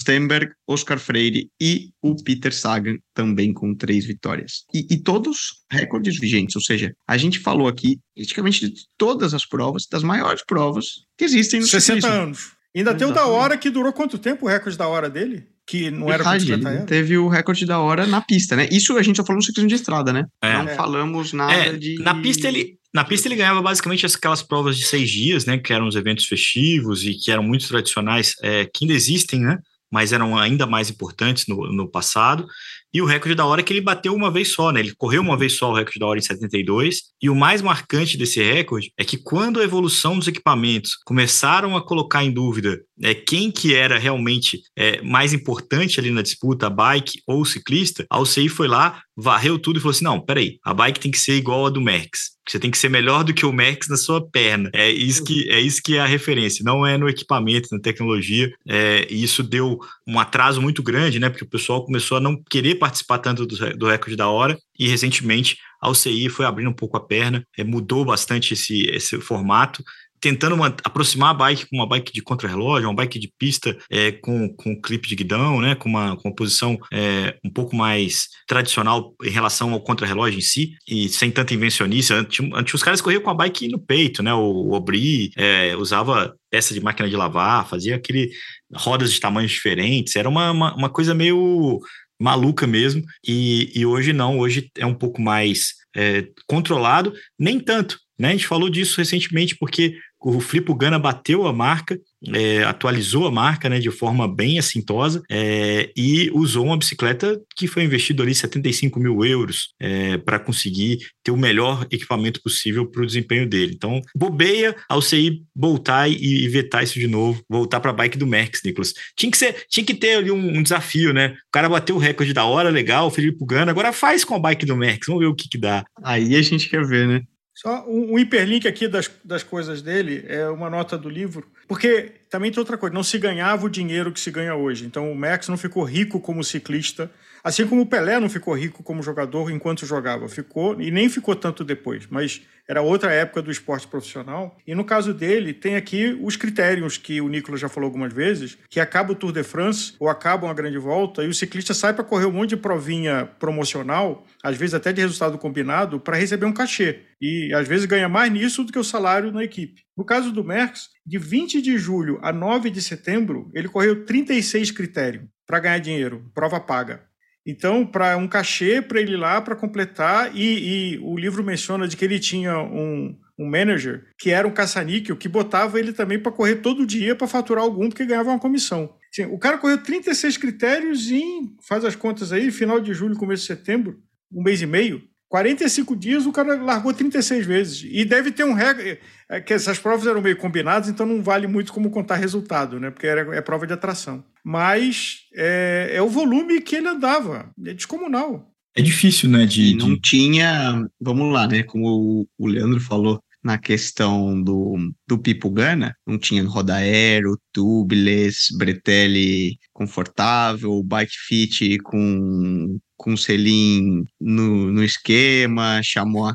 Stenberg, 0.00 0.52
Oscar 0.66 0.98
Freire 0.98 1.50
e 1.60 1.90
o 2.00 2.14
Peter 2.22 2.54
Sagan 2.54 2.96
também 3.12 3.52
com 3.52 3.74
três 3.74 4.04
vitórias. 4.04 4.64
E, 4.72 4.86
e, 4.90 5.02
todos 5.02 5.64
recordes 5.70 6.18
vigentes, 6.18 6.54
ou 6.54 6.62
seja, 6.62 6.94
a 7.06 7.16
gente 7.16 7.40
falou 7.40 7.66
aqui 7.66 7.98
praticamente 8.14 8.68
de 8.68 8.82
todas 8.96 9.34
as 9.34 9.44
provas, 9.44 9.86
das 9.90 10.02
maiores 10.02 10.44
provas 10.44 10.86
que 11.18 11.24
existem 11.24 11.60
no 11.60 11.66
60 11.66 12.00
ciclismo. 12.00 12.22
anos. 12.22 12.59
Ainda 12.74 12.90
Exatamente. 12.90 12.98
tem 12.98 13.10
o 13.10 13.14
da 13.14 13.26
hora 13.26 13.56
que 13.56 13.70
durou 13.70 13.92
quanto 13.92 14.18
tempo 14.18 14.46
o 14.46 14.48
recorde 14.48 14.78
da 14.78 14.86
hora 14.86 15.10
dele? 15.10 15.46
Que 15.66 15.90
não 15.90 16.08
era 16.08 16.22
Verdade, 16.24 16.52
ele 16.52 16.80
teve 16.84 17.18
o 17.18 17.28
recorde 17.28 17.66
da 17.66 17.78
hora 17.78 18.06
na 18.06 18.20
pista, 18.20 18.56
né? 18.56 18.68
Isso 18.70 18.96
a 18.96 19.02
gente 19.02 19.16
só 19.16 19.24
falou 19.24 19.38
no 19.38 19.42
ciclismo 19.42 19.68
de 19.68 19.74
estrada, 19.74 20.12
né? 20.12 20.24
É. 20.42 20.54
Não 20.54 20.68
é. 20.68 20.74
falamos 20.74 21.32
nada 21.32 21.52
é, 21.52 21.72
de. 21.72 21.96
Na 22.02 22.14
pista 22.20 22.48
ele. 22.48 22.78
Na 22.92 23.04
pista 23.04 23.28
ele 23.28 23.36
ganhava 23.36 23.62
basicamente 23.62 24.04
aquelas 24.04 24.42
provas 24.42 24.76
de 24.76 24.84
seis 24.84 25.08
dias, 25.08 25.44
né? 25.44 25.58
Que 25.58 25.72
eram 25.72 25.86
os 25.86 25.94
eventos 25.94 26.26
festivos 26.26 27.04
e 27.04 27.14
que 27.14 27.30
eram 27.30 27.42
muito 27.42 27.68
tradicionais, 27.68 28.34
é, 28.42 28.64
que 28.64 28.84
ainda 28.84 28.94
existem, 28.94 29.40
né? 29.40 29.58
Mas 29.92 30.12
eram 30.12 30.36
ainda 30.36 30.66
mais 30.66 30.90
importantes 30.90 31.46
no, 31.46 31.72
no 31.72 31.88
passado. 31.88 32.46
E 32.92 33.00
o 33.00 33.04
recorde 33.04 33.34
da 33.34 33.46
hora 33.46 33.60
é 33.60 33.64
que 33.64 33.72
ele 33.72 33.80
bateu 33.80 34.14
uma 34.14 34.30
vez 34.30 34.52
só, 34.52 34.72
né? 34.72 34.80
Ele 34.80 34.94
correu 34.96 35.22
uma 35.22 35.36
vez 35.36 35.56
só 35.56 35.70
o 35.70 35.74
recorde 35.74 35.98
da 35.98 36.06
hora 36.06 36.18
em 36.18 36.22
72. 36.22 37.02
E 37.22 37.30
o 37.30 37.36
mais 37.36 37.62
marcante 37.62 38.16
desse 38.16 38.42
recorde 38.42 38.92
é 38.98 39.04
que 39.04 39.16
quando 39.16 39.60
a 39.60 39.64
evolução 39.64 40.18
dos 40.18 40.28
equipamentos 40.28 40.96
começaram 41.04 41.76
a 41.76 41.84
colocar 41.84 42.24
em 42.24 42.32
dúvida 42.32 42.80
é, 43.02 43.14
quem 43.14 43.50
que 43.50 43.74
era 43.74 43.98
realmente 43.98 44.60
é, 44.76 45.00
mais 45.02 45.32
importante 45.32 45.98
ali 45.98 46.10
na 46.10 46.22
disputa, 46.22 46.66
a 46.66 46.70
bike 46.70 47.20
ou 47.26 47.40
o 47.40 47.46
ciclista, 47.46 48.04
a 48.10 48.20
UCI 48.20 48.48
foi 48.48 48.68
lá, 48.68 49.02
varreu 49.16 49.58
tudo 49.58 49.78
e 49.78 49.80
falou 49.80 49.92
assim: 49.92 50.04
não, 50.04 50.20
peraí, 50.20 50.58
a 50.64 50.74
bike 50.74 51.00
tem 51.00 51.10
que 51.10 51.18
ser 51.18 51.34
igual 51.34 51.66
a 51.66 51.70
do 51.70 51.80
Max. 51.80 52.38
Você 52.48 52.58
tem 52.58 52.70
que 52.70 52.78
ser 52.78 52.88
melhor 52.88 53.22
do 53.22 53.32
que 53.32 53.46
o 53.46 53.52
Max 53.52 53.86
na 53.88 53.96
sua 53.96 54.28
perna. 54.28 54.70
É 54.74 54.90
isso 54.90 55.22
que 55.22 55.48
é, 55.50 55.60
isso 55.60 55.80
que 55.82 55.96
é 55.96 56.00
a 56.00 56.06
referência, 56.06 56.64
não 56.64 56.84
é 56.84 56.98
no 56.98 57.08
equipamento, 57.08 57.68
na 57.70 57.80
tecnologia. 57.80 58.50
É, 58.68 59.06
e 59.08 59.22
isso 59.22 59.42
deu 59.42 59.78
um 60.06 60.18
atraso 60.18 60.60
muito 60.60 60.82
grande, 60.82 61.20
né? 61.20 61.28
Porque 61.28 61.44
o 61.44 61.48
pessoal 61.48 61.84
começou 61.84 62.16
a 62.16 62.20
não 62.20 62.36
querer 62.50 62.74
participar 62.80 63.18
tanto 63.18 63.46
do, 63.46 63.76
do 63.76 63.86
recorde 63.86 64.16
da 64.16 64.28
hora 64.28 64.58
e 64.78 64.88
recentemente 64.88 65.56
a 65.80 65.88
UCI 65.88 66.28
foi 66.28 66.44
abrindo 66.44 66.70
um 66.70 66.74
pouco 66.74 66.96
a 66.96 67.00
perna, 67.00 67.44
é, 67.56 67.64
mudou 67.64 68.04
bastante 68.04 68.54
esse, 68.54 68.82
esse 68.90 69.18
formato, 69.20 69.82
tentando 70.20 70.54
uma, 70.54 70.66
aproximar 70.84 71.30
a 71.30 71.34
bike 71.34 71.66
com 71.66 71.76
uma 71.76 71.88
bike 71.88 72.12
de 72.12 72.20
contrarrelógio, 72.20 72.88
uma 72.88 72.94
bike 72.94 73.18
de 73.18 73.32
pista 73.38 73.76
é, 73.90 74.12
com, 74.12 74.54
com 74.54 74.80
clipe 74.80 75.08
de 75.08 75.16
guidão, 75.16 75.60
né, 75.60 75.74
com 75.74 75.88
uma, 75.88 76.16
com 76.16 76.28
uma 76.28 76.34
posição 76.34 76.78
é, 76.92 77.36
um 77.42 77.50
pouco 77.50 77.74
mais 77.74 78.28
tradicional 78.46 79.14
em 79.24 79.30
relação 79.30 79.72
ao 79.72 79.80
contrarrelógio 79.80 80.38
em 80.38 80.42
si, 80.42 80.72
e 80.86 81.08
sem 81.08 81.30
tanta 81.30 81.54
invencionice. 81.54 82.12
Antes, 82.12 82.46
antes 82.54 82.74
os 82.74 82.82
caras 82.82 83.00
corriam 83.00 83.22
com 83.22 83.30
a 83.30 83.34
bike 83.34 83.68
no 83.68 83.78
peito, 83.78 84.22
né, 84.22 84.34
o, 84.34 84.40
o 84.40 84.72
Obri 84.74 85.30
é, 85.36 85.74
usava 85.76 86.34
peça 86.50 86.74
de 86.74 86.80
máquina 86.80 87.08
de 87.08 87.16
lavar, 87.16 87.66
fazia 87.66 87.96
aquele 87.96 88.30
rodas 88.74 89.12
de 89.12 89.20
tamanhos 89.20 89.52
diferentes, 89.52 90.16
era 90.16 90.28
uma, 90.28 90.50
uma, 90.50 90.74
uma 90.74 90.88
coisa 90.90 91.14
meio 91.14 91.80
maluca 92.20 92.66
mesmo, 92.66 93.02
e, 93.26 93.72
e 93.74 93.86
hoje 93.86 94.12
não, 94.12 94.38
hoje 94.38 94.70
é 94.76 94.84
um 94.84 94.94
pouco 94.94 95.22
mais 95.22 95.74
é, 95.96 96.28
controlado, 96.46 97.12
nem 97.38 97.58
tanto, 97.58 97.98
né? 98.18 98.28
A 98.28 98.32
gente 98.32 98.46
falou 98.46 98.68
disso 98.68 98.98
recentemente 98.98 99.56
porque 99.58 99.96
o 100.20 100.38
Flipo 100.40 100.74
Gana 100.74 100.98
bateu 100.98 101.46
a 101.46 101.52
marca, 101.52 101.98
é, 102.34 102.62
atualizou 102.64 103.26
a 103.26 103.30
marca 103.30 103.68
né, 103.68 103.78
de 103.78 103.90
forma 103.90 104.28
bem 104.28 104.58
assintosa 104.58 105.22
é, 105.30 105.90
e 105.96 106.30
usou 106.34 106.66
uma 106.66 106.76
bicicleta 106.76 107.40
que 107.56 107.66
foi 107.66 107.84
investido 107.84 108.22
ali 108.22 108.34
75 108.34 109.00
mil 109.00 109.24
euros 109.24 109.74
é, 109.80 110.18
para 110.18 110.38
conseguir 110.38 110.98
ter 111.24 111.30
o 111.30 111.36
melhor 111.36 111.86
equipamento 111.90 112.42
possível 112.42 112.86
para 112.86 113.02
o 113.02 113.06
desempenho 113.06 113.48
dele. 113.48 113.72
Então, 113.74 114.02
bobeia 114.14 114.76
ao 114.88 115.00
CI 115.00 115.42
voltar 115.56 116.10
e, 116.10 116.44
e 116.44 116.48
vetar 116.48 116.84
isso 116.84 116.98
de 116.98 117.06
novo, 117.06 117.42
voltar 117.48 117.80
para 117.80 117.90
a 117.90 117.94
bike 117.94 118.18
do 118.18 118.26
Merckx, 118.26 118.60
Nicolas. 118.62 118.92
Tinha 119.16 119.30
que, 119.30 119.38
ser, 119.38 119.64
tinha 119.70 119.84
que 119.84 119.94
ter 119.94 120.16
ali 120.16 120.30
um, 120.30 120.58
um, 120.58 120.62
desafio, 120.62 121.14
né? 121.14 121.34
O 121.48 121.52
cara 121.52 121.68
bateu 121.68 121.96
o 121.96 121.98
recorde 121.98 122.34
da 122.34 122.44
hora, 122.44 122.68
legal, 122.68 123.06
o 123.06 123.10
Felipe 123.10 123.44
Gana, 123.46 123.70
agora 123.70 123.92
faz 123.92 124.24
com 124.24 124.34
a 124.34 124.38
bike 124.38 124.66
do 124.66 124.76
Merckx, 124.76 125.06
vamos 125.06 125.22
ver 125.22 125.28
o 125.28 125.34
que, 125.34 125.48
que 125.48 125.58
dá. 125.58 125.84
Aí 126.02 126.36
a 126.36 126.42
gente 126.42 126.68
quer 126.68 126.84
ver, 126.84 127.08
né? 127.08 127.22
Só 127.60 127.84
um, 127.86 128.14
um 128.14 128.18
hiperlink 128.18 128.66
aqui 128.66 128.88
das, 128.88 129.10
das 129.22 129.42
coisas 129.42 129.82
dele, 129.82 130.24
é 130.28 130.48
uma 130.48 130.70
nota 130.70 130.96
do 130.96 131.10
livro, 131.10 131.46
porque 131.68 132.12
também 132.30 132.50
tem 132.50 132.58
outra 132.58 132.78
coisa, 132.78 132.94
não 132.94 133.02
se 133.02 133.18
ganhava 133.18 133.66
o 133.66 133.68
dinheiro 133.68 134.10
que 134.10 134.18
se 134.18 134.30
ganha 134.30 134.54
hoje. 134.54 134.86
Então 134.86 135.12
o 135.12 135.14
Max 135.14 135.46
não 135.46 135.58
ficou 135.58 135.84
rico 135.84 136.18
como 136.18 136.42
ciclista, 136.42 137.10
assim 137.42 137.66
como 137.66 137.82
o 137.82 137.86
Pelé 137.86 138.18
não 138.18 138.28
ficou 138.28 138.54
rico 138.54 138.82
como 138.82 139.02
jogador 139.02 139.50
enquanto 139.50 139.86
jogava, 139.86 140.28
ficou 140.28 140.80
e 140.80 140.90
nem 140.90 141.08
ficou 141.08 141.34
tanto 141.34 141.64
depois, 141.64 142.06
mas 142.08 142.42
era 142.70 142.82
outra 142.82 143.12
época 143.12 143.42
do 143.42 143.50
esporte 143.50 143.88
profissional. 143.88 144.56
E 144.64 144.76
no 144.76 144.84
caso 144.84 145.12
dele, 145.12 145.52
tem 145.52 145.74
aqui 145.74 146.16
os 146.22 146.36
critérios 146.36 146.96
que 146.96 147.20
o 147.20 147.28
Nicolas 147.28 147.60
já 147.60 147.68
falou 147.68 147.88
algumas 147.88 148.12
vezes, 148.12 148.56
que 148.68 148.78
acaba 148.78 149.10
o 149.10 149.16
Tour 149.16 149.32
de 149.32 149.42
France 149.42 149.94
ou 149.98 150.08
acaba 150.08 150.46
uma 150.46 150.54
grande 150.54 150.78
volta 150.78 151.24
e 151.24 151.28
o 151.28 151.34
ciclista 151.34 151.74
sai 151.74 151.92
para 151.92 152.04
correr 152.04 152.26
um 152.26 152.30
monte 152.30 152.50
de 152.50 152.56
provinha 152.56 153.28
promocional, 153.40 154.24
às 154.40 154.56
vezes 154.56 154.74
até 154.74 154.92
de 154.92 155.00
resultado 155.00 155.36
combinado, 155.36 155.98
para 155.98 156.16
receber 156.16 156.46
um 156.46 156.52
cachê. 156.52 157.00
E 157.20 157.52
às 157.52 157.66
vezes 157.66 157.86
ganha 157.86 158.08
mais 158.08 158.32
nisso 158.32 158.62
do 158.62 158.72
que 158.72 158.78
o 158.78 158.84
salário 158.84 159.32
na 159.32 159.42
equipe. 159.42 159.82
No 159.96 160.04
caso 160.04 160.30
do 160.30 160.44
Merckx, 160.44 160.90
de 161.04 161.18
20 161.18 161.60
de 161.60 161.76
julho 161.76 162.20
a 162.22 162.32
9 162.32 162.70
de 162.70 162.80
setembro, 162.80 163.50
ele 163.52 163.68
correu 163.68 164.04
36 164.04 164.70
critérios 164.70 165.24
para 165.44 165.58
ganhar 165.58 165.78
dinheiro, 165.78 166.30
prova 166.32 166.60
paga. 166.60 167.09
Então, 167.46 167.86
para 167.86 168.16
um 168.16 168.28
cachê 168.28 168.82
para 168.82 169.00
ele 169.00 169.12
ir 169.12 169.16
lá 169.16 169.40
para 169.40 169.56
completar, 169.56 170.30
e, 170.34 170.94
e, 170.94 170.98
o 170.98 171.16
livro 171.16 171.42
menciona 171.42 171.88
de 171.88 171.96
que 171.96 172.04
ele 172.04 172.18
tinha 172.18 172.58
um, 172.58 173.16
um 173.38 173.48
manager 173.48 174.04
que 174.18 174.30
era 174.30 174.46
um 174.46 174.52
caça-níquel 174.52 175.16
que 175.16 175.28
botava 175.28 175.78
ele 175.78 175.92
também 175.92 176.18
para 176.18 176.32
correr 176.32 176.56
todo 176.56 176.86
dia 176.86 177.16
para 177.16 177.26
faturar 177.26 177.64
algum, 177.64 177.88
porque 177.88 178.04
ganhava 178.04 178.30
uma 178.30 178.38
comissão. 178.38 178.94
Assim, 179.10 179.24
o 179.24 179.38
cara 179.38 179.58
correu 179.58 179.78
36 179.78 180.36
critérios 180.36 181.10
em, 181.10 181.56
faz 181.66 181.84
as 181.84 181.96
contas 181.96 182.32
aí, 182.32 182.50
final 182.50 182.78
de 182.78 182.92
julho, 182.92 183.16
começo 183.16 183.42
de 183.42 183.48
setembro, 183.48 183.98
um 184.32 184.42
mês 184.42 184.60
e 184.60 184.66
meio. 184.66 185.02
45 185.30 185.96
dias 185.96 186.26
o 186.26 186.32
cara 186.32 186.60
largou 186.60 186.92
36 186.92 187.46
vezes. 187.46 187.88
E 187.90 188.04
deve 188.04 188.32
ter 188.32 188.44
um 188.44 188.52
recorde. 188.52 188.98
É 189.28 189.40
que 189.40 189.54
essas 189.54 189.78
provas 189.78 190.06
eram 190.06 190.20
meio 190.20 190.36
combinadas, 190.36 190.88
então 190.88 191.06
não 191.06 191.22
vale 191.22 191.46
muito 191.46 191.72
como 191.72 191.88
contar 191.88 192.16
resultado, 192.16 192.80
né? 192.80 192.90
Porque 192.90 193.06
era, 193.06 193.34
é 193.36 193.40
prova 193.40 193.64
de 193.64 193.72
atração. 193.72 194.24
Mas 194.44 195.20
é, 195.34 195.92
é 195.94 196.02
o 196.02 196.08
volume 196.08 196.60
que 196.60 196.76
ele 196.76 196.88
andava. 196.88 197.50
É 197.64 197.74
descomunal. 197.74 198.50
É 198.74 198.82
difícil, 198.82 199.28
né? 199.28 199.46
De, 199.46 199.74
não 199.74 199.94
de... 199.94 200.00
tinha. 200.00 200.86
Vamos 201.00 201.32
lá, 201.32 201.46
né? 201.46 201.62
Como 201.62 202.26
o 202.38 202.46
Leandro 202.46 202.80
falou, 202.80 203.22
na 203.42 203.58
questão 203.58 204.40
do, 204.42 204.76
do 205.06 205.18
Pipo 205.18 205.50
Gana, 205.50 205.96
não 206.06 206.18
tinha 206.18 206.44
roda 206.44 206.74
aero, 206.74 207.40
tubeless, 207.52 208.56
bretelle 208.56 209.56
confortável, 209.72 210.82
bike 210.82 211.16
fit 211.26 211.78
com 211.78 212.78
com 212.96 213.16
selim 213.16 214.04
no, 214.20 214.70
no 214.70 214.84
esquema, 214.84 215.80
chamou 215.82 216.30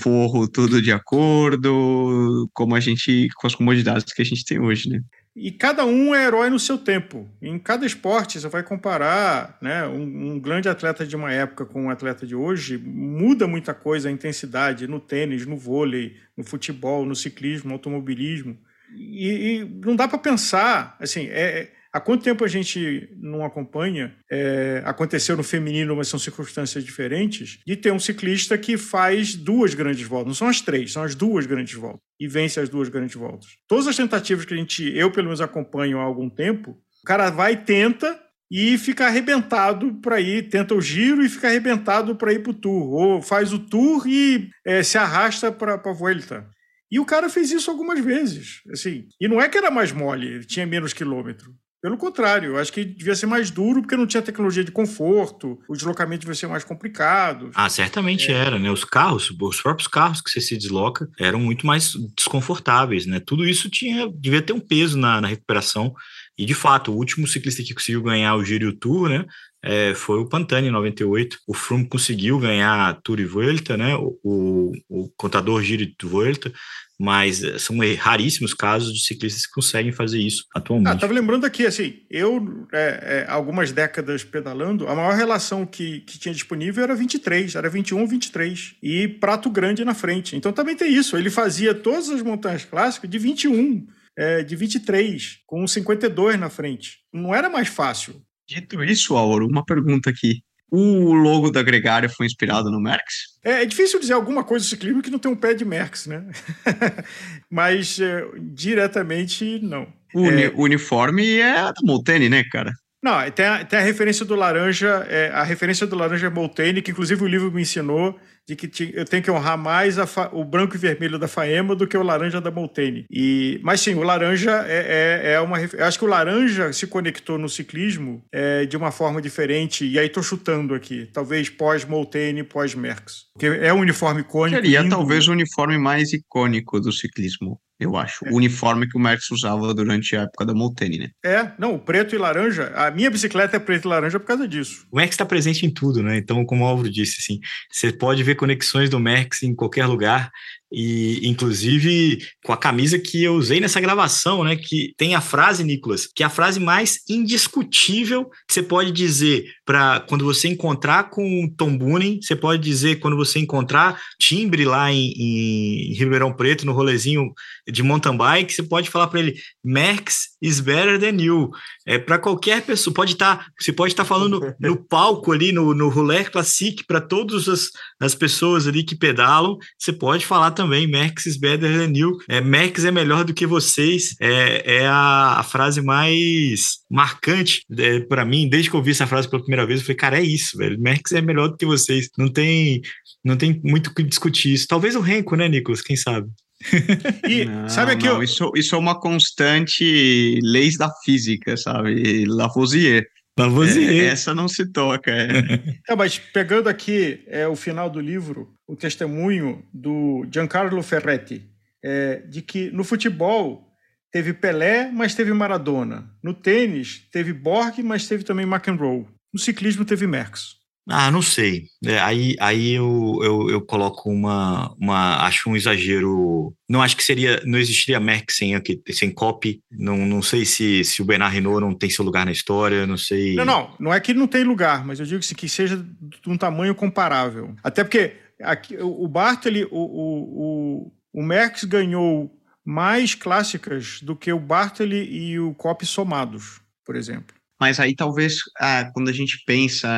forro 0.00 0.46
tudo 0.46 0.80
de 0.80 0.92
acordo, 0.92 2.48
como 2.52 2.74
a 2.74 2.80
gente, 2.80 3.28
com 3.36 3.46
as 3.46 3.54
comodidades 3.54 4.12
que 4.12 4.22
a 4.22 4.24
gente 4.24 4.44
tem 4.44 4.60
hoje, 4.60 4.88
né? 4.88 5.00
E 5.34 5.50
cada 5.50 5.86
um 5.86 6.14
é 6.14 6.26
herói 6.26 6.50
no 6.50 6.58
seu 6.58 6.76
tempo. 6.76 7.26
Em 7.40 7.58
cada 7.58 7.86
esporte, 7.86 8.38
você 8.38 8.48
vai 8.48 8.62
comparar 8.62 9.56
né, 9.62 9.86
um, 9.86 10.32
um, 10.32 10.40
grande 10.40 10.68
atleta 10.68 11.06
de 11.06 11.16
uma 11.16 11.32
época 11.32 11.64
com 11.64 11.84
um 11.84 11.90
atleta 11.90 12.26
de 12.26 12.34
hoje, 12.34 12.76
muda 12.76 13.46
muita 13.46 13.72
coisa, 13.72 14.10
a 14.10 14.12
intensidade 14.12 14.86
no 14.86 15.00
tênis, 15.00 15.46
no 15.46 15.56
vôlei, 15.56 16.16
no 16.36 16.44
futebol, 16.44 17.06
no 17.06 17.16
ciclismo, 17.16 17.68
no 17.68 17.74
automobilismo. 17.74 18.58
E, 18.94 19.28
e 19.28 19.64
não 19.64 19.96
dá 19.96 20.06
para 20.06 20.18
pensar, 20.18 20.96
assim, 21.00 21.26
é, 21.30 21.70
há 21.92 22.00
quanto 22.00 22.24
tempo 22.24 22.44
a 22.44 22.48
gente 22.48 23.10
não 23.20 23.44
acompanha? 23.44 24.16
É, 24.30 24.82
aconteceu 24.84 25.36
no 25.36 25.42
feminino, 25.42 25.94
mas 25.94 26.08
são 26.08 26.18
circunstâncias 26.18 26.84
diferentes, 26.84 27.58
de 27.66 27.76
ter 27.76 27.92
um 27.92 27.98
ciclista 27.98 28.56
que 28.56 28.76
faz 28.76 29.34
duas 29.34 29.74
grandes 29.74 30.06
voltas. 30.06 30.28
Não 30.28 30.34
são 30.34 30.48
as 30.48 30.60
três, 30.60 30.92
são 30.92 31.02
as 31.02 31.14
duas 31.14 31.46
grandes 31.46 31.74
voltas. 31.74 32.00
E 32.18 32.26
vence 32.26 32.58
as 32.58 32.68
duas 32.68 32.88
grandes 32.88 33.14
voltas. 33.14 33.50
Todas 33.68 33.86
as 33.86 33.96
tentativas 33.96 34.44
que 34.44 34.54
a 34.54 34.56
gente, 34.56 34.84
eu 34.96 35.10
pelo 35.10 35.26
menos 35.26 35.40
acompanho 35.40 35.98
há 35.98 36.02
algum 36.02 36.30
tempo, 36.30 36.70
o 37.02 37.06
cara 37.06 37.30
vai, 37.30 37.56
tenta, 37.56 38.18
e 38.54 38.76
fica 38.76 39.06
arrebentado 39.06 39.94
para 39.94 40.20
ir, 40.20 40.50
tenta 40.50 40.74
o 40.74 40.80
giro 40.80 41.24
e 41.24 41.28
fica 41.28 41.48
arrebentado 41.48 42.14
para 42.14 42.34
ir 42.34 42.42
para 42.42 42.50
o 42.50 42.54
tour, 42.54 42.92
ou 42.92 43.22
faz 43.22 43.50
o 43.50 43.58
tour 43.58 44.06
e 44.06 44.50
é, 44.62 44.82
se 44.82 44.98
arrasta 44.98 45.50
para 45.50 45.74
a 45.74 45.92
Vuelta. 45.92 46.46
E 46.90 47.00
o 47.00 47.06
cara 47.06 47.30
fez 47.30 47.50
isso 47.50 47.70
algumas 47.70 47.98
vezes, 48.04 48.60
assim. 48.70 49.08
E 49.18 49.26
não 49.26 49.40
é 49.40 49.48
que 49.48 49.56
era 49.56 49.70
mais 49.70 49.90
mole, 49.90 50.44
tinha 50.44 50.66
menos 50.66 50.92
quilômetro. 50.92 51.54
Pelo 51.82 51.96
contrário, 51.96 52.52
eu 52.52 52.58
acho 52.58 52.72
que 52.72 52.84
devia 52.84 53.16
ser 53.16 53.26
mais 53.26 53.50
duro 53.50 53.82
porque 53.82 53.96
não 53.96 54.06
tinha 54.06 54.22
tecnologia 54.22 54.62
de 54.62 54.70
conforto, 54.70 55.60
o 55.68 55.74
deslocamento 55.74 56.20
devia 56.20 56.34
ser 56.36 56.46
mais 56.46 56.62
complicado. 56.62 57.50
Ah, 57.54 57.68
certamente 57.68 58.30
é. 58.30 58.34
era, 58.34 58.56
né? 58.56 58.70
Os 58.70 58.84
carros, 58.84 59.28
os 59.30 59.60
próprios 59.60 59.88
carros 59.88 60.20
que 60.20 60.30
você 60.30 60.40
se 60.40 60.56
desloca 60.56 61.10
eram 61.18 61.40
muito 61.40 61.66
mais 61.66 61.94
desconfortáveis, 62.16 63.04
né? 63.04 63.18
Tudo 63.18 63.44
isso 63.44 63.68
tinha, 63.68 64.08
devia 64.14 64.40
ter 64.40 64.52
um 64.52 64.60
peso 64.60 64.96
na, 64.96 65.20
na 65.20 65.26
recuperação 65.26 65.92
e 66.38 66.46
de 66.46 66.54
fato, 66.54 66.92
o 66.92 66.96
último 66.96 67.26
ciclista 67.26 67.62
que 67.62 67.74
conseguiu 67.74 68.02
ganhar 68.02 68.34
o 68.34 68.44
Giro 68.44 68.64
e 68.64 68.68
o 68.68 68.72
Tour, 68.72 69.08
né? 69.08 69.24
É, 69.64 69.94
foi 69.94 70.18
o 70.18 70.28
Pantani 70.28 70.68
em 70.68 70.72
98. 70.72 71.38
O 71.46 71.54
Froome 71.54 71.88
conseguiu 71.88 72.38
ganhar 72.38 72.88
a 72.88 72.94
Tour 72.94 73.20
e 73.20 73.24
Vuelta, 73.24 73.76
né? 73.76 73.94
O, 73.94 74.18
o, 74.22 74.72
o 74.88 75.08
contador 75.16 75.62
Giro 75.62 75.82
e 75.82 75.94
Vuelta, 76.02 76.52
mas 76.98 77.42
eh, 77.42 77.58
são 77.58 77.76
raríssimos 77.98 78.54
casos 78.54 78.92
de 78.92 79.04
ciclistas 79.04 79.46
que 79.46 79.52
conseguem 79.52 79.90
fazer 79.90 80.18
isso 80.18 80.44
atualmente. 80.54 80.88
Ah, 80.88 80.96
tava 80.96 81.12
lembrando 81.12 81.44
aqui, 81.44 81.66
assim, 81.66 82.00
eu, 82.10 82.66
é, 82.72 83.24
é, 83.26 83.30
algumas 83.30 83.72
décadas 83.72 84.22
pedalando, 84.22 84.86
a 84.86 84.94
maior 84.94 85.14
relação 85.14 85.66
que, 85.66 86.00
que 86.00 86.18
tinha 86.18 86.32
disponível 86.32 86.82
era 86.84 86.94
23, 86.94 87.56
era 87.56 87.68
21 87.68 88.00
ou 88.00 88.06
23, 88.06 88.76
e 88.82 89.08
Prato 89.08 89.50
Grande 89.50 89.84
na 89.84 89.94
frente. 89.94 90.36
Então 90.36 90.52
também 90.52 90.76
tem 90.76 90.92
isso, 90.92 91.16
ele 91.16 91.30
fazia 91.30 91.74
todas 91.74 92.08
as 92.08 92.22
montanhas 92.22 92.64
clássicas 92.64 93.10
de 93.10 93.18
21 93.18 93.86
é, 94.16 94.42
de 94.42 94.54
23, 94.54 95.38
com 95.46 95.66
52 95.66 96.38
na 96.38 96.50
frente. 96.50 96.98
Não 97.12 97.34
era 97.34 97.48
mais 97.48 97.68
fácil. 97.68 98.22
Dito 98.52 98.84
isso, 98.84 99.16
Auro, 99.16 99.46
uma 99.46 99.64
pergunta 99.64 100.10
aqui. 100.10 100.42
O 100.70 101.12
logo 101.12 101.50
da 101.50 101.62
Gregária 101.62 102.08
foi 102.08 102.26
inspirado 102.26 102.70
no 102.70 102.80
Merckx? 102.80 103.38
É, 103.44 103.62
é, 103.62 103.64
difícil 103.66 103.98
dizer 103.98 104.14
alguma 104.14 104.44
coisa 104.44 104.64
do 104.64 104.68
ciclismo 104.68 105.02
que 105.02 105.10
não 105.10 105.18
tem 105.18 105.30
um 105.30 105.36
pé 105.36 105.54
de 105.54 105.64
Merckx, 105.64 106.06
né? 106.06 106.26
Mas 107.50 107.98
é, 108.00 108.26
diretamente, 108.38 109.58
não. 109.62 109.86
O, 110.14 110.22
uni 110.22 110.44
é... 110.44 110.52
uniforme 110.54 111.38
é 111.38 111.54
da 111.54 111.74
Molteni, 111.82 112.28
né, 112.28 112.44
cara? 112.44 112.72
Não, 113.02 113.30
tem 113.30 113.46
a, 113.46 113.64
tem 113.64 113.78
a 113.78 113.82
referência 113.82 114.24
do 114.24 114.34
laranja, 114.34 115.06
é, 115.08 115.30
a 115.30 115.42
referência 115.42 115.86
do 115.86 115.96
laranja 115.96 116.26
é 116.26 116.30
Molteni, 116.30 116.80
que 116.80 116.90
inclusive 116.90 117.22
o 117.22 117.28
livro 117.28 117.50
me 117.50 117.62
ensinou 117.62 118.18
de 118.48 118.56
que 118.56 118.92
eu 118.94 119.04
tenho 119.04 119.22
que 119.22 119.30
honrar 119.30 119.56
mais 119.56 119.96
o 120.32 120.44
branco 120.44 120.74
e 120.74 120.78
vermelho 120.78 121.18
da 121.18 121.28
Faema 121.28 121.74
do 121.74 121.86
que 121.86 121.96
o 121.96 122.02
laranja 122.02 122.40
da 122.40 122.50
Molteni. 122.50 123.06
E, 123.10 123.60
mas 123.62 123.80
sim, 123.80 123.94
o 123.94 124.02
laranja 124.02 124.64
é, 124.66 125.20
é, 125.24 125.32
é 125.32 125.40
uma. 125.40 125.60
Eu 125.60 125.84
acho 125.84 125.98
que 125.98 126.04
o 126.04 126.08
laranja 126.08 126.72
se 126.72 126.86
conectou 126.86 127.38
no 127.38 127.48
ciclismo 127.48 128.22
é, 128.32 128.66
de 128.66 128.76
uma 128.76 128.90
forma 128.90 129.22
diferente, 129.22 129.86
e 129.86 129.98
aí 129.98 130.06
estou 130.06 130.22
chutando 130.22 130.74
aqui, 130.74 131.08
talvez 131.12 131.48
pós-Molteni, 131.48 132.42
pós-Merckx. 132.42 133.26
Porque 133.32 133.46
é 133.46 133.72
um 133.72 133.80
uniforme 133.80 134.22
icônico. 134.22 134.60
Seria 134.60 134.80
lindo. 134.80 134.96
talvez 134.96 135.28
o 135.28 135.32
uniforme 135.32 135.78
mais 135.78 136.12
icônico 136.12 136.80
do 136.80 136.92
ciclismo 136.92 137.60
eu 137.82 137.96
acho. 137.96 138.26
É. 138.26 138.30
O 138.30 138.36
uniforme 138.36 138.88
que 138.88 138.96
o 138.96 139.00
Merckx 139.00 139.30
usava 139.30 139.72
durante 139.74 140.16
a 140.16 140.22
época 140.22 140.44
da 140.44 140.54
Molteni, 140.54 140.98
né? 140.98 141.10
É, 141.24 141.52
não, 141.58 141.78
preto 141.78 142.14
e 142.14 142.18
laranja. 142.18 142.72
A 142.74 142.90
minha 142.90 143.10
bicicleta 143.10 143.56
é 143.56 143.60
preto 143.60 143.86
e 143.86 143.88
laranja 143.88 144.18
por 144.18 144.26
causa 144.26 144.46
disso. 144.46 144.86
O 144.90 144.96
Merckx 144.96 145.14
está 145.14 145.24
presente 145.24 145.66
em 145.66 145.70
tudo, 145.70 146.02
né? 146.02 146.16
Então, 146.16 146.44
como 146.44 146.64
o 146.64 146.66
Álvaro 146.66 146.90
disse, 146.90 147.16
assim, 147.20 147.40
você 147.70 147.92
pode 147.92 148.22
ver 148.22 148.34
conexões 148.34 148.90
do 148.90 149.00
Merckx 149.00 149.42
em 149.42 149.54
qualquer 149.54 149.86
lugar 149.86 150.30
e 150.72 151.28
inclusive 151.28 152.18
com 152.44 152.52
a 152.52 152.56
camisa 152.56 152.98
que 152.98 153.22
eu 153.22 153.34
usei 153.34 153.60
nessa 153.60 153.80
gravação, 153.80 154.42
né, 154.42 154.56
que 154.56 154.94
tem 154.96 155.14
a 155.14 155.20
frase, 155.20 155.62
Nicolas, 155.62 156.06
que 156.06 156.22
é 156.22 156.26
a 156.26 156.30
frase 156.30 156.58
mais 156.58 157.00
indiscutível 157.08 158.24
que 158.48 158.54
você 158.54 158.62
pode 158.62 158.90
dizer 158.90 159.44
para 159.64 160.00
quando 160.00 160.24
você 160.24 160.48
encontrar 160.48 161.10
com 161.10 161.52
Tom 161.56 161.76
Boonen, 161.76 162.20
você 162.22 162.34
pode 162.34 162.62
dizer 162.62 162.96
quando 163.00 163.16
você 163.16 163.38
encontrar 163.38 164.00
timbre 164.18 164.64
lá 164.64 164.90
em, 164.90 165.12
em 165.12 165.94
Ribeirão 165.94 166.32
Preto, 166.32 166.64
no 166.64 166.72
rolezinho 166.72 167.32
de 167.70 167.82
mountain 167.82 168.16
bike, 168.16 168.52
você 168.52 168.62
pode 168.62 168.88
falar 168.88 169.08
para 169.08 169.20
ele, 169.20 169.34
Max 169.62 170.30
is 170.40 170.60
better 170.60 170.98
than 170.98 171.22
you. 171.22 171.50
É 171.86 171.98
para 171.98 172.18
qualquer 172.18 172.62
pessoa, 172.62 172.94
pode 172.94 173.12
estar, 173.12 173.36
tá, 173.36 173.46
você 173.58 173.72
pode 173.72 173.92
estar 173.92 174.04
tá 174.04 174.08
falando 174.08 174.40
no 174.60 174.76
palco 174.76 175.32
ali, 175.32 175.52
no, 175.52 175.74
no 175.74 175.88
Roulette 175.88 176.30
Classic, 176.30 176.84
para 176.86 177.00
todas 177.00 177.48
as, 177.48 177.70
as 178.00 178.14
pessoas 178.14 178.66
ali 178.66 178.84
que 178.84 178.94
pedalam, 178.94 179.58
você 179.78 179.92
pode 179.92 180.24
falar 180.26 180.52
também 180.52 180.90
Max 180.90 181.26
is 181.26 181.36
better 181.36 181.70
than 181.70 181.96
you. 181.96 182.16
É, 182.28 182.40
Max 182.40 182.84
é 182.84 182.90
melhor 182.90 183.24
do 183.24 183.34
que 183.34 183.46
vocês. 183.46 184.14
É, 184.20 184.76
é 184.82 184.86
a, 184.86 185.38
a 185.38 185.42
frase 185.42 185.82
mais 185.82 186.78
marcante 186.90 187.64
é, 187.78 188.00
para 188.00 188.24
mim, 188.24 188.48
desde 188.48 188.70
que 188.70 188.76
eu 188.76 188.82
vi 188.82 188.90
essa 188.90 189.06
frase 189.06 189.28
pela 189.28 189.42
primeira 189.42 189.66
vez, 189.66 189.80
eu 189.80 189.86
falei, 189.86 189.96
cara, 189.96 190.18
é 190.18 190.22
isso, 190.22 190.56
velho. 190.56 190.80
Max 190.80 191.12
é 191.12 191.20
melhor 191.20 191.48
do 191.48 191.56
que 191.56 191.66
vocês. 191.66 192.08
Não 192.16 192.28
tem, 192.28 192.82
não 193.24 193.36
tem 193.36 193.60
muito 193.64 193.88
o 193.88 193.94
que 193.94 194.02
discutir 194.02 194.52
isso. 194.52 194.66
Talvez 194.68 194.94
o 194.94 195.00
Renko, 195.00 195.36
né, 195.36 195.48
Nicolas? 195.48 195.80
Quem 195.80 195.96
sabe? 195.96 196.28
e 197.28 197.44
não, 197.44 197.68
sabe 197.68 197.92
aqui 197.92 198.06
não, 198.06 198.16
eu... 198.16 198.22
isso, 198.22 198.50
isso 198.54 198.74
é 198.74 198.78
uma 198.78 198.98
constante 198.98 200.38
leis 200.42 200.76
da 200.76 200.90
física, 201.04 201.56
sabe? 201.56 202.24
Lavoisier. 202.26 203.06
Lavoisier. 203.38 204.04
É, 204.04 204.06
essa 204.06 204.34
não 204.34 204.48
se 204.48 204.70
toca. 204.70 205.10
É. 205.10 205.28
é, 205.88 205.96
mas 205.96 206.18
pegando 206.18 206.68
aqui 206.68 207.22
é, 207.26 207.46
o 207.48 207.56
final 207.56 207.88
do 207.88 208.00
livro, 208.00 208.54
o 208.66 208.76
testemunho 208.76 209.64
do 209.72 210.26
Giancarlo 210.32 210.82
Ferretti, 210.82 211.48
é, 211.82 212.16
de 212.28 212.42
que 212.42 212.70
no 212.70 212.84
futebol 212.84 213.68
teve 214.10 214.32
Pelé, 214.34 214.90
mas 214.92 215.14
teve 215.14 215.32
Maradona. 215.32 216.10
No 216.22 216.34
tênis 216.34 217.08
teve 217.10 217.32
Borg, 217.32 217.82
mas 217.82 218.06
teve 218.06 218.22
também 218.22 218.46
McEnroe. 218.46 219.06
No 219.32 219.40
ciclismo 219.40 219.84
teve 219.84 220.06
Merckx. 220.06 220.61
Ah, 220.88 221.10
não 221.10 221.22
sei. 221.22 221.66
É, 221.84 221.98
aí 222.00 222.34
aí 222.40 222.72
eu, 222.72 223.18
eu, 223.22 223.50
eu, 223.50 223.60
coloco 223.60 224.10
uma, 224.10 224.74
uma. 224.80 225.24
Acho 225.24 225.48
um 225.48 225.56
exagero. 225.56 226.52
Não 226.68 226.82
acho 226.82 226.96
que 226.96 227.04
seria. 227.04 227.40
Não 227.44 227.58
existiria 227.58 228.00
Merck 228.00 228.32
sem, 228.32 228.52
sem 228.90 229.10
copy. 229.10 229.60
Não, 229.70 229.98
não 229.98 230.20
sei 230.20 230.44
se, 230.44 230.84
se 230.84 231.00
o 231.00 231.04
Bernard 231.04 231.34
Renault 231.34 231.60
não 231.60 231.74
tem 231.74 231.88
seu 231.88 232.04
lugar 232.04 232.26
na 232.26 232.32
história. 232.32 232.86
Não 232.86 232.96
sei. 232.96 233.34
Não, 233.36 233.44
não. 233.44 233.74
Não 233.78 233.94
é 233.94 234.00
que 234.00 234.10
ele 234.10 234.18
não 234.18 234.26
tem 234.26 234.42
lugar, 234.42 234.84
mas 234.84 234.98
eu 234.98 235.06
digo 235.06 235.20
assim, 235.20 235.34
que 235.34 235.48
seja 235.48 235.76
de 235.76 236.28
um 236.28 236.36
tamanho 236.36 236.74
comparável. 236.74 237.54
Até 237.62 237.84
porque 237.84 238.16
aqui, 238.40 238.76
o 238.78 239.06
Bartoli, 239.06 239.64
o, 239.64 239.68
o, 239.70 240.42
o, 240.42 241.20
o 241.20 241.22
Merckx 241.22 241.64
ganhou 241.64 242.30
mais 242.64 243.14
clássicas 243.14 244.00
do 244.02 244.16
que 244.16 244.32
o 244.32 244.38
Bartoli 244.38 244.96
e 244.96 245.38
o 245.38 245.54
Copy 245.54 245.86
somados, 245.86 246.60
por 246.84 246.96
exemplo. 246.96 247.36
Mas 247.60 247.78
aí 247.78 247.94
talvez, 247.94 248.38
ah, 248.58 248.90
quando 248.92 249.08
a 249.08 249.12
gente 249.12 249.42
pensa 249.46 249.88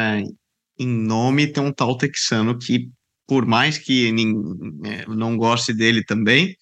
em 0.79 0.89
nome 0.89 1.47
tem 1.47 1.63
um 1.63 1.73
tal 1.73 1.97
texano 1.97 2.59
que, 2.59 2.89
por 3.27 3.47
mais 3.47 3.79
que 3.79 4.13
é, 4.85 5.07
não 5.07 5.37
goste 5.37 5.73
dele 5.73 6.05
também, 6.05 6.57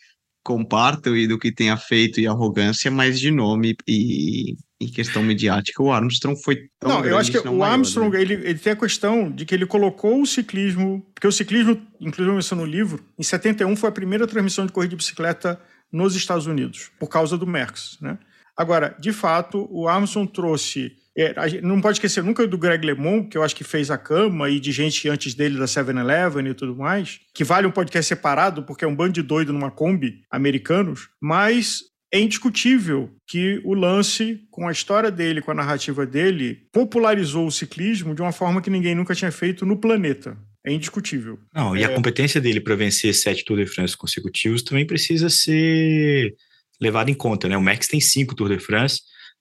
comparto 0.44 1.16
e 1.16 1.26
do 1.26 1.38
que 1.38 1.52
tenha 1.52 1.76
feito 1.76 2.20
e 2.20 2.26
arrogância, 2.26 2.90
mas 2.90 3.18
de 3.18 3.30
nome 3.30 3.76
e 3.86 4.56
em 4.80 4.88
questão 4.90 5.22
midiática, 5.22 5.80
o 5.80 5.92
Armstrong 5.92 6.36
foi 6.42 6.68
tão 6.80 6.90
Não, 6.90 7.04
eu 7.04 7.16
acho 7.16 7.30
que 7.30 7.38
o 7.38 7.56
maior, 7.56 7.74
Armstrong, 7.74 8.12
né? 8.12 8.20
ele, 8.20 8.34
ele 8.34 8.58
tem 8.58 8.72
a 8.72 8.76
questão 8.76 9.30
de 9.30 9.46
que 9.46 9.54
ele 9.54 9.64
colocou 9.64 10.20
o 10.20 10.26
ciclismo, 10.26 11.06
porque 11.14 11.26
o 11.26 11.32
ciclismo, 11.32 11.80
inclusive 12.00 12.36
isso 12.38 12.56
no 12.56 12.64
livro, 12.64 13.04
em 13.16 13.22
71 13.22 13.76
foi 13.76 13.88
a 13.88 13.92
primeira 13.92 14.26
transmissão 14.26 14.66
de 14.66 14.72
corrida 14.72 14.90
de 14.90 14.96
bicicleta 14.96 15.60
nos 15.92 16.16
Estados 16.16 16.46
Unidos, 16.46 16.90
por 16.98 17.08
causa 17.08 17.38
do 17.38 17.46
Merckx, 17.46 17.98
né? 18.00 18.18
Agora, 18.56 18.96
de 18.98 19.12
fato, 19.12 19.68
o 19.70 19.88
Armstrong 19.88 20.30
trouxe 20.30 20.92
é, 21.16 21.60
não 21.60 21.80
pode 21.80 21.96
esquecer 21.96 22.22
nunca 22.22 22.46
do 22.46 22.56
Greg 22.56 22.84
LeMond, 22.86 23.28
que 23.28 23.36
eu 23.36 23.42
acho 23.42 23.54
que 23.54 23.64
fez 23.64 23.90
a 23.90 23.98
cama, 23.98 24.48
e 24.48 24.58
de 24.58 24.72
gente 24.72 25.08
antes 25.08 25.34
dele 25.34 25.58
da 25.58 25.66
7-Eleven 25.66 26.48
e 26.48 26.54
tudo 26.54 26.74
mais, 26.76 27.20
que 27.34 27.44
vale 27.44 27.66
um 27.66 27.70
podcast 27.70 28.08
separado, 28.08 28.62
porque 28.64 28.84
é 28.84 28.88
um 28.88 28.96
bando 28.96 29.12
de 29.12 29.22
doido 29.22 29.52
numa 29.52 29.70
Kombi, 29.70 30.22
americanos, 30.30 31.08
mas 31.20 31.82
é 32.12 32.20
indiscutível 32.20 33.10
que 33.26 33.60
o 33.64 33.72
lance, 33.72 34.40
com 34.50 34.68
a 34.68 34.72
história 34.72 35.10
dele, 35.10 35.40
com 35.40 35.50
a 35.50 35.54
narrativa 35.54 36.04
dele, 36.04 36.66
popularizou 36.70 37.46
o 37.46 37.52
ciclismo 37.52 38.14
de 38.14 38.20
uma 38.20 38.32
forma 38.32 38.60
que 38.60 38.68
ninguém 38.68 38.94
nunca 38.94 39.14
tinha 39.14 39.32
feito 39.32 39.64
no 39.64 39.78
planeta. 39.78 40.36
É 40.64 40.72
indiscutível. 40.72 41.38
Não, 41.54 41.76
e 41.76 41.84
a 41.84 41.90
é. 41.90 41.94
competência 41.94 42.40
dele 42.40 42.60
para 42.60 42.76
vencer 42.76 43.14
sete 43.14 43.44
Tour 43.44 43.56
de 43.56 43.66
France 43.66 43.96
consecutivos 43.96 44.62
também 44.62 44.86
precisa 44.86 45.28
ser 45.28 46.34
levada 46.80 47.10
em 47.10 47.14
conta, 47.14 47.48
né? 47.48 47.56
O 47.56 47.62
Max 47.62 47.88
tem 47.88 48.00
cinco 48.00 48.34
Tour 48.34 48.48
de 48.48 48.62
France, 48.62 49.00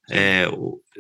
é, 0.10 0.46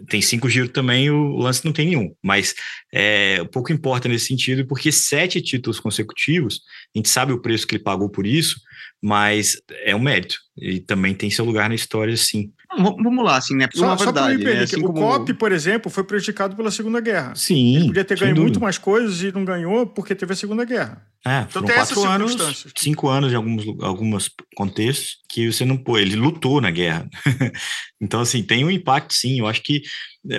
tem 0.08 0.22
cinco 0.22 0.50
giros 0.50 0.72
também, 0.72 1.10
o 1.10 1.38
lance 1.38 1.66
não 1.66 1.74
tem 1.74 1.88
nenhum. 1.88 2.14
Mas 2.22 2.54
é, 2.92 3.44
pouco 3.46 3.74
importa 3.74 4.08
nesse 4.08 4.28
sentido, 4.28 4.66
porque 4.66 4.92
sete 4.92 5.42
títulos 5.42 5.80
consecutivos, 5.80 6.62
a 6.96 6.98
gente 6.98 7.10
sabe 7.10 7.34
o 7.34 7.42
preço 7.42 7.68
que 7.68 7.76
ele 7.76 7.84
pagou 7.84 8.10
por 8.10 8.26
isso, 8.26 8.60
mas 9.02 9.62
é 9.84 9.96
um 9.96 10.00
mérito. 10.00 10.38
E 10.58 10.80
também 10.80 11.14
tem 11.14 11.30
seu 11.30 11.44
lugar 11.44 11.70
na 11.70 11.76
história, 11.76 12.16
sim. 12.16 12.52
Vamos 12.78 13.26
lá, 13.26 13.38
assim, 13.38 13.56
né? 13.56 13.68
Só, 13.74 13.86
uma 13.86 13.96
verdade, 13.96 14.44
né? 14.44 14.60
assim 14.60 14.78
o 14.80 14.88
como... 14.88 14.94
COP, 14.94 15.34
por 15.34 15.52
exemplo, 15.52 15.92
foi 15.92 16.04
prejudicado 16.04 16.56
pela 16.56 16.72
Segunda 16.72 17.02
Guerra. 17.02 17.34
Sim. 17.36 17.76
Ele 17.76 17.88
podia 17.88 18.06
ter 18.06 18.18
ganho 18.18 18.34
dúvida. 18.34 18.50
muito 18.50 18.62
mais 18.62 18.78
coisas 18.78 19.22
e 19.22 19.32
não 19.32 19.44
ganhou 19.44 19.86
porque 19.88 20.16
teve 20.16 20.32
a 20.32 20.36
Segunda 20.36 20.64
Guerra. 20.64 21.06
É, 21.26 21.42
então 21.42 21.62
foram 21.62 21.76
quatro 21.76 22.04
anos, 22.06 22.66
cinco 22.76 23.08
anos 23.10 23.32
em 23.32 23.36
alguns, 23.36 23.66
alguns 23.82 24.32
contextos 24.56 25.18
que 25.30 25.52
você 25.52 25.66
não 25.66 25.78
pô, 25.78 25.98
ele 25.98 26.16
lutou 26.16 26.62
na 26.62 26.72
guerra. 26.72 27.10
então, 28.02 28.22
assim, 28.22 28.42
tem 28.42 28.64
um 28.64 28.72
impacto, 28.72 29.14
sim. 29.14 29.40
Eu 29.40 29.48
acho 29.48 29.62
que 29.62 29.82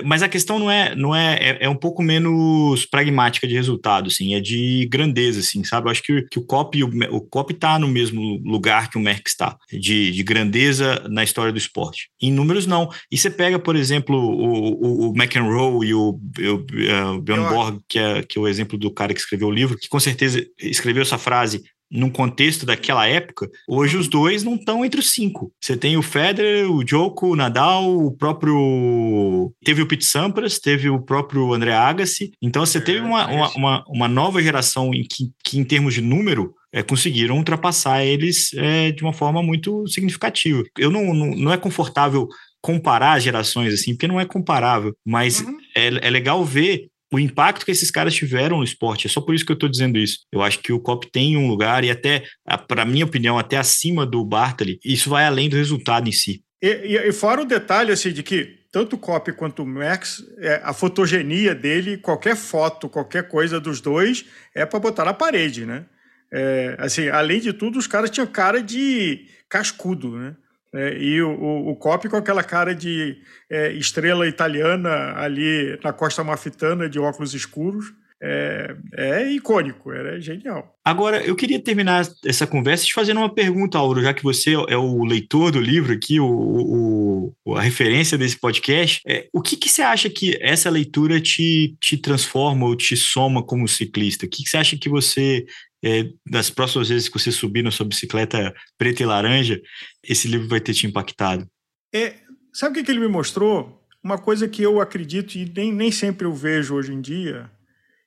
mas 0.05 0.23
a 0.23 0.29
questão 0.29 0.57
não 0.57 0.71
é, 0.71 0.95
não 0.95 1.13
é, 1.13 1.33
é, 1.35 1.57
é, 1.61 1.69
um 1.69 1.75
pouco 1.75 2.01
menos 2.01 2.85
pragmática 2.85 3.45
de 3.45 3.53
resultado, 3.53 4.07
assim, 4.07 4.33
é 4.33 4.39
de 4.39 4.87
grandeza, 4.89 5.41
assim, 5.41 5.63
sabe? 5.63 5.87
Eu 5.87 5.91
acho 5.91 6.01
que, 6.01 6.21
que 6.31 6.39
o 6.39 6.45
COP 6.45 6.83
o, 6.83 6.89
o 7.11 7.21
COP 7.21 7.53
tá 7.53 7.77
no 7.77 7.87
mesmo 7.87 8.39
lugar 8.45 8.89
que 8.89 8.97
o 8.97 9.01
Merck 9.01 9.29
está, 9.29 9.57
de, 9.71 10.11
de 10.11 10.23
grandeza 10.23 11.05
na 11.09 11.23
história 11.23 11.51
do 11.51 11.57
esporte. 11.57 12.09
Em 12.21 12.31
números, 12.31 12.65
não. 12.65 12.89
E 13.11 13.17
você 13.17 13.29
pega, 13.29 13.59
por 13.59 13.75
exemplo, 13.75 14.17
o, 14.17 15.09
o, 15.09 15.11
o 15.11 15.13
McEnroe 15.15 15.87
e 15.87 15.93
o, 15.93 16.11
o, 16.11 17.15
o 17.15 17.21
Bjorn 17.21 17.49
Borg, 17.49 17.79
que 17.89 17.99
é, 17.99 18.23
que 18.23 18.37
é 18.37 18.41
o 18.41 18.47
exemplo 18.47 18.77
do 18.77 18.91
cara 18.91 19.13
que 19.13 19.19
escreveu 19.19 19.49
o 19.49 19.51
livro, 19.51 19.77
que 19.77 19.89
com 19.89 19.99
certeza 19.99 20.45
escreveu 20.59 21.01
essa 21.01 21.17
frase 21.17 21.61
num 21.93 22.09
contexto 22.09 22.65
daquela 22.65 23.07
época, 23.07 23.47
hoje 23.67 23.95
os 23.95 24.07
dois 24.07 24.43
não 24.43 24.55
estão 24.55 24.83
entre 24.83 24.99
os 24.99 25.11
cinco. 25.11 25.51
Você 25.61 25.77
tem 25.77 25.95
o 25.95 26.01
Federer, 26.01 26.69
o 26.69 26.83
Djoko, 26.83 27.27
o 27.27 27.35
Nadal, 27.35 27.95
o 27.95 28.11
próprio... 28.11 29.53
Teve 29.63 29.83
o 29.83 29.87
Pete 29.87 30.03
Sampras, 30.03 30.59
teve 30.59 30.89
o 30.89 30.99
próprio 30.99 31.53
André 31.53 31.73
Agassi. 31.73 32.31
Então 32.41 32.65
você 32.65 32.81
teve 32.81 33.01
uma, 33.01 33.27
uma, 33.27 33.49
uma, 33.55 33.83
uma 33.87 34.07
nova 34.07 34.41
geração 34.41 34.93
em 34.93 35.03
que, 35.03 35.31
que, 35.43 35.59
em 35.59 35.63
termos 35.63 35.93
de 35.93 36.01
número, 36.01 36.53
é, 36.73 36.81
conseguiram 36.81 37.37
ultrapassar 37.37 38.03
eles 38.03 38.51
é, 38.55 38.91
de 38.91 39.03
uma 39.03 39.13
forma 39.13 39.43
muito 39.43 39.87
significativa. 39.87 40.63
Eu 40.77 40.89
não, 40.89 41.13
não, 41.13 41.27
não 41.35 41.53
é 41.53 41.57
confortável 41.57 42.27
comparar 42.61 43.19
gerações 43.19 43.73
assim, 43.73 43.91
porque 43.93 44.07
não 44.07 44.19
é 44.19 44.25
comparável, 44.25 44.95
mas 45.05 45.41
uhum. 45.41 45.57
é, 45.75 46.07
é 46.07 46.09
legal 46.09 46.45
ver 46.45 46.87
o 47.13 47.19
impacto 47.19 47.65
que 47.65 47.71
esses 47.71 47.91
caras 47.91 48.15
tiveram 48.15 48.57
no 48.57 48.63
esporte. 48.63 49.07
É 49.07 49.09
só 49.09 49.21
por 49.21 49.35
isso 49.35 49.45
que 49.45 49.51
eu 49.51 49.55
estou 49.55 49.69
dizendo 49.69 49.97
isso. 49.99 50.19
Eu 50.31 50.41
acho 50.41 50.59
que 50.59 50.73
o 50.73 50.79
COP 50.79 51.11
tem 51.11 51.37
um 51.37 51.47
lugar 51.47 51.83
e 51.83 51.91
até, 51.91 52.23
para 52.67 52.85
minha 52.85 53.05
opinião, 53.05 53.37
até 53.37 53.57
acima 53.57 54.05
do 54.05 54.25
Bartali. 54.25 54.79
Isso 54.83 55.09
vai 55.09 55.25
além 55.25 55.47
do 55.47 55.55
resultado 55.55 56.09
em 56.09 56.11
si. 56.11 56.43
E, 56.61 56.67
e, 56.67 56.97
e 56.97 57.11
fora 57.11 57.41
o 57.41 57.45
detalhe 57.45 57.91
assim 57.91 58.11
de 58.11 58.23
que 58.23 58.63
tanto 58.71 58.95
o 58.95 58.99
COP 58.99 59.33
quanto 59.33 59.61
o 59.61 59.65
Max, 59.65 60.23
é, 60.39 60.59
a 60.63 60.73
fotogenia 60.73 61.53
dele, 61.53 61.97
qualquer 61.97 62.35
foto, 62.35 62.89
qualquer 62.89 63.27
coisa 63.27 63.59
dos 63.59 63.79
dois 63.79 64.25
é 64.55 64.65
para 64.65 64.79
botar 64.79 65.05
na 65.05 65.13
parede, 65.13 65.65
né? 65.65 65.85
É, 66.31 66.75
assim, 66.79 67.09
além 67.09 67.39
de 67.39 67.53
tudo, 67.53 67.77
os 67.77 67.85
caras 67.85 68.09
tinham 68.09 68.25
cara 68.25 68.63
de 68.63 69.27
cascudo, 69.47 70.17
né? 70.17 70.35
É, 70.73 70.97
e 70.97 71.21
o, 71.21 71.29
o, 71.29 71.69
o 71.71 71.75
Cop 71.75 72.07
com 72.09 72.15
aquela 72.15 72.43
cara 72.43 72.73
de 72.73 73.17
é, 73.49 73.71
estrela 73.73 74.27
italiana 74.27 75.13
ali 75.17 75.79
na 75.83 75.93
costa 75.93 76.23
mafitana 76.23 76.89
de 76.89 76.99
óculos 76.99 77.33
escuros. 77.33 77.93
É, 78.25 78.75
é, 78.93 79.31
icônico, 79.31 79.91
era 79.91 80.17
genial. 80.21 80.77
Agora, 80.85 81.21
eu 81.25 81.35
queria 81.35 81.61
terminar 81.61 82.07
essa 82.25 82.47
conversa 82.47 82.85
te 82.85 82.93
fazendo 82.93 83.17
uma 83.17 83.33
pergunta, 83.33 83.77
Auro, 83.77 84.01
já 84.01 84.13
que 84.13 84.23
você 84.23 84.53
é 84.69 84.77
o 84.77 85.03
leitor 85.03 85.51
do 85.51 85.59
livro 85.59 85.91
aqui, 85.91 86.21
o, 86.21 87.33
o 87.45 87.53
a 87.57 87.61
referência 87.61 88.17
desse 88.17 88.39
podcast. 88.39 89.01
É, 89.05 89.27
o 89.33 89.41
que, 89.41 89.57
que 89.57 89.67
você 89.67 89.81
acha 89.81 90.09
que 90.09 90.37
essa 90.41 90.69
leitura 90.69 91.19
te, 91.19 91.75
te 91.81 91.97
transforma 91.97 92.65
ou 92.65 92.77
te 92.77 92.95
soma 92.95 93.43
como 93.43 93.67
ciclista? 93.67 94.25
O 94.25 94.29
que, 94.29 94.41
que 94.41 94.49
você 94.49 94.55
acha 94.55 94.77
que 94.77 94.87
você 94.87 95.45
é, 95.83 96.09
das 96.25 96.49
próximas 96.49 96.87
vezes 96.87 97.09
que 97.09 97.19
você 97.19 97.31
subir 97.31 97.61
na 97.61 97.71
sua 97.71 97.85
bicicleta 97.85 98.53
preta 98.77 99.03
e 99.03 99.05
laranja, 99.05 99.61
esse 100.01 100.27
livro 100.27 100.47
vai 100.47 100.61
ter 100.61 100.73
te 100.73 100.87
impactado? 100.87 101.45
É, 101.93 102.15
sabe 102.53 102.79
o 102.79 102.83
que, 102.83 102.89
ele 102.89 103.01
me 103.01 103.07
mostrou? 103.07 103.85
Uma 104.01 104.17
coisa 104.17 104.47
que 104.47 104.61
eu 104.61 104.79
acredito 104.79 105.35
e 105.35 105.45
nem, 105.45 105.73
nem 105.73 105.91
sempre 105.91 106.25
eu 106.25 106.33
vejo 106.33 106.75
hoje 106.75 106.93
em 106.93 107.01
dia, 107.01 107.51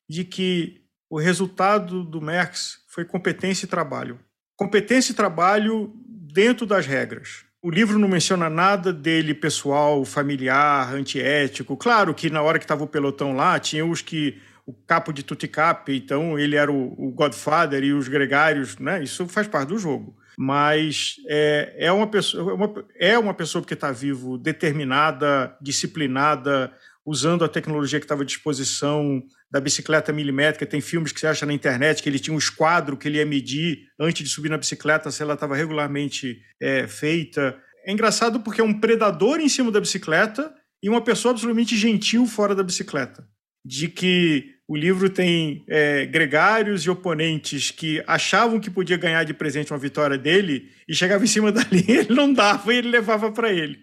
de 0.09 0.24
que 0.24 0.83
o 1.11 1.18
resultado 1.18 2.03
do 2.03 2.20
Merckx 2.20 2.79
foi 2.89 3.05
competência 3.05 3.66
e 3.66 3.68
trabalho. 3.68 4.18
Competência 4.57 5.12
e 5.12 5.14
trabalho 5.14 5.93
dentro 6.07 6.66
das 6.66 6.87
regras. 6.87 7.45
O 7.62 7.70
livro 7.70 7.99
não 7.99 8.09
menciona 8.09 8.49
nada 8.49 8.93
dele 8.93 9.35
pessoal, 9.35 10.05
familiar, 10.05 10.95
antiético. 10.95 11.77
Claro 11.77 12.14
que 12.14 12.31
na 12.31 12.41
hora 12.43 12.59
que 12.59 12.64
estava 12.64 12.85
o 12.85 12.89
pelotão 12.89 13.35
lá, 13.35 13.59
tinha 13.59 13.85
os 13.85 14.01
que 14.01 14.41
o 14.67 14.75
capo 14.75 15.12
de 15.12 15.23
Tuticap, 15.23 15.95
então 15.95 16.37
ele 16.37 16.57
era 16.57 16.73
o, 16.73 16.93
o, 16.99 17.12
Godfather 17.12 17.85
e 17.85 17.93
os 17.93 18.09
gregários, 18.09 18.77
né? 18.79 19.03
Isso 19.03 19.27
faz 19.29 19.47
parte 19.47 19.69
do 19.69 19.79
jogo. 19.79 20.17
Mas 20.37 21.14
é, 21.29 21.75
é 21.79 21.93
uma 21.93 22.07
pessoa, 22.09 22.51
é 22.51 22.55
uma, 22.55 22.85
é 22.99 23.19
uma 23.19 23.33
pessoa 23.33 23.64
que 23.64 23.73
está 23.73 23.93
vivo, 23.93 24.37
determinada, 24.37 25.57
disciplinada, 25.62 26.73
usando 27.07 27.45
a 27.45 27.49
tecnologia 27.49 28.01
que 28.01 28.05
estava 28.05 28.23
à 28.23 28.27
disposição 28.27 29.23
da 29.49 29.61
bicicleta 29.61 30.12
milimétrica. 30.12 30.67
Tem 30.67 30.81
filmes 30.81 31.12
que 31.12 31.21
você 31.21 31.29
acha 31.29 31.47
na 31.47 31.53
internet 31.53 32.03
que 32.03 32.09
ele 32.09 32.19
tinha 32.19 32.35
um 32.35 32.39
esquadro 32.39 32.97
que 32.97 33.07
ele 33.07 33.19
ia 33.19 33.25
medir 33.25 33.87
antes 33.99 34.25
de 34.25 34.35
subir 34.35 34.49
na 34.49 34.59
bicicleta 34.59 35.12
se 35.12 35.23
ela 35.23 35.35
estava 35.35 35.55
regularmente 35.55 36.41
é, 36.61 36.89
feita. 36.89 37.57
É 37.87 37.93
engraçado 37.93 38.41
porque 38.41 38.61
é 38.61 38.64
um 38.64 38.81
predador 38.81 39.39
em 39.39 39.49
cima 39.49 39.71
da 39.71 39.81
bicicleta 39.81 40.53
e 40.83 40.89
uma 40.91 41.01
pessoa 41.01 41.31
absolutamente 41.31 41.77
gentil 41.77 42.27
fora 42.27 42.55
da 42.55 42.64
bicicleta. 42.64 43.25
De 43.64 43.89
que 43.89 44.56
o 44.69 44.77
livro 44.77 45.09
tem 45.09 45.64
é, 45.69 46.07
gregários 46.07 46.83
e 46.83 46.91
oponentes 46.91 47.71
que 47.71 48.03
achavam 48.07 48.59
que 48.59 48.69
podia 48.69 48.97
ganhar 48.97 49.23
de 49.23 49.33
presente 49.33 49.73
uma 49.73 49.79
vitória 49.79 50.19
dele 50.19 50.69
e 50.89 50.95
chegava 50.95 51.23
em 51.23 51.29
cima 51.29 51.51
da 51.53 51.62
linha, 51.71 52.01
ele 52.01 52.14
não 52.14 52.33
dava 52.33 52.75
e 52.75 52.79
ele 52.79 52.89
levava 52.89 53.31
para 53.31 53.53
ele, 53.53 53.79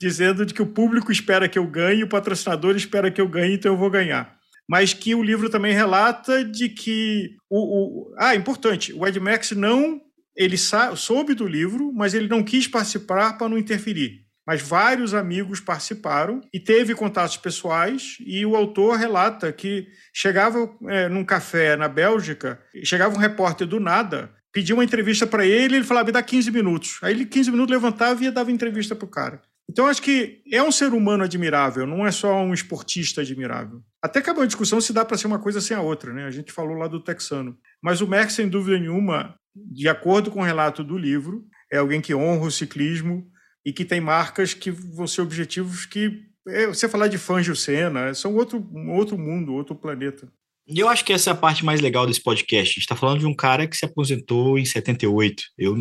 dizendo 0.00 0.46
de 0.46 0.54
que 0.54 0.62
o 0.62 0.66
público 0.66 1.10
espera 1.10 1.48
que 1.48 1.58
eu 1.58 1.66
ganhe, 1.66 2.04
o 2.04 2.08
patrocinador 2.08 2.76
espera 2.76 3.10
que 3.10 3.20
eu 3.20 3.28
ganhe, 3.28 3.54
então 3.54 3.72
eu 3.72 3.78
vou 3.78 3.90
ganhar. 3.90 4.36
Mas 4.68 4.92
que 4.92 5.14
o 5.14 5.22
livro 5.22 5.48
também 5.48 5.72
relata 5.72 6.44
de 6.44 6.68
que 6.68 7.30
o, 7.50 8.10
o 8.10 8.14
ah, 8.18 8.34
importante, 8.34 8.92
o 8.92 9.06
Ed 9.06 9.18
Max 9.18 9.52
não 9.52 10.00
ele 10.36 10.56
soube 10.56 11.34
do 11.34 11.48
livro, 11.48 11.92
mas 11.92 12.14
ele 12.14 12.28
não 12.28 12.44
quis 12.44 12.68
participar 12.68 13.36
para 13.36 13.48
não 13.48 13.58
interferir 13.58 14.27
mas 14.48 14.62
vários 14.62 15.12
amigos 15.12 15.60
participaram 15.60 16.40
e 16.50 16.58
teve 16.58 16.94
contatos 16.94 17.36
pessoais 17.36 18.16
e 18.20 18.46
o 18.46 18.56
autor 18.56 18.96
relata 18.96 19.52
que 19.52 19.86
chegava 20.10 20.74
é, 20.86 21.06
num 21.06 21.22
café 21.22 21.76
na 21.76 21.86
Bélgica, 21.86 22.58
chegava 22.82 23.14
um 23.14 23.18
repórter 23.18 23.66
do 23.66 23.78
nada, 23.78 24.30
pedia 24.50 24.74
uma 24.74 24.82
entrevista 24.82 25.26
para 25.26 25.44
ele, 25.44 25.76
ele 25.76 25.84
falava, 25.84 26.06
me 26.06 26.12
dá 26.12 26.22
15 26.22 26.50
minutos. 26.50 26.98
Aí 27.02 27.12
ele 27.12 27.26
15 27.26 27.50
minutos 27.50 27.74
levantava 27.74 28.24
e 28.24 28.30
dava 28.30 28.50
entrevista 28.50 28.96
para 28.96 29.04
o 29.04 29.10
cara. 29.10 29.42
Então 29.70 29.86
acho 29.86 30.00
que 30.00 30.40
é 30.50 30.62
um 30.62 30.72
ser 30.72 30.94
humano 30.94 31.24
admirável, 31.24 31.86
não 31.86 32.06
é 32.06 32.10
só 32.10 32.34
um 32.42 32.54
esportista 32.54 33.20
admirável. 33.20 33.82
Até 34.02 34.20
acabou 34.20 34.44
a 34.44 34.46
discussão 34.46 34.80
se 34.80 34.94
dá 34.94 35.04
para 35.04 35.18
ser 35.18 35.26
uma 35.26 35.38
coisa 35.38 35.60
sem 35.60 35.76
a 35.76 35.82
outra, 35.82 36.10
né? 36.14 36.24
A 36.24 36.30
gente 36.30 36.52
falou 36.52 36.74
lá 36.74 36.88
do 36.88 37.04
texano. 37.04 37.54
Mas 37.82 38.00
o 38.00 38.08
Merck, 38.08 38.32
sem 38.32 38.48
dúvida 38.48 38.78
nenhuma, 38.78 39.34
de 39.54 39.90
acordo 39.90 40.30
com 40.30 40.40
o 40.40 40.44
relato 40.44 40.82
do 40.82 40.96
livro, 40.96 41.44
é 41.70 41.76
alguém 41.76 42.00
que 42.00 42.14
honra 42.14 42.46
o 42.46 42.50
ciclismo, 42.50 43.30
e 43.68 43.72
que 43.72 43.84
tem 43.84 44.00
marcas 44.00 44.54
que 44.54 44.70
vão 44.70 45.06
ser 45.06 45.20
objetivos 45.20 45.84
que 45.84 46.22
é, 46.48 46.66
você 46.66 46.88
falar 46.88 47.08
de 47.08 47.18
Fangio 47.18 47.54
Senna, 47.54 48.14
são 48.14 48.34
outro, 48.34 48.66
um 48.72 48.92
outro 48.92 49.18
mundo, 49.18 49.52
outro 49.52 49.74
planeta. 49.74 50.26
E 50.66 50.80
eu 50.80 50.88
acho 50.88 51.04
que 51.04 51.12
essa 51.12 51.28
é 51.28 51.32
a 51.34 51.36
parte 51.36 51.62
mais 51.62 51.82
legal 51.82 52.06
desse 52.06 52.22
podcast. 52.22 52.70
A 52.70 52.74
gente 52.74 52.80
está 52.80 52.96
falando 52.96 53.20
de 53.20 53.26
um 53.26 53.34
cara 53.34 53.66
que 53.66 53.76
se 53.76 53.84
aposentou 53.84 54.58
em 54.58 54.64
78. 54.64 55.42
Eu, 55.58 55.76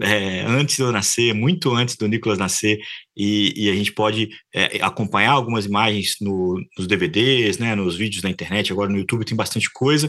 é, 0.00 0.42
antes 0.42 0.76
de 0.76 0.82
eu 0.82 0.92
nascer, 0.92 1.34
muito 1.34 1.74
antes 1.74 1.96
do 1.96 2.06
Nicolas 2.06 2.38
nascer, 2.38 2.78
e, 3.16 3.52
e 3.56 3.68
a 3.68 3.74
gente 3.74 3.92
pode 3.92 4.28
é, 4.54 4.80
acompanhar 4.80 5.32
algumas 5.32 5.66
imagens 5.66 6.14
no, 6.20 6.60
nos 6.78 6.86
DVDs, 6.86 7.58
né, 7.58 7.74
nos 7.74 7.96
vídeos 7.96 8.22
na 8.22 8.30
internet, 8.30 8.72
agora 8.72 8.90
no 8.90 8.98
YouTube 8.98 9.24
tem 9.24 9.36
bastante 9.36 9.68
coisa. 9.72 10.08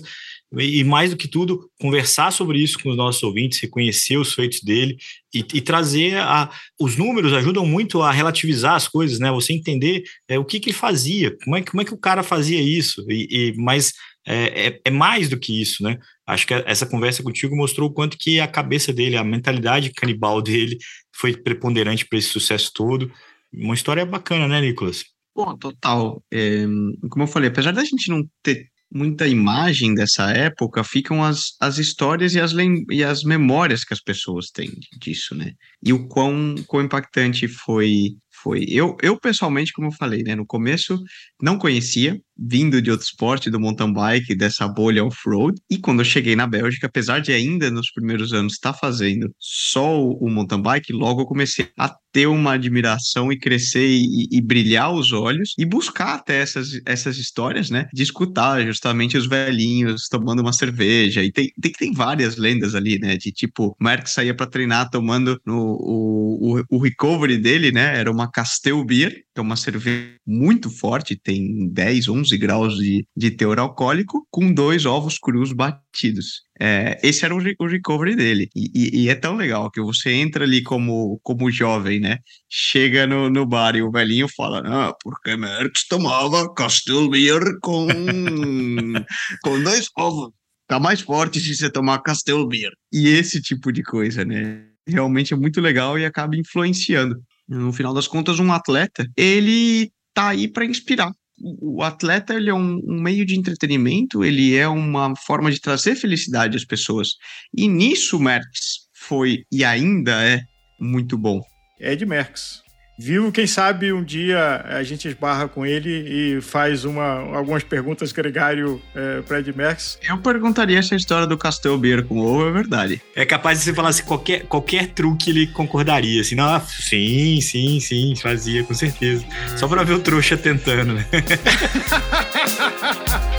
E 0.59 0.83
mais 0.83 1.11
do 1.11 1.17
que 1.17 1.29
tudo, 1.29 1.69
conversar 1.79 2.29
sobre 2.31 2.59
isso 2.61 2.77
com 2.77 2.89
os 2.89 2.97
nossos 2.97 3.23
ouvintes, 3.23 3.61
reconhecer 3.61 4.17
os 4.17 4.33
feitos 4.33 4.61
dele 4.61 4.97
e, 5.33 5.39
e 5.39 5.61
trazer 5.61 6.17
a, 6.17 6.49
os 6.77 6.97
números 6.97 7.31
ajudam 7.31 7.65
muito 7.65 8.01
a 8.01 8.11
relativizar 8.11 8.75
as 8.75 8.85
coisas, 8.85 9.17
né? 9.17 9.31
Você 9.31 9.53
entender 9.53 10.03
é, 10.27 10.37
o 10.37 10.43
que, 10.43 10.59
que 10.59 10.69
ele 10.69 10.77
fazia, 10.77 11.37
como 11.43 11.55
é, 11.55 11.61
como 11.61 11.81
é 11.81 11.85
que 11.85 11.93
o 11.93 11.97
cara 11.97 12.21
fazia 12.21 12.61
isso, 12.61 13.05
e, 13.09 13.27
e 13.31 13.53
mas 13.55 13.93
é, 14.27 14.67
é, 14.67 14.81
é, 14.85 14.91
mais 14.91 15.29
do 15.29 15.39
que 15.39 15.61
isso, 15.61 15.83
né? 15.83 15.97
Acho 16.27 16.45
que 16.45 16.53
essa 16.53 16.85
conversa 16.85 17.23
contigo 17.23 17.55
mostrou 17.55 17.89
o 17.89 17.93
quanto 17.93 18.17
que 18.17 18.39
a 18.39 18.47
cabeça 18.47 18.91
dele, 18.91 19.17
a 19.17 19.23
mentalidade 19.23 19.91
canibal 19.93 20.41
dele 20.41 20.77
foi 21.15 21.35
preponderante 21.35 22.05
para 22.05 22.19
esse 22.19 22.27
sucesso 22.27 22.71
todo. 22.73 23.11
Uma 23.53 23.73
história 23.73 24.05
bacana, 24.05 24.47
né, 24.47 24.61
Nicolas? 24.61 25.05
Bom, 25.35 25.57
total. 25.57 26.23
É, 26.31 26.65
como 27.09 27.23
eu 27.23 27.27
falei, 27.27 27.49
apesar 27.49 27.71
da 27.71 27.83
gente 27.83 28.09
não 28.09 28.27
ter 28.43 28.69
muita 28.93 29.27
imagem 29.27 29.95
dessa 29.95 30.31
época, 30.31 30.83
ficam 30.83 31.23
as, 31.23 31.55
as 31.59 31.77
histórias 31.77 32.35
e 32.35 32.39
as, 32.39 32.51
e 32.89 33.03
as 33.03 33.23
memórias 33.23 33.83
que 33.83 33.93
as 33.93 34.01
pessoas 34.01 34.49
têm 34.51 34.71
disso, 34.99 35.33
né? 35.33 35.53
E 35.81 35.93
o 35.93 36.07
quão, 36.07 36.55
quão 36.67 36.83
impactante 36.83 37.47
foi 37.47 38.15
foi. 38.41 38.65
Eu, 38.67 38.97
eu 39.01 39.19
pessoalmente, 39.19 39.71
como 39.73 39.87
eu 39.87 39.91
falei, 39.91 40.23
né, 40.23 40.35
no 40.35 40.45
começo 40.45 40.99
não 41.41 41.57
conhecia, 41.57 42.19
vindo 42.37 42.81
de 42.81 42.89
outro 42.89 43.05
esporte, 43.05 43.49
do 43.49 43.59
mountain 43.59 43.93
bike, 43.93 44.35
dessa 44.35 44.67
bolha 44.67 45.05
off-road. 45.05 45.59
E 45.69 45.77
quando 45.77 45.99
eu 45.99 46.05
cheguei 46.05 46.35
na 46.35 46.47
Bélgica, 46.47 46.87
apesar 46.87 47.19
de 47.19 47.31
ainda 47.31 47.69
nos 47.69 47.91
primeiros 47.91 48.33
anos 48.33 48.53
estar 48.53 48.73
tá 48.73 48.79
fazendo 48.79 49.33
só 49.39 50.01
o 50.01 50.29
mountain 50.29 50.61
bike, 50.61 50.93
logo 50.93 51.21
eu 51.21 51.25
comecei 51.25 51.69
a 51.77 51.95
ter 52.11 52.27
uma 52.27 52.53
admiração 52.53 53.31
e 53.31 53.39
crescer 53.39 53.87
e, 53.87 54.27
e, 54.31 54.41
brilhar 54.41 54.91
os 54.91 55.13
olhos 55.13 55.53
e 55.57 55.65
buscar 55.65 56.15
até 56.15 56.41
essas, 56.41 56.69
essas 56.85 57.17
histórias, 57.17 57.69
né? 57.69 57.87
De 57.93 58.03
escutar 58.03 58.65
justamente 58.65 59.17
os 59.17 59.27
velhinhos 59.27 60.07
tomando 60.09 60.41
uma 60.41 60.51
cerveja. 60.51 61.23
E 61.23 61.31
tem, 61.31 61.51
tem, 61.61 61.71
tem 61.71 61.93
várias 61.93 62.35
lendas 62.35 62.75
ali, 62.75 62.99
né? 62.99 63.15
De 63.15 63.31
tipo, 63.31 63.67
o 63.79 63.83
Merck 63.83 64.09
saía 64.09 64.35
para 64.35 64.47
treinar 64.47 64.89
tomando 64.89 65.39
no, 65.45 65.77
o, 65.79 66.59
o, 66.59 66.63
o 66.69 66.77
recovery 66.79 67.37
dele, 67.37 67.71
né? 67.71 67.97
Era 67.97 68.11
uma 68.11 68.29
Castel 68.31 68.83
Beer, 68.83 69.11
que 69.11 69.39
é 69.39 69.41
uma 69.41 69.55
cerveja 69.55 70.15
muito 70.25 70.69
forte, 70.69 71.15
tem 71.15 71.69
10, 71.69 72.07
11 72.07 72.37
graus 72.37 72.75
de, 72.77 73.05
de 73.15 73.31
teor 73.31 73.59
alcoólico, 73.59 74.25
com 74.29 74.53
dois 74.53 74.85
ovos 74.85 75.17
crus 75.19 75.53
batidos. 75.53 76.43
É, 76.59 76.99
esse 77.01 77.25
era 77.25 77.35
o, 77.35 77.39
o 77.59 77.67
recovery 77.67 78.15
dele. 78.15 78.49
E, 78.55 78.71
e, 78.73 79.03
e, 79.03 79.09
é 79.09 79.15
tão 79.15 79.35
legal 79.35 79.71
que 79.71 79.81
você 79.81 80.11
entra 80.11 80.43
ali 80.43 80.61
como, 80.61 81.19
como 81.23 81.51
jovem, 81.51 81.99
né? 81.99 82.19
Chega 82.49 83.07
no, 83.07 83.29
no 83.29 83.45
bar 83.45 83.75
e 83.75 83.81
o 83.81 83.91
velhinho 83.91 84.27
fala: 84.27 84.61
Ah, 84.65 84.93
porque 85.01 85.35
Merckx 85.35 85.87
tomava 85.87 86.53
Castel 86.53 87.09
Beer 87.09 87.41
com, 87.61 87.87
com 89.43 89.63
dois 89.63 89.87
ovos. 89.97 90.31
Tá 90.67 90.79
mais 90.79 91.01
forte 91.01 91.39
se 91.39 91.55
você 91.55 91.69
tomar 91.69 91.99
Castel 92.03 92.47
Beer. 92.47 92.71
E 92.93 93.09
esse 93.09 93.41
tipo 93.41 93.71
de 93.71 93.83
coisa, 93.83 94.23
né? 94.23 94.67
Realmente 94.87 95.33
é 95.33 95.37
muito 95.37 95.59
legal 95.59 95.97
e 95.97 96.05
acaba 96.05 96.35
influenciando 96.35 97.21
no 97.51 97.73
final 97.73 97.93
das 97.93 98.07
contas, 98.07 98.39
um 98.39 98.51
atleta, 98.51 99.05
ele 99.17 99.91
tá 100.13 100.29
aí 100.29 100.47
para 100.47 100.65
inspirar. 100.65 101.11
O 101.59 101.81
atleta 101.83 102.33
ele 102.35 102.49
é 102.49 102.53
um, 102.53 102.79
um, 102.83 103.01
meio 103.01 103.25
de 103.25 103.37
entretenimento, 103.37 104.23
ele 104.23 104.55
é 104.55 104.67
uma 104.67 105.15
forma 105.15 105.51
de 105.51 105.59
trazer 105.59 105.95
felicidade 105.95 106.55
às 106.55 106.63
pessoas. 106.63 107.09
E 107.55 107.67
nisso 107.67 108.19
Merckx 108.19 108.87
foi 108.93 109.43
e 109.51 109.65
ainda 109.65 110.23
é 110.23 110.41
muito 110.79 111.17
bom. 111.17 111.41
Ed 111.79 112.05
Merckx 112.05 112.61
vivo, 113.01 113.31
quem 113.31 113.47
sabe 113.47 113.91
um 113.91 114.03
dia 114.03 114.63
a 114.65 114.83
gente 114.83 115.07
esbarra 115.07 115.47
com 115.47 115.65
ele 115.65 115.89
e 115.89 116.41
faz 116.41 116.85
uma, 116.85 117.35
algumas 117.35 117.63
perguntas 117.63 118.11
gregário 118.11 118.81
é, 118.95 119.21
para 119.21 119.39
Ed 119.39 119.53
Merckx. 119.55 119.97
Eu 120.07 120.17
perguntaria 120.17 120.81
se 120.83 120.93
a 120.93 120.97
história 120.97 121.25
do 121.25 121.37
Castel 121.37 121.77
Beer 121.77 122.03
com 122.03 122.19
ovo 122.19 122.47
é 122.47 122.51
verdade. 122.51 123.01
É 123.15 123.25
capaz 123.25 123.59
de 123.59 123.65
você 123.65 123.73
falar 123.73 123.89
assim, 123.89 124.03
qualquer, 124.03 124.45
qualquer 124.45 124.87
truque 124.87 125.29
ele 125.29 125.47
concordaria, 125.47 126.21
assim, 126.21 126.35
não, 126.35 126.61
sim, 126.61 127.39
sim, 127.41 127.79
sim, 127.79 128.15
fazia, 128.15 128.63
com 128.63 128.73
certeza. 128.73 129.25
Só 129.57 129.67
para 129.67 129.83
ver 129.83 129.93
o 129.93 129.99
trouxa 129.99 130.37
tentando, 130.37 130.93
né? 130.93 131.05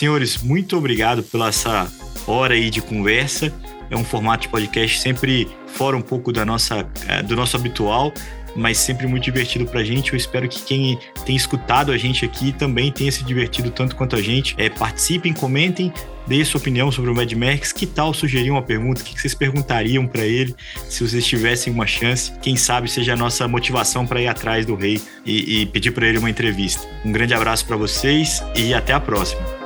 Senhores, 0.00 0.42
muito 0.42 0.78
obrigado 0.78 1.22
pela 1.22 1.48
essa 1.48 1.86
hora 2.26 2.54
aí 2.54 2.70
de 2.70 2.80
conversa. 2.80 3.52
É 3.90 3.94
um 3.94 4.02
formato 4.02 4.44
de 4.44 4.48
podcast 4.48 4.98
sempre 4.98 5.46
fora 5.66 5.94
um 5.94 6.00
pouco 6.00 6.32
da 6.32 6.42
nossa, 6.42 6.88
é, 7.06 7.22
do 7.22 7.36
nosso 7.36 7.54
habitual, 7.54 8.10
mas 8.56 8.78
sempre 8.78 9.06
muito 9.06 9.24
divertido 9.24 9.66
pra 9.66 9.84
gente. 9.84 10.14
Eu 10.14 10.16
espero 10.16 10.48
que 10.48 10.62
quem 10.62 10.98
tem 11.26 11.36
escutado 11.36 11.92
a 11.92 11.98
gente 11.98 12.24
aqui 12.24 12.50
também 12.50 12.90
tenha 12.90 13.12
se 13.12 13.22
divertido 13.22 13.70
tanto 13.70 13.94
quanto 13.94 14.16
a 14.16 14.22
gente. 14.22 14.54
É, 14.56 14.70
participem, 14.70 15.34
comentem, 15.34 15.92
deem 16.26 16.46
sua 16.46 16.58
opinião 16.58 16.90
sobre 16.90 17.10
o 17.10 17.14
Mad 17.14 17.30
Max. 17.34 17.70
Que 17.70 17.84
tal 17.84 18.14
sugerir 18.14 18.50
uma 18.50 18.62
pergunta? 18.62 19.02
O 19.02 19.04
que 19.04 19.20
vocês 19.20 19.34
perguntariam 19.34 20.06
para 20.06 20.24
ele 20.24 20.54
se 20.88 21.06
vocês 21.06 21.26
tivessem 21.26 21.70
uma 21.70 21.86
chance? 21.86 22.32
Quem 22.40 22.56
sabe 22.56 22.90
seja 22.90 23.12
a 23.12 23.16
nossa 23.16 23.46
motivação 23.46 24.06
para 24.06 24.22
ir 24.22 24.28
atrás 24.28 24.64
do 24.64 24.74
rei 24.74 24.98
e, 25.26 25.60
e 25.60 25.66
pedir 25.66 25.90
para 25.90 26.06
ele 26.06 26.16
uma 26.16 26.30
entrevista. 26.30 26.88
Um 27.04 27.12
grande 27.12 27.34
abraço 27.34 27.66
para 27.66 27.76
vocês 27.76 28.42
e 28.56 28.72
até 28.72 28.94
a 28.94 28.98
próxima. 28.98 29.59